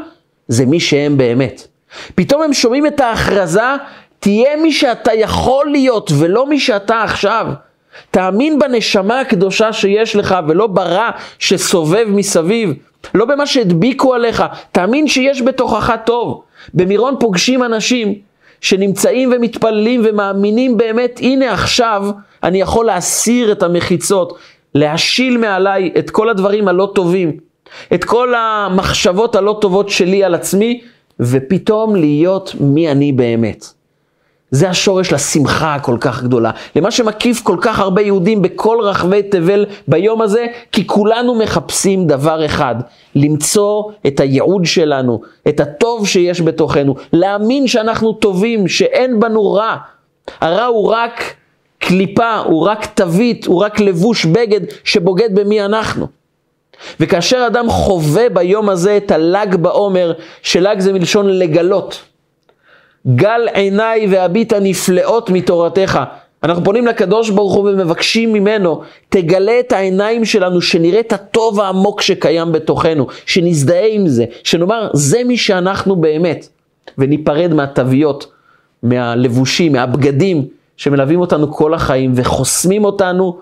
זה 0.48 0.66
מי 0.66 0.80
שהם 0.80 1.16
באמת. 1.16 1.66
פתאום 2.14 2.42
הם 2.42 2.52
שומעים 2.52 2.86
את 2.86 3.00
ההכרזה, 3.00 3.60
תהיה 4.20 4.56
מי 4.62 4.72
שאתה 4.72 5.14
יכול 5.14 5.66
להיות 5.70 6.12
ולא 6.18 6.46
מי 6.46 6.60
שאתה 6.60 7.02
עכשיו. 7.02 7.46
תאמין 8.10 8.58
בנשמה 8.58 9.20
הקדושה 9.20 9.72
שיש 9.72 10.16
לך 10.16 10.36
ולא 10.48 10.66
ברע 10.66 11.10
שסובב 11.38 12.06
מסביב. 12.08 12.72
לא 13.14 13.24
במה 13.24 13.46
שהדביקו 13.46 14.14
עליך, 14.14 14.44
תאמין 14.72 15.08
שיש 15.08 15.42
בתוכך 15.42 15.92
טוב. 16.06 16.42
במירון 16.74 17.14
פוגשים 17.20 17.62
אנשים 17.62 18.14
שנמצאים 18.60 19.32
ומתפללים 19.36 20.02
ומאמינים 20.04 20.76
באמת, 20.76 21.20
הנה 21.22 21.52
עכשיו 21.52 22.10
אני 22.42 22.60
יכול 22.60 22.86
להסיר 22.86 23.52
את 23.52 23.62
המחיצות, 23.62 24.38
להשיל 24.74 25.38
מעליי 25.38 25.92
את 25.98 26.10
כל 26.10 26.28
הדברים 26.28 26.68
הלא 26.68 26.92
טובים, 26.94 27.36
את 27.94 28.04
כל 28.04 28.34
המחשבות 28.34 29.34
הלא 29.34 29.58
טובות 29.60 29.88
שלי 29.88 30.24
על 30.24 30.34
עצמי, 30.34 30.80
ופתאום 31.20 31.96
להיות 31.96 32.54
מי 32.60 32.90
אני 32.90 33.12
באמת. 33.12 33.75
זה 34.56 34.68
השורש 34.70 35.12
לשמחה 35.12 35.74
הכל 35.74 35.96
כך 36.00 36.22
גדולה, 36.22 36.50
למה 36.76 36.90
שמקיף 36.90 37.42
כל 37.42 37.56
כך 37.60 37.78
הרבה 37.78 38.02
יהודים 38.02 38.42
בכל 38.42 38.78
רחבי 38.82 39.22
תבל 39.22 39.66
ביום 39.88 40.22
הזה, 40.22 40.46
כי 40.72 40.86
כולנו 40.86 41.34
מחפשים 41.34 42.06
דבר 42.06 42.44
אחד, 42.44 42.74
למצוא 43.14 43.82
את 44.06 44.20
הייעוד 44.20 44.64
שלנו, 44.64 45.20
את 45.48 45.60
הטוב 45.60 46.06
שיש 46.06 46.40
בתוכנו, 46.40 46.94
להאמין 47.12 47.66
שאנחנו 47.66 48.12
טובים, 48.12 48.68
שאין 48.68 49.20
בנו 49.20 49.52
רע. 49.52 49.76
הרע 50.40 50.64
הוא 50.64 50.88
רק 50.88 51.34
קליפה, 51.78 52.36
הוא 52.36 52.66
רק 52.66 52.86
תווית, 52.86 53.46
הוא 53.46 53.62
רק 53.62 53.80
לבוש 53.80 54.24
בגד 54.24 54.60
שבוגד 54.84 55.34
במי 55.34 55.64
אנחנו. 55.64 56.06
וכאשר 57.00 57.44
אדם 57.46 57.70
חווה 57.70 58.28
ביום 58.28 58.68
הזה 58.68 58.96
את 58.96 59.10
הל"ג 59.10 59.56
בעומר, 59.56 60.12
של"ג 60.42 60.80
זה 60.80 60.92
מלשון 60.92 61.28
לגלות. 61.28 62.02
גל 63.14 63.48
עיניי 63.52 64.06
והביט 64.10 64.52
הנפלאות 64.52 65.30
מתורתך. 65.30 66.00
אנחנו 66.42 66.64
פונים 66.64 66.86
לקדוש 66.86 67.30
ברוך 67.30 67.54
הוא 67.54 67.70
ומבקשים 67.70 68.32
ממנו, 68.32 68.80
תגלה 69.08 69.60
את 69.60 69.72
העיניים 69.72 70.24
שלנו, 70.24 70.62
שנראה 70.62 71.00
את 71.00 71.12
הטוב 71.12 71.60
העמוק 71.60 72.02
שקיים 72.02 72.52
בתוכנו, 72.52 73.06
שנזדהה 73.26 73.86
עם 73.90 74.08
זה, 74.08 74.24
שנאמר, 74.44 74.88
זה 74.92 75.24
מי 75.24 75.36
שאנחנו 75.36 75.96
באמת, 75.96 76.48
וניפרד 76.98 77.54
מהתוויות, 77.54 78.26
מהלבושים, 78.82 79.72
מהבגדים, 79.72 80.44
שמלווים 80.76 81.20
אותנו 81.20 81.52
כל 81.52 81.74
החיים 81.74 82.12
וחוסמים 82.14 82.84
אותנו 82.84 83.38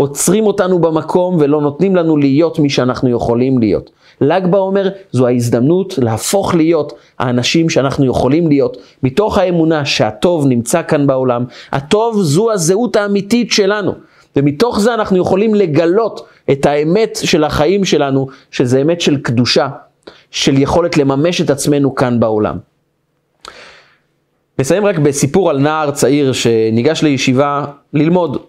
עוצרים 0.00 0.46
אותנו 0.46 0.78
במקום 0.78 1.36
ולא 1.40 1.60
נותנים 1.60 1.96
לנו 1.96 2.16
להיות 2.16 2.58
מי 2.58 2.70
שאנחנו 2.70 3.10
יכולים 3.10 3.58
להיות. 3.58 3.90
ל"ג 4.20 4.46
בעומר 4.50 4.88
זו 5.12 5.26
ההזדמנות 5.26 5.98
להפוך 5.98 6.54
להיות 6.54 6.92
האנשים 7.18 7.70
שאנחנו 7.70 8.06
יכולים 8.06 8.48
להיות, 8.48 8.76
מתוך 9.02 9.38
האמונה 9.38 9.84
שהטוב 9.84 10.46
נמצא 10.46 10.82
כאן 10.82 11.06
בעולם. 11.06 11.44
הטוב 11.72 12.22
זו 12.22 12.52
הזהות 12.52 12.96
האמיתית 12.96 13.52
שלנו, 13.52 13.92
ומתוך 14.36 14.80
זה 14.80 14.94
אנחנו 14.94 15.16
יכולים 15.16 15.54
לגלות 15.54 16.26
את 16.50 16.66
האמת 16.66 17.18
של 17.22 17.44
החיים 17.44 17.84
שלנו, 17.84 18.26
שזה 18.50 18.82
אמת 18.82 19.00
של 19.00 19.16
קדושה, 19.16 19.68
של 20.30 20.58
יכולת 20.58 20.96
לממש 20.96 21.40
את 21.40 21.50
עצמנו 21.50 21.94
כאן 21.94 22.20
בעולם. 22.20 22.58
נסיים 24.58 24.86
רק 24.86 24.98
בסיפור 24.98 25.50
על 25.50 25.58
נער 25.58 25.90
צעיר 25.90 26.32
שניגש 26.32 27.02
לישיבה 27.02 27.64
ללמוד, 27.92 28.42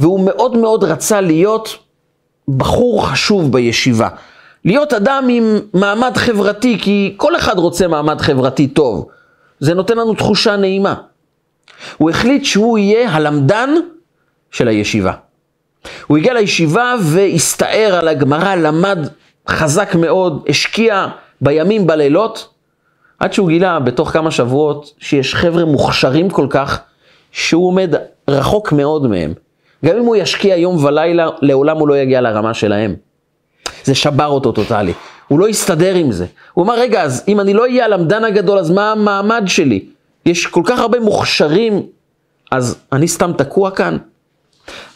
והוא 0.00 0.20
מאוד 0.24 0.56
מאוד 0.56 0.84
רצה 0.84 1.20
להיות 1.20 1.78
בחור 2.48 3.06
חשוב 3.06 3.52
בישיבה. 3.52 4.08
להיות 4.64 4.92
אדם 4.92 5.26
עם 5.30 5.58
מעמד 5.74 6.16
חברתי, 6.16 6.78
כי 6.80 7.14
כל 7.16 7.36
אחד 7.36 7.58
רוצה 7.58 7.88
מעמד 7.88 8.20
חברתי 8.20 8.66
טוב. 8.66 9.08
זה 9.60 9.74
נותן 9.74 9.96
לנו 9.98 10.14
תחושה 10.14 10.56
נעימה. 10.56 10.94
הוא 11.96 12.10
החליט 12.10 12.44
שהוא 12.44 12.78
יהיה 12.78 13.10
הלמדן 13.10 13.70
של 14.50 14.68
הישיבה. 14.68 15.12
הוא 16.06 16.18
הגיע 16.18 16.34
לישיבה 16.34 16.94
והסתער 17.02 17.94
על 17.94 18.08
הגמרא, 18.08 18.54
למד 18.54 18.98
חזק 19.48 19.94
מאוד, 19.94 20.44
השקיע 20.48 21.06
בימים, 21.40 21.86
בלילות, 21.86 22.48
עד 23.18 23.32
שהוא 23.32 23.48
גילה 23.48 23.80
בתוך 23.80 24.10
כמה 24.10 24.30
שבועות 24.30 24.92
שיש 24.98 25.34
חבר'ה 25.34 25.64
מוכשרים 25.64 26.30
כל 26.30 26.46
כך, 26.50 26.80
שהוא 27.32 27.68
עומד 27.68 27.94
רחוק 28.28 28.72
מאוד 28.72 29.06
מהם. 29.06 29.34
גם 29.84 29.96
אם 29.96 30.04
הוא 30.04 30.16
ישקיע 30.16 30.56
יום 30.56 30.84
ולילה, 30.84 31.28
לעולם 31.42 31.78
הוא 31.78 31.88
לא 31.88 31.98
יגיע 31.98 32.20
לרמה 32.20 32.54
שלהם. 32.54 32.94
זה 33.84 33.94
שבר 33.94 34.26
אותו 34.26 34.52
טוטאלי. 34.52 34.92
הוא 35.28 35.38
לא 35.38 35.48
הסתדר 35.48 35.94
עם 35.94 36.12
זה. 36.12 36.26
הוא 36.54 36.64
אמר, 36.64 36.78
רגע, 36.78 37.02
אז 37.02 37.24
אם 37.28 37.40
אני 37.40 37.54
לא 37.54 37.62
אהיה 37.62 37.84
הלמדן 37.84 38.24
הגדול, 38.24 38.58
אז 38.58 38.70
מה 38.70 38.92
המעמד 38.92 39.42
שלי? 39.46 39.84
יש 40.26 40.46
כל 40.46 40.62
כך 40.64 40.78
הרבה 40.78 41.00
מוכשרים, 41.00 41.82
אז 42.50 42.78
אני 42.92 43.08
סתם 43.08 43.32
תקוע 43.38 43.70
כאן? 43.70 43.96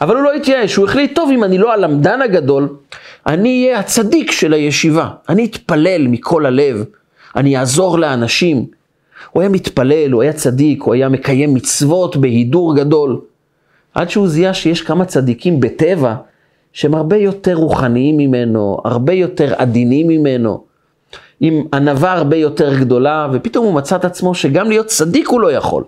אבל 0.00 0.16
הוא 0.16 0.22
לא 0.22 0.32
התייאש, 0.32 0.76
הוא 0.76 0.84
החליט, 0.84 1.14
טוב, 1.14 1.30
אם 1.30 1.44
אני 1.44 1.58
לא 1.58 1.72
הלמדן 1.72 2.22
הגדול, 2.22 2.68
אני 3.26 3.64
אהיה 3.64 3.78
הצדיק 3.78 4.30
של 4.30 4.52
הישיבה. 4.52 5.08
אני 5.28 5.44
אתפלל 5.44 6.06
מכל 6.08 6.46
הלב, 6.46 6.84
אני 7.36 7.58
אעזור 7.58 7.98
לאנשים. 7.98 8.66
הוא 9.30 9.40
היה 9.40 9.48
מתפלל, 9.48 10.12
הוא 10.12 10.22
היה 10.22 10.32
צדיק, 10.32 10.82
הוא 10.82 10.94
היה 10.94 11.08
מקיים 11.08 11.54
מצוות 11.54 12.16
בהידור 12.16 12.76
גדול. 12.76 13.20
עד 13.98 14.10
שהוא 14.10 14.28
זיהה 14.28 14.54
שיש 14.54 14.82
כמה 14.82 15.04
צדיקים 15.04 15.60
בטבע 15.60 16.14
שהם 16.72 16.94
הרבה 16.94 17.16
יותר 17.16 17.54
רוחניים 17.54 18.16
ממנו, 18.16 18.78
הרבה 18.84 19.12
יותר 19.12 19.54
עדינים 19.56 20.08
ממנו, 20.08 20.64
עם 21.40 21.64
ענווה 21.74 22.12
הרבה 22.12 22.36
יותר 22.36 22.74
גדולה, 22.74 23.28
ופתאום 23.32 23.66
הוא 23.66 23.74
מצא 23.74 23.96
את 23.96 24.04
עצמו 24.04 24.34
שגם 24.34 24.68
להיות 24.68 24.86
צדיק 24.86 25.28
הוא 25.28 25.40
לא 25.40 25.52
יכול. 25.52 25.84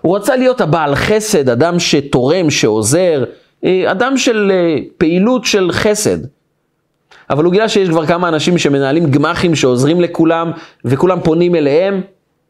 הוא 0.00 0.16
רצה 0.16 0.36
להיות 0.36 0.60
הבעל 0.60 0.94
חסד, 0.94 1.48
אדם 1.48 1.78
שתורם, 1.78 2.50
שעוזר, 2.50 3.24
אה, 3.64 3.90
אדם 3.90 4.16
של 4.16 4.52
אה, 4.54 4.76
פעילות 4.98 5.44
של 5.44 5.72
חסד. 5.72 6.18
אבל 7.30 7.44
הוא 7.44 7.52
גילה 7.52 7.68
שיש 7.68 7.88
כבר 7.88 8.06
כמה 8.06 8.28
אנשים 8.28 8.58
שמנהלים 8.58 9.10
גמחים 9.10 9.54
שעוזרים 9.54 10.00
לכולם, 10.00 10.50
וכולם 10.84 11.20
פונים 11.20 11.54
אליהם. 11.54 12.00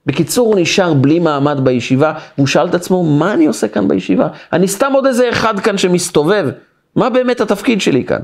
בקיצור, 0.07 0.47
הוא 0.49 0.61
נשאר 0.61 0.95
בלי 0.95 1.19
מעמד 1.19 1.61
בישיבה, 1.65 2.13
והוא 2.39 2.47
שאל 2.47 2.69
את 2.69 2.75
עצמו, 2.75 3.05
מה 3.05 3.35
אני 3.35 3.47
עושה 3.47 3.69
כאן 3.69 3.89
בישיבה? 3.89 4.29
אני 4.53 4.69
סתם 4.69 4.93
עוד 4.93 5.07
איזה 5.07 5.29
אחד 5.29 5.61
כאן 5.61 5.79
שמסתובב. 5.79 6.49
מה 6.97 7.11
באמת 7.11 7.41
התפקיד 7.41 7.81
שלי 7.81 8.05
כאן? 8.05 8.21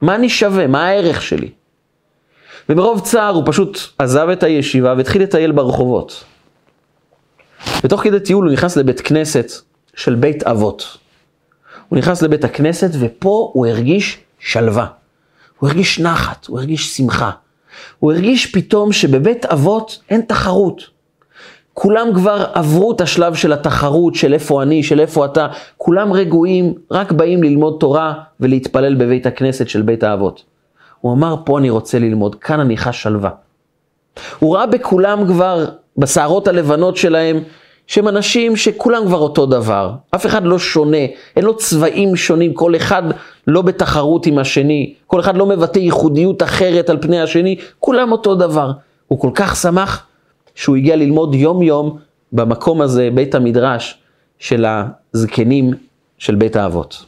מה 0.00 0.14
אני 0.14 0.28
שווה? 0.28 0.66
מה 0.66 0.86
הערך 0.86 1.22
שלי? 1.22 1.50
ומרוב 2.68 3.00
צער 3.00 3.34
הוא 3.34 3.42
פשוט 3.46 3.78
עזב 3.98 4.28
את 4.28 4.42
הישיבה 4.42 4.94
והתחיל 4.96 5.22
לטייל 5.22 5.52
ברחובות. 5.52 6.24
ותוך 7.84 8.02
כדי 8.02 8.20
טיול 8.20 8.44
הוא 8.44 8.52
נכנס 8.52 8.76
לבית 8.76 9.00
כנסת 9.00 9.52
של 9.94 10.14
בית 10.14 10.42
אבות. 10.42 10.98
הוא 11.88 11.98
נכנס 11.98 12.22
לבית 12.22 12.44
הכנסת 12.44 12.90
ופה 13.00 13.50
הוא 13.52 13.66
הרגיש 13.66 14.18
שלווה. 14.38 14.86
הוא 15.58 15.68
הרגיש 15.68 16.00
נחת, 16.00 16.46
הוא 16.46 16.58
הרגיש 16.58 16.96
שמחה. 16.96 17.30
הוא 17.98 18.12
הרגיש 18.12 18.46
פתאום 18.46 18.92
שבבית 18.92 19.44
אבות 19.44 20.02
אין 20.10 20.20
תחרות. 20.20 20.95
כולם 21.78 22.08
כבר 22.14 22.44
עברו 22.52 22.92
את 22.92 23.00
השלב 23.00 23.34
של 23.34 23.52
התחרות, 23.52 24.14
של 24.14 24.34
איפה 24.34 24.62
אני, 24.62 24.82
של 24.82 25.00
איפה 25.00 25.24
אתה. 25.24 25.46
כולם 25.76 26.12
רגועים, 26.12 26.74
רק 26.90 27.12
באים 27.12 27.42
ללמוד 27.42 27.76
תורה 27.80 28.14
ולהתפלל 28.40 28.94
בבית 28.94 29.26
הכנסת 29.26 29.68
של 29.68 29.82
בית 29.82 30.02
האבות. 30.02 30.42
הוא 31.00 31.12
אמר, 31.12 31.36
פה 31.44 31.58
אני 31.58 31.70
רוצה 31.70 31.98
ללמוד, 31.98 32.34
כאן 32.34 32.60
אני 32.60 32.76
חש 32.76 33.02
שלווה. 33.02 33.30
הוא 34.38 34.56
ראה 34.56 34.66
בכולם 34.66 35.26
כבר, 35.26 35.64
בשערות 35.98 36.48
הלבנות 36.48 36.96
שלהם, 36.96 37.40
שהם 37.86 38.08
אנשים 38.08 38.56
שכולם 38.56 39.06
כבר 39.06 39.18
אותו 39.18 39.46
דבר, 39.46 39.92
אף 40.14 40.26
אחד 40.26 40.44
לא 40.44 40.58
שונה, 40.58 41.04
אין 41.36 41.44
לו 41.44 41.56
צבעים 41.56 42.16
שונים, 42.16 42.54
כל 42.54 42.76
אחד 42.76 43.02
לא 43.46 43.62
בתחרות 43.62 44.26
עם 44.26 44.38
השני, 44.38 44.94
כל 45.06 45.20
אחד 45.20 45.36
לא 45.36 45.46
מבטא 45.46 45.78
ייחודיות 45.78 46.42
אחרת 46.42 46.90
על 46.90 46.98
פני 47.00 47.20
השני, 47.20 47.56
כולם 47.80 48.12
אותו 48.12 48.34
דבר. 48.34 48.72
הוא 49.08 49.20
כל 49.20 49.30
כך 49.34 49.56
שמח 49.56 50.05
שהוא 50.56 50.76
הגיע 50.76 50.96
ללמוד 50.96 51.34
יום 51.34 51.62
יום 51.62 51.98
במקום 52.32 52.80
הזה, 52.80 53.08
בית 53.14 53.34
המדרש 53.34 53.98
של 54.38 54.66
הזקנים 54.68 55.70
של 56.18 56.34
בית 56.34 56.56
האבות. 56.56 57.04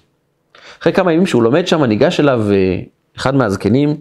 אחרי 0.81 0.93
כמה 0.93 1.13
ימים 1.13 1.27
שהוא 1.27 1.43
לומד 1.43 1.67
שם, 1.67 1.85
ניגש 1.85 2.21
אליו 2.21 2.43
אה, 2.51 2.81
אחד 3.17 3.35
מהזקנים 3.35 3.97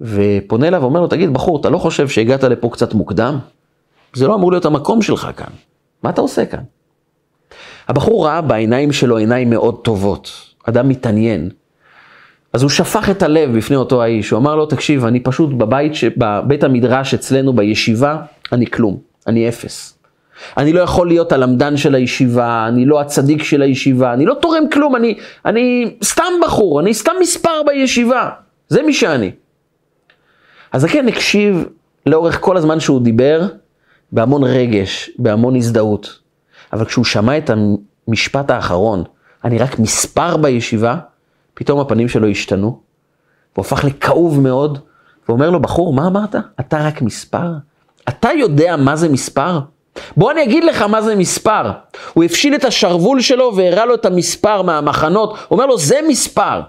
ופונה 0.00 0.68
אליו 0.68 0.82
ואומר 0.82 1.00
לו, 1.00 1.06
תגיד 1.06 1.32
בחור, 1.32 1.60
אתה 1.60 1.70
לא 1.70 1.78
חושב 1.78 2.08
שהגעת 2.08 2.44
לפה 2.44 2.68
קצת 2.72 2.94
מוקדם? 2.94 3.38
זה 4.14 4.26
לא 4.26 4.34
אמור 4.34 4.52
להיות 4.52 4.64
המקום 4.64 5.02
שלך 5.02 5.28
כאן. 5.36 5.52
מה 6.02 6.10
אתה 6.10 6.20
עושה 6.20 6.46
כאן? 6.46 6.62
הבחור 7.88 8.26
ראה 8.26 8.40
בעיניים 8.40 8.92
שלו 8.92 9.16
עיניים 9.16 9.50
מאוד 9.50 9.80
טובות, 9.82 10.30
אדם 10.64 10.88
מתעניין. 10.88 11.50
אז 12.56 12.62
הוא 12.62 12.70
שפך 12.70 13.10
את 13.10 13.22
הלב 13.22 13.56
בפני 13.56 13.76
אותו 13.76 14.02
האיש, 14.02 14.30
הוא 14.30 14.38
אמר 14.38 14.56
לו, 14.56 14.66
תקשיב, 14.66 15.04
אני 15.04 15.20
פשוט 15.20 15.50
בבית, 15.52 15.92
בבית 16.16 16.64
המדרש 16.64 17.14
אצלנו 17.14 17.52
בישיבה, 17.52 18.16
אני 18.52 18.66
כלום, 18.66 18.98
אני 19.26 19.48
אפס. 19.48 19.98
אני 20.56 20.72
לא 20.72 20.80
יכול 20.80 21.08
להיות 21.08 21.32
הלמדן 21.32 21.76
של 21.76 21.94
הישיבה, 21.94 22.64
אני 22.68 22.86
לא 22.86 23.00
הצדיק 23.00 23.42
של 23.42 23.62
הישיבה, 23.62 24.12
אני 24.12 24.26
לא 24.26 24.34
תורם 24.34 24.68
כלום, 24.72 24.96
אני, 24.96 25.18
אני 25.44 25.96
סתם 26.04 26.32
בחור, 26.42 26.80
אני 26.80 26.94
סתם 26.94 27.12
מספר 27.20 27.62
בישיבה, 27.66 28.30
זה 28.68 28.82
מי 28.82 28.92
שאני. 28.92 29.30
אז 30.72 30.84
כן 30.84 31.08
הקשיב 31.08 31.64
לאורך 32.06 32.40
כל 32.40 32.56
הזמן 32.56 32.80
שהוא 32.80 33.00
דיבר, 33.00 33.42
בהמון 34.12 34.44
רגש, 34.44 35.10
בהמון 35.18 35.56
הזדהות. 35.56 36.18
אבל 36.72 36.84
כשהוא 36.84 37.04
שמע 37.04 37.38
את 37.38 37.50
המשפט 38.08 38.50
האחרון, 38.50 39.04
אני 39.44 39.58
רק 39.58 39.78
מספר 39.78 40.36
בישיבה, 40.36 40.96
פתאום 41.58 41.80
הפנים 41.80 42.08
שלו 42.08 42.28
השתנו, 42.28 42.78
הוא 43.54 43.64
הפך 43.64 43.84
לכאוב 43.84 44.40
מאוד, 44.40 44.78
ואומר 45.28 45.50
לו, 45.50 45.60
בחור, 45.60 45.92
מה 45.92 46.06
אמרת? 46.06 46.34
אתה 46.60 46.86
רק 46.86 47.02
מספר? 47.02 47.52
אתה 48.08 48.28
יודע 48.38 48.76
מה 48.76 48.96
זה 48.96 49.08
מספר? 49.08 49.60
בוא 50.16 50.32
אני 50.32 50.42
אגיד 50.42 50.64
לך 50.64 50.82
מה 50.82 51.02
זה 51.02 51.16
מספר. 51.16 51.70
הוא 52.14 52.24
הפשיל 52.24 52.54
את 52.54 52.64
השרוול 52.64 53.20
שלו 53.20 53.56
והראה 53.56 53.86
לו 53.86 53.94
את 53.94 54.06
המספר 54.06 54.62
מהמחנות, 54.62 55.30
הוא 55.30 55.38
אומר 55.50 55.66
לו, 55.66 55.78
זה 55.78 55.98
מספר. 56.08 56.60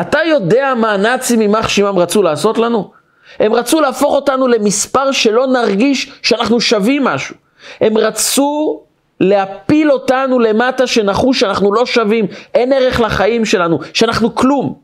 אתה 0.00 0.18
יודע 0.28 0.74
מה 0.76 0.92
הנאצים 0.92 1.40
יימח 1.40 1.68
שמם 1.68 1.98
רצו 1.98 2.22
לעשות 2.22 2.58
לנו? 2.58 2.90
הם 3.38 3.52
רצו 3.52 3.80
להפוך 3.80 4.14
אותנו 4.14 4.48
למספר 4.48 5.12
שלא 5.12 5.46
נרגיש 5.46 6.12
שאנחנו 6.22 6.60
שווים 6.60 7.04
משהו. 7.04 7.36
הם 7.80 7.98
רצו 7.98 8.82
להפיל 9.20 9.92
אותנו 9.92 10.38
למטה, 10.38 10.86
שנחוש 10.86 11.40
שאנחנו 11.40 11.72
לא 11.72 11.86
שווים, 11.86 12.26
אין 12.54 12.72
ערך 12.72 13.00
לחיים 13.00 13.44
שלנו, 13.44 13.78
שאנחנו 13.94 14.34
כלום. 14.34 14.74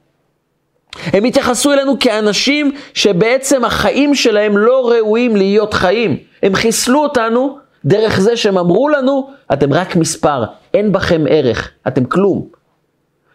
הם 1.13 1.25
התייחסו 1.25 1.73
אלינו 1.73 1.99
כאנשים 1.99 2.73
שבעצם 2.95 3.65
החיים 3.65 4.15
שלהם 4.15 4.59
לא 4.59 4.91
ראויים 4.91 5.37
להיות 5.37 5.75
חיים. 5.75 6.17
הם 6.43 6.55
חיסלו 6.55 7.03
אותנו 7.03 7.59
דרך 7.85 8.21
זה 8.21 8.37
שהם 8.37 8.59
אמרו 8.59 8.89
לנו, 8.89 9.31
אתם 9.53 9.73
רק 9.73 9.97
מספר, 9.97 10.45
אין 10.75 10.93
בכם 10.93 11.25
ערך, 11.29 11.71
אתם 11.89 12.05
כלום. 12.05 12.47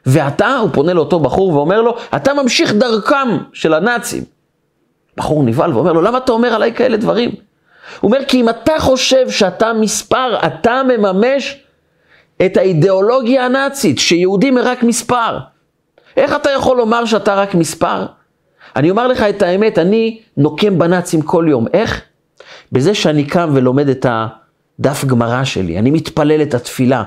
ואתה, 0.06 0.58
הוא 0.58 0.70
פונה 0.74 0.94
לאותו 0.94 1.20
בחור 1.20 1.50
ואומר 1.54 1.82
לו, 1.82 1.96
אתה 2.16 2.34
ממשיך 2.34 2.74
דרכם 2.74 3.28
של 3.54 3.74
הנאצים. 3.74 4.24
בחור 5.18 5.44
נבהל 5.44 5.74
ואומר 5.74 5.94
לו, 5.94 6.02
למה 6.02 6.18
אתה 6.18 6.32
אומר 6.32 6.54
עליי 6.54 6.74
כאלה 6.74 6.98
דברים? 6.98 7.32
הוא 8.00 8.12
אומר, 8.12 8.26
כי 8.26 8.42
אם 8.42 8.50
אתה 8.50 8.74
חושב 8.80 9.30
שאתה 9.30 9.74
מספר, 9.74 10.38
אתה 10.48 10.82
מממש 10.84 11.64
את 12.46 12.58
האידיאולוגיה 12.58 13.46
הנאצית, 13.46 14.00
שיהודים 14.00 14.58
הם 14.58 14.64
רק 14.64 14.84
מספר. 14.84 15.38
איך 16.18 16.36
אתה 16.36 16.50
יכול 16.50 16.78
לומר 16.78 17.06
שאתה 17.06 17.36
רק 17.36 17.56
מספר? 17.56 18.06
אני 18.76 18.90
אומר 18.90 19.08
לך 19.08 19.22
את 19.22 19.42
האמת, 19.42 19.78
אני 19.78 20.20
נוקם 20.38 20.80
בנאצים 20.80 21.22
כל 21.22 21.46
יום. 21.50 21.66
איך? 21.74 22.02
בזה 22.72 22.94
שאני 22.94 23.24
קם 23.24 23.50
ולומד 23.54 23.90
את 23.90 24.06
הדף 24.10 25.06
גמרא 25.06 25.44
שלי, 25.44 25.80
אני 25.80 25.92
מתפלל 25.92 26.42
את 26.42 26.54
התפילה. 26.54 27.04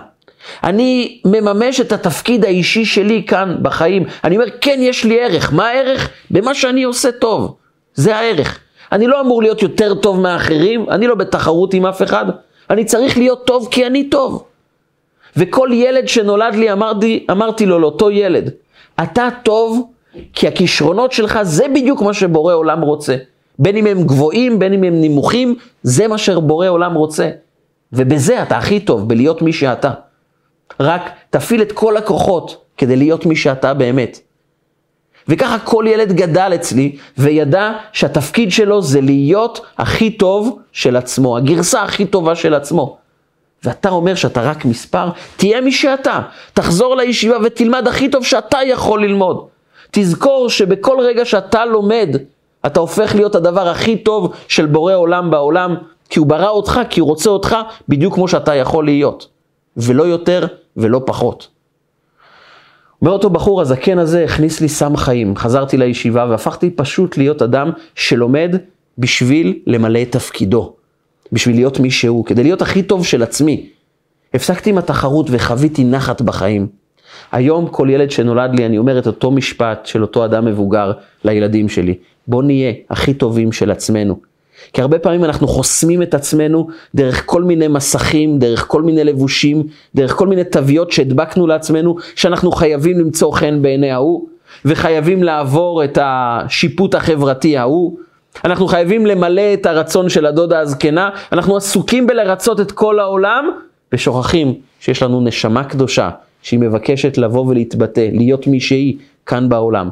אני 0.64 1.20
מממש 1.24 1.80
את 1.80 1.92
התפקיד 1.92 2.44
האישי 2.44 2.84
שלי 2.84 3.24
כאן 3.26 3.56
בחיים. 3.62 4.04
אני 4.24 4.36
אומר, 4.36 4.48
כן, 4.60 4.78
יש 4.82 5.04
לי 5.04 5.20
ערך. 5.20 5.52
מה 5.52 5.68
הערך? 5.68 6.08
במה 6.30 6.54
שאני 6.54 6.82
עושה 6.82 7.12
טוב. 7.12 7.56
זה 7.94 8.16
הערך. 8.16 8.58
אני 8.92 9.06
לא 9.06 9.20
אמור 9.20 9.42
להיות 9.42 9.62
יותר 9.62 9.94
טוב 9.94 10.20
מאחרים, 10.20 10.90
אני 10.90 11.06
לא 11.06 11.14
בתחרות 11.14 11.74
עם 11.74 11.86
אף 11.86 12.02
אחד. 12.02 12.26
אני 12.70 12.84
צריך 12.84 13.18
להיות 13.18 13.46
טוב 13.46 13.68
כי 13.70 13.86
אני 13.86 14.04
טוב. 14.04 14.44
וכל 15.36 15.68
ילד 15.72 16.08
שנולד 16.08 16.54
לי, 16.54 16.72
אמרתי, 16.72 17.26
אמרתי 17.30 17.66
לו 17.66 17.78
לאותו 17.78 18.10
ילד, 18.10 18.50
אתה 19.02 19.28
טוב 19.42 19.90
כי 20.32 20.48
הכישרונות 20.48 21.12
שלך 21.12 21.38
זה 21.42 21.68
בדיוק 21.74 22.02
מה 22.02 22.14
שבורא 22.14 22.54
עולם 22.54 22.80
רוצה. 22.80 23.16
בין 23.58 23.76
אם 23.76 23.86
הם 23.86 24.02
גבוהים, 24.02 24.58
בין 24.58 24.72
אם 24.72 24.84
הם 24.84 25.00
נמוכים, 25.00 25.54
זה 25.82 26.08
מה 26.08 26.18
שבורא 26.18 26.68
עולם 26.68 26.94
רוצה. 26.94 27.30
ובזה 27.92 28.42
אתה 28.42 28.56
הכי 28.56 28.80
טוב, 28.80 29.08
בלהיות 29.08 29.42
מי 29.42 29.52
שאתה. 29.52 29.90
רק 30.80 31.10
תפעיל 31.30 31.62
את 31.62 31.72
כל 31.72 31.96
הכוחות 31.96 32.64
כדי 32.76 32.96
להיות 32.96 33.26
מי 33.26 33.36
שאתה 33.36 33.74
באמת. 33.74 34.20
וככה 35.28 35.58
כל 35.58 35.84
ילד 35.88 36.12
גדל 36.12 36.52
אצלי 36.54 36.96
וידע 37.18 37.72
שהתפקיד 37.92 38.52
שלו 38.52 38.82
זה 38.82 39.00
להיות 39.00 39.60
הכי 39.78 40.10
טוב 40.10 40.58
של 40.72 40.96
עצמו, 40.96 41.36
הגרסה 41.36 41.82
הכי 41.82 42.06
טובה 42.06 42.34
של 42.34 42.54
עצמו. 42.54 42.96
ואתה 43.64 43.90
אומר 43.90 44.14
שאתה 44.14 44.42
רק 44.42 44.64
מספר, 44.64 45.08
תהיה 45.36 45.60
מי 45.60 45.72
שאתה. 45.72 46.20
תחזור 46.54 46.96
לישיבה 46.96 47.36
ותלמד 47.44 47.88
הכי 47.88 48.08
טוב 48.08 48.24
שאתה 48.24 48.58
יכול 48.66 49.04
ללמוד. 49.04 49.46
תזכור 49.90 50.48
שבכל 50.48 51.00
רגע 51.00 51.24
שאתה 51.24 51.64
לומד, 51.64 52.16
אתה 52.66 52.80
הופך 52.80 53.14
להיות 53.14 53.34
הדבר 53.34 53.68
הכי 53.68 53.96
טוב 53.96 54.32
של 54.48 54.66
בורא 54.66 54.94
עולם 54.94 55.30
בעולם, 55.30 55.74
כי 56.10 56.18
הוא 56.18 56.26
ברא 56.26 56.48
אותך, 56.48 56.80
כי 56.90 57.00
הוא 57.00 57.08
רוצה 57.08 57.30
אותך 57.30 57.56
בדיוק 57.88 58.14
כמו 58.14 58.28
שאתה 58.28 58.54
יכול 58.54 58.84
להיות. 58.84 59.28
ולא 59.76 60.02
יותר 60.02 60.46
ולא 60.76 61.00
פחות. 61.06 61.48
אומר 63.02 63.12
אותו 63.12 63.30
בחור, 63.30 63.60
הזקן 63.60 63.98
הזה 63.98 64.24
הכניס 64.24 64.60
לי 64.60 64.68
סם 64.68 64.96
חיים. 64.96 65.36
חזרתי 65.36 65.76
לישיבה 65.76 66.26
והפכתי 66.30 66.70
פשוט 66.70 67.16
להיות 67.18 67.42
אדם 67.42 67.70
שלומד 67.94 68.56
בשביל 68.98 69.58
למלא 69.66 70.02
את 70.02 70.12
תפקידו. 70.12 70.72
בשביל 71.32 71.56
להיות 71.56 71.80
מי 71.80 71.90
שהוא, 71.90 72.24
כדי 72.24 72.42
להיות 72.42 72.62
הכי 72.62 72.82
טוב 72.82 73.06
של 73.06 73.22
עצמי. 73.22 73.68
הפסקתי 74.34 74.70
עם 74.70 74.78
התחרות 74.78 75.26
וחוויתי 75.30 75.84
נחת 75.84 76.22
בחיים. 76.22 76.66
היום 77.32 77.68
כל 77.68 77.88
ילד 77.90 78.10
שנולד 78.10 78.54
לי, 78.54 78.66
אני 78.66 78.78
אומר 78.78 78.98
את 78.98 79.06
אותו 79.06 79.30
משפט 79.30 79.86
של 79.86 80.02
אותו 80.02 80.24
אדם 80.24 80.44
מבוגר 80.44 80.92
לילדים 81.24 81.68
שלי. 81.68 81.94
בוא 82.28 82.42
נהיה 82.42 82.72
הכי 82.90 83.14
טובים 83.14 83.52
של 83.52 83.70
עצמנו. 83.70 84.31
כי 84.72 84.80
הרבה 84.80 84.98
פעמים 84.98 85.24
אנחנו 85.24 85.48
חוסמים 85.48 86.02
את 86.02 86.14
עצמנו 86.14 86.68
דרך 86.94 87.22
כל 87.26 87.42
מיני 87.42 87.68
מסכים, 87.68 88.38
דרך 88.38 88.64
כל 88.68 88.82
מיני 88.82 89.04
לבושים, 89.04 89.62
דרך 89.94 90.12
כל 90.12 90.26
מיני 90.26 90.44
תוויות 90.44 90.92
שהדבקנו 90.92 91.46
לעצמנו, 91.46 91.96
שאנחנו 92.16 92.52
חייבים 92.52 92.98
למצוא 92.98 93.32
חן 93.32 93.62
בעיני 93.62 93.90
ההוא, 93.90 94.26
וחייבים 94.64 95.22
לעבור 95.22 95.84
את 95.84 95.98
השיפוט 96.02 96.94
החברתי 96.94 97.56
ההוא. 97.56 97.96
אנחנו 98.44 98.66
חייבים 98.68 99.06
למלא 99.06 99.54
את 99.54 99.66
הרצון 99.66 100.08
של 100.08 100.26
הדודה 100.26 100.58
הזקנה, 100.58 101.10
אנחנו 101.32 101.56
עסוקים 101.56 102.06
בלרצות 102.06 102.60
את 102.60 102.72
כל 102.72 102.98
העולם, 102.98 103.50
ושוכחים 103.92 104.54
שיש 104.80 105.02
לנו 105.02 105.20
נשמה 105.20 105.64
קדושה, 105.64 106.10
שהיא 106.42 106.60
מבקשת 106.60 107.18
לבוא 107.18 107.46
ולהתבטא, 107.46 108.08
להיות 108.12 108.46
מי 108.46 108.60
שהיא 108.60 108.96
כאן 109.26 109.48
בעולם. 109.48 109.88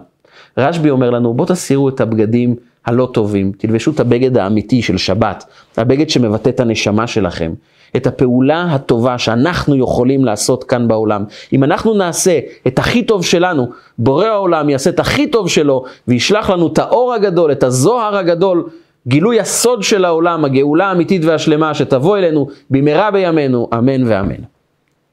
רשב"י 0.58 0.90
אומר 0.90 1.10
לנו, 1.10 1.34
בואו 1.34 1.48
תסירו 1.48 1.88
את 1.88 2.00
הבגדים 2.00 2.56
הלא 2.86 3.08
טובים, 3.12 3.52
תלבשו 3.58 3.90
את 3.90 4.00
הבגד 4.00 4.38
האמיתי 4.38 4.82
של 4.82 4.96
שבת, 4.96 5.44
הבגד 5.76 6.10
שמבטא 6.10 6.48
את 6.48 6.60
הנשמה 6.60 7.06
שלכם, 7.06 7.52
את 7.96 8.06
הפעולה 8.06 8.62
הטובה 8.62 9.18
שאנחנו 9.18 9.76
יכולים 9.76 10.24
לעשות 10.24 10.64
כאן 10.64 10.88
בעולם. 10.88 11.24
אם 11.52 11.64
אנחנו 11.64 11.94
נעשה 11.94 12.38
את 12.66 12.78
הכי 12.78 13.02
טוב 13.02 13.24
שלנו, 13.24 13.68
בורא 13.98 14.26
העולם 14.26 14.68
יעשה 14.68 14.90
את 14.90 15.00
הכי 15.00 15.26
טוב 15.26 15.48
שלו 15.48 15.84
וישלח 16.08 16.50
לנו 16.50 16.66
את 16.66 16.78
האור 16.78 17.14
הגדול, 17.14 17.52
את 17.52 17.62
הזוהר 17.62 18.16
הגדול, 18.16 18.64
גילוי 19.06 19.40
הסוד 19.40 19.82
של 19.82 20.04
העולם, 20.04 20.44
הגאולה 20.44 20.86
האמיתית 20.86 21.24
והשלמה 21.24 21.74
שתבוא 21.74 22.18
אלינו 22.18 22.46
במהרה 22.70 23.10
בימינו, 23.10 23.68
אמן 23.74 24.08
ואמן. 24.08 24.59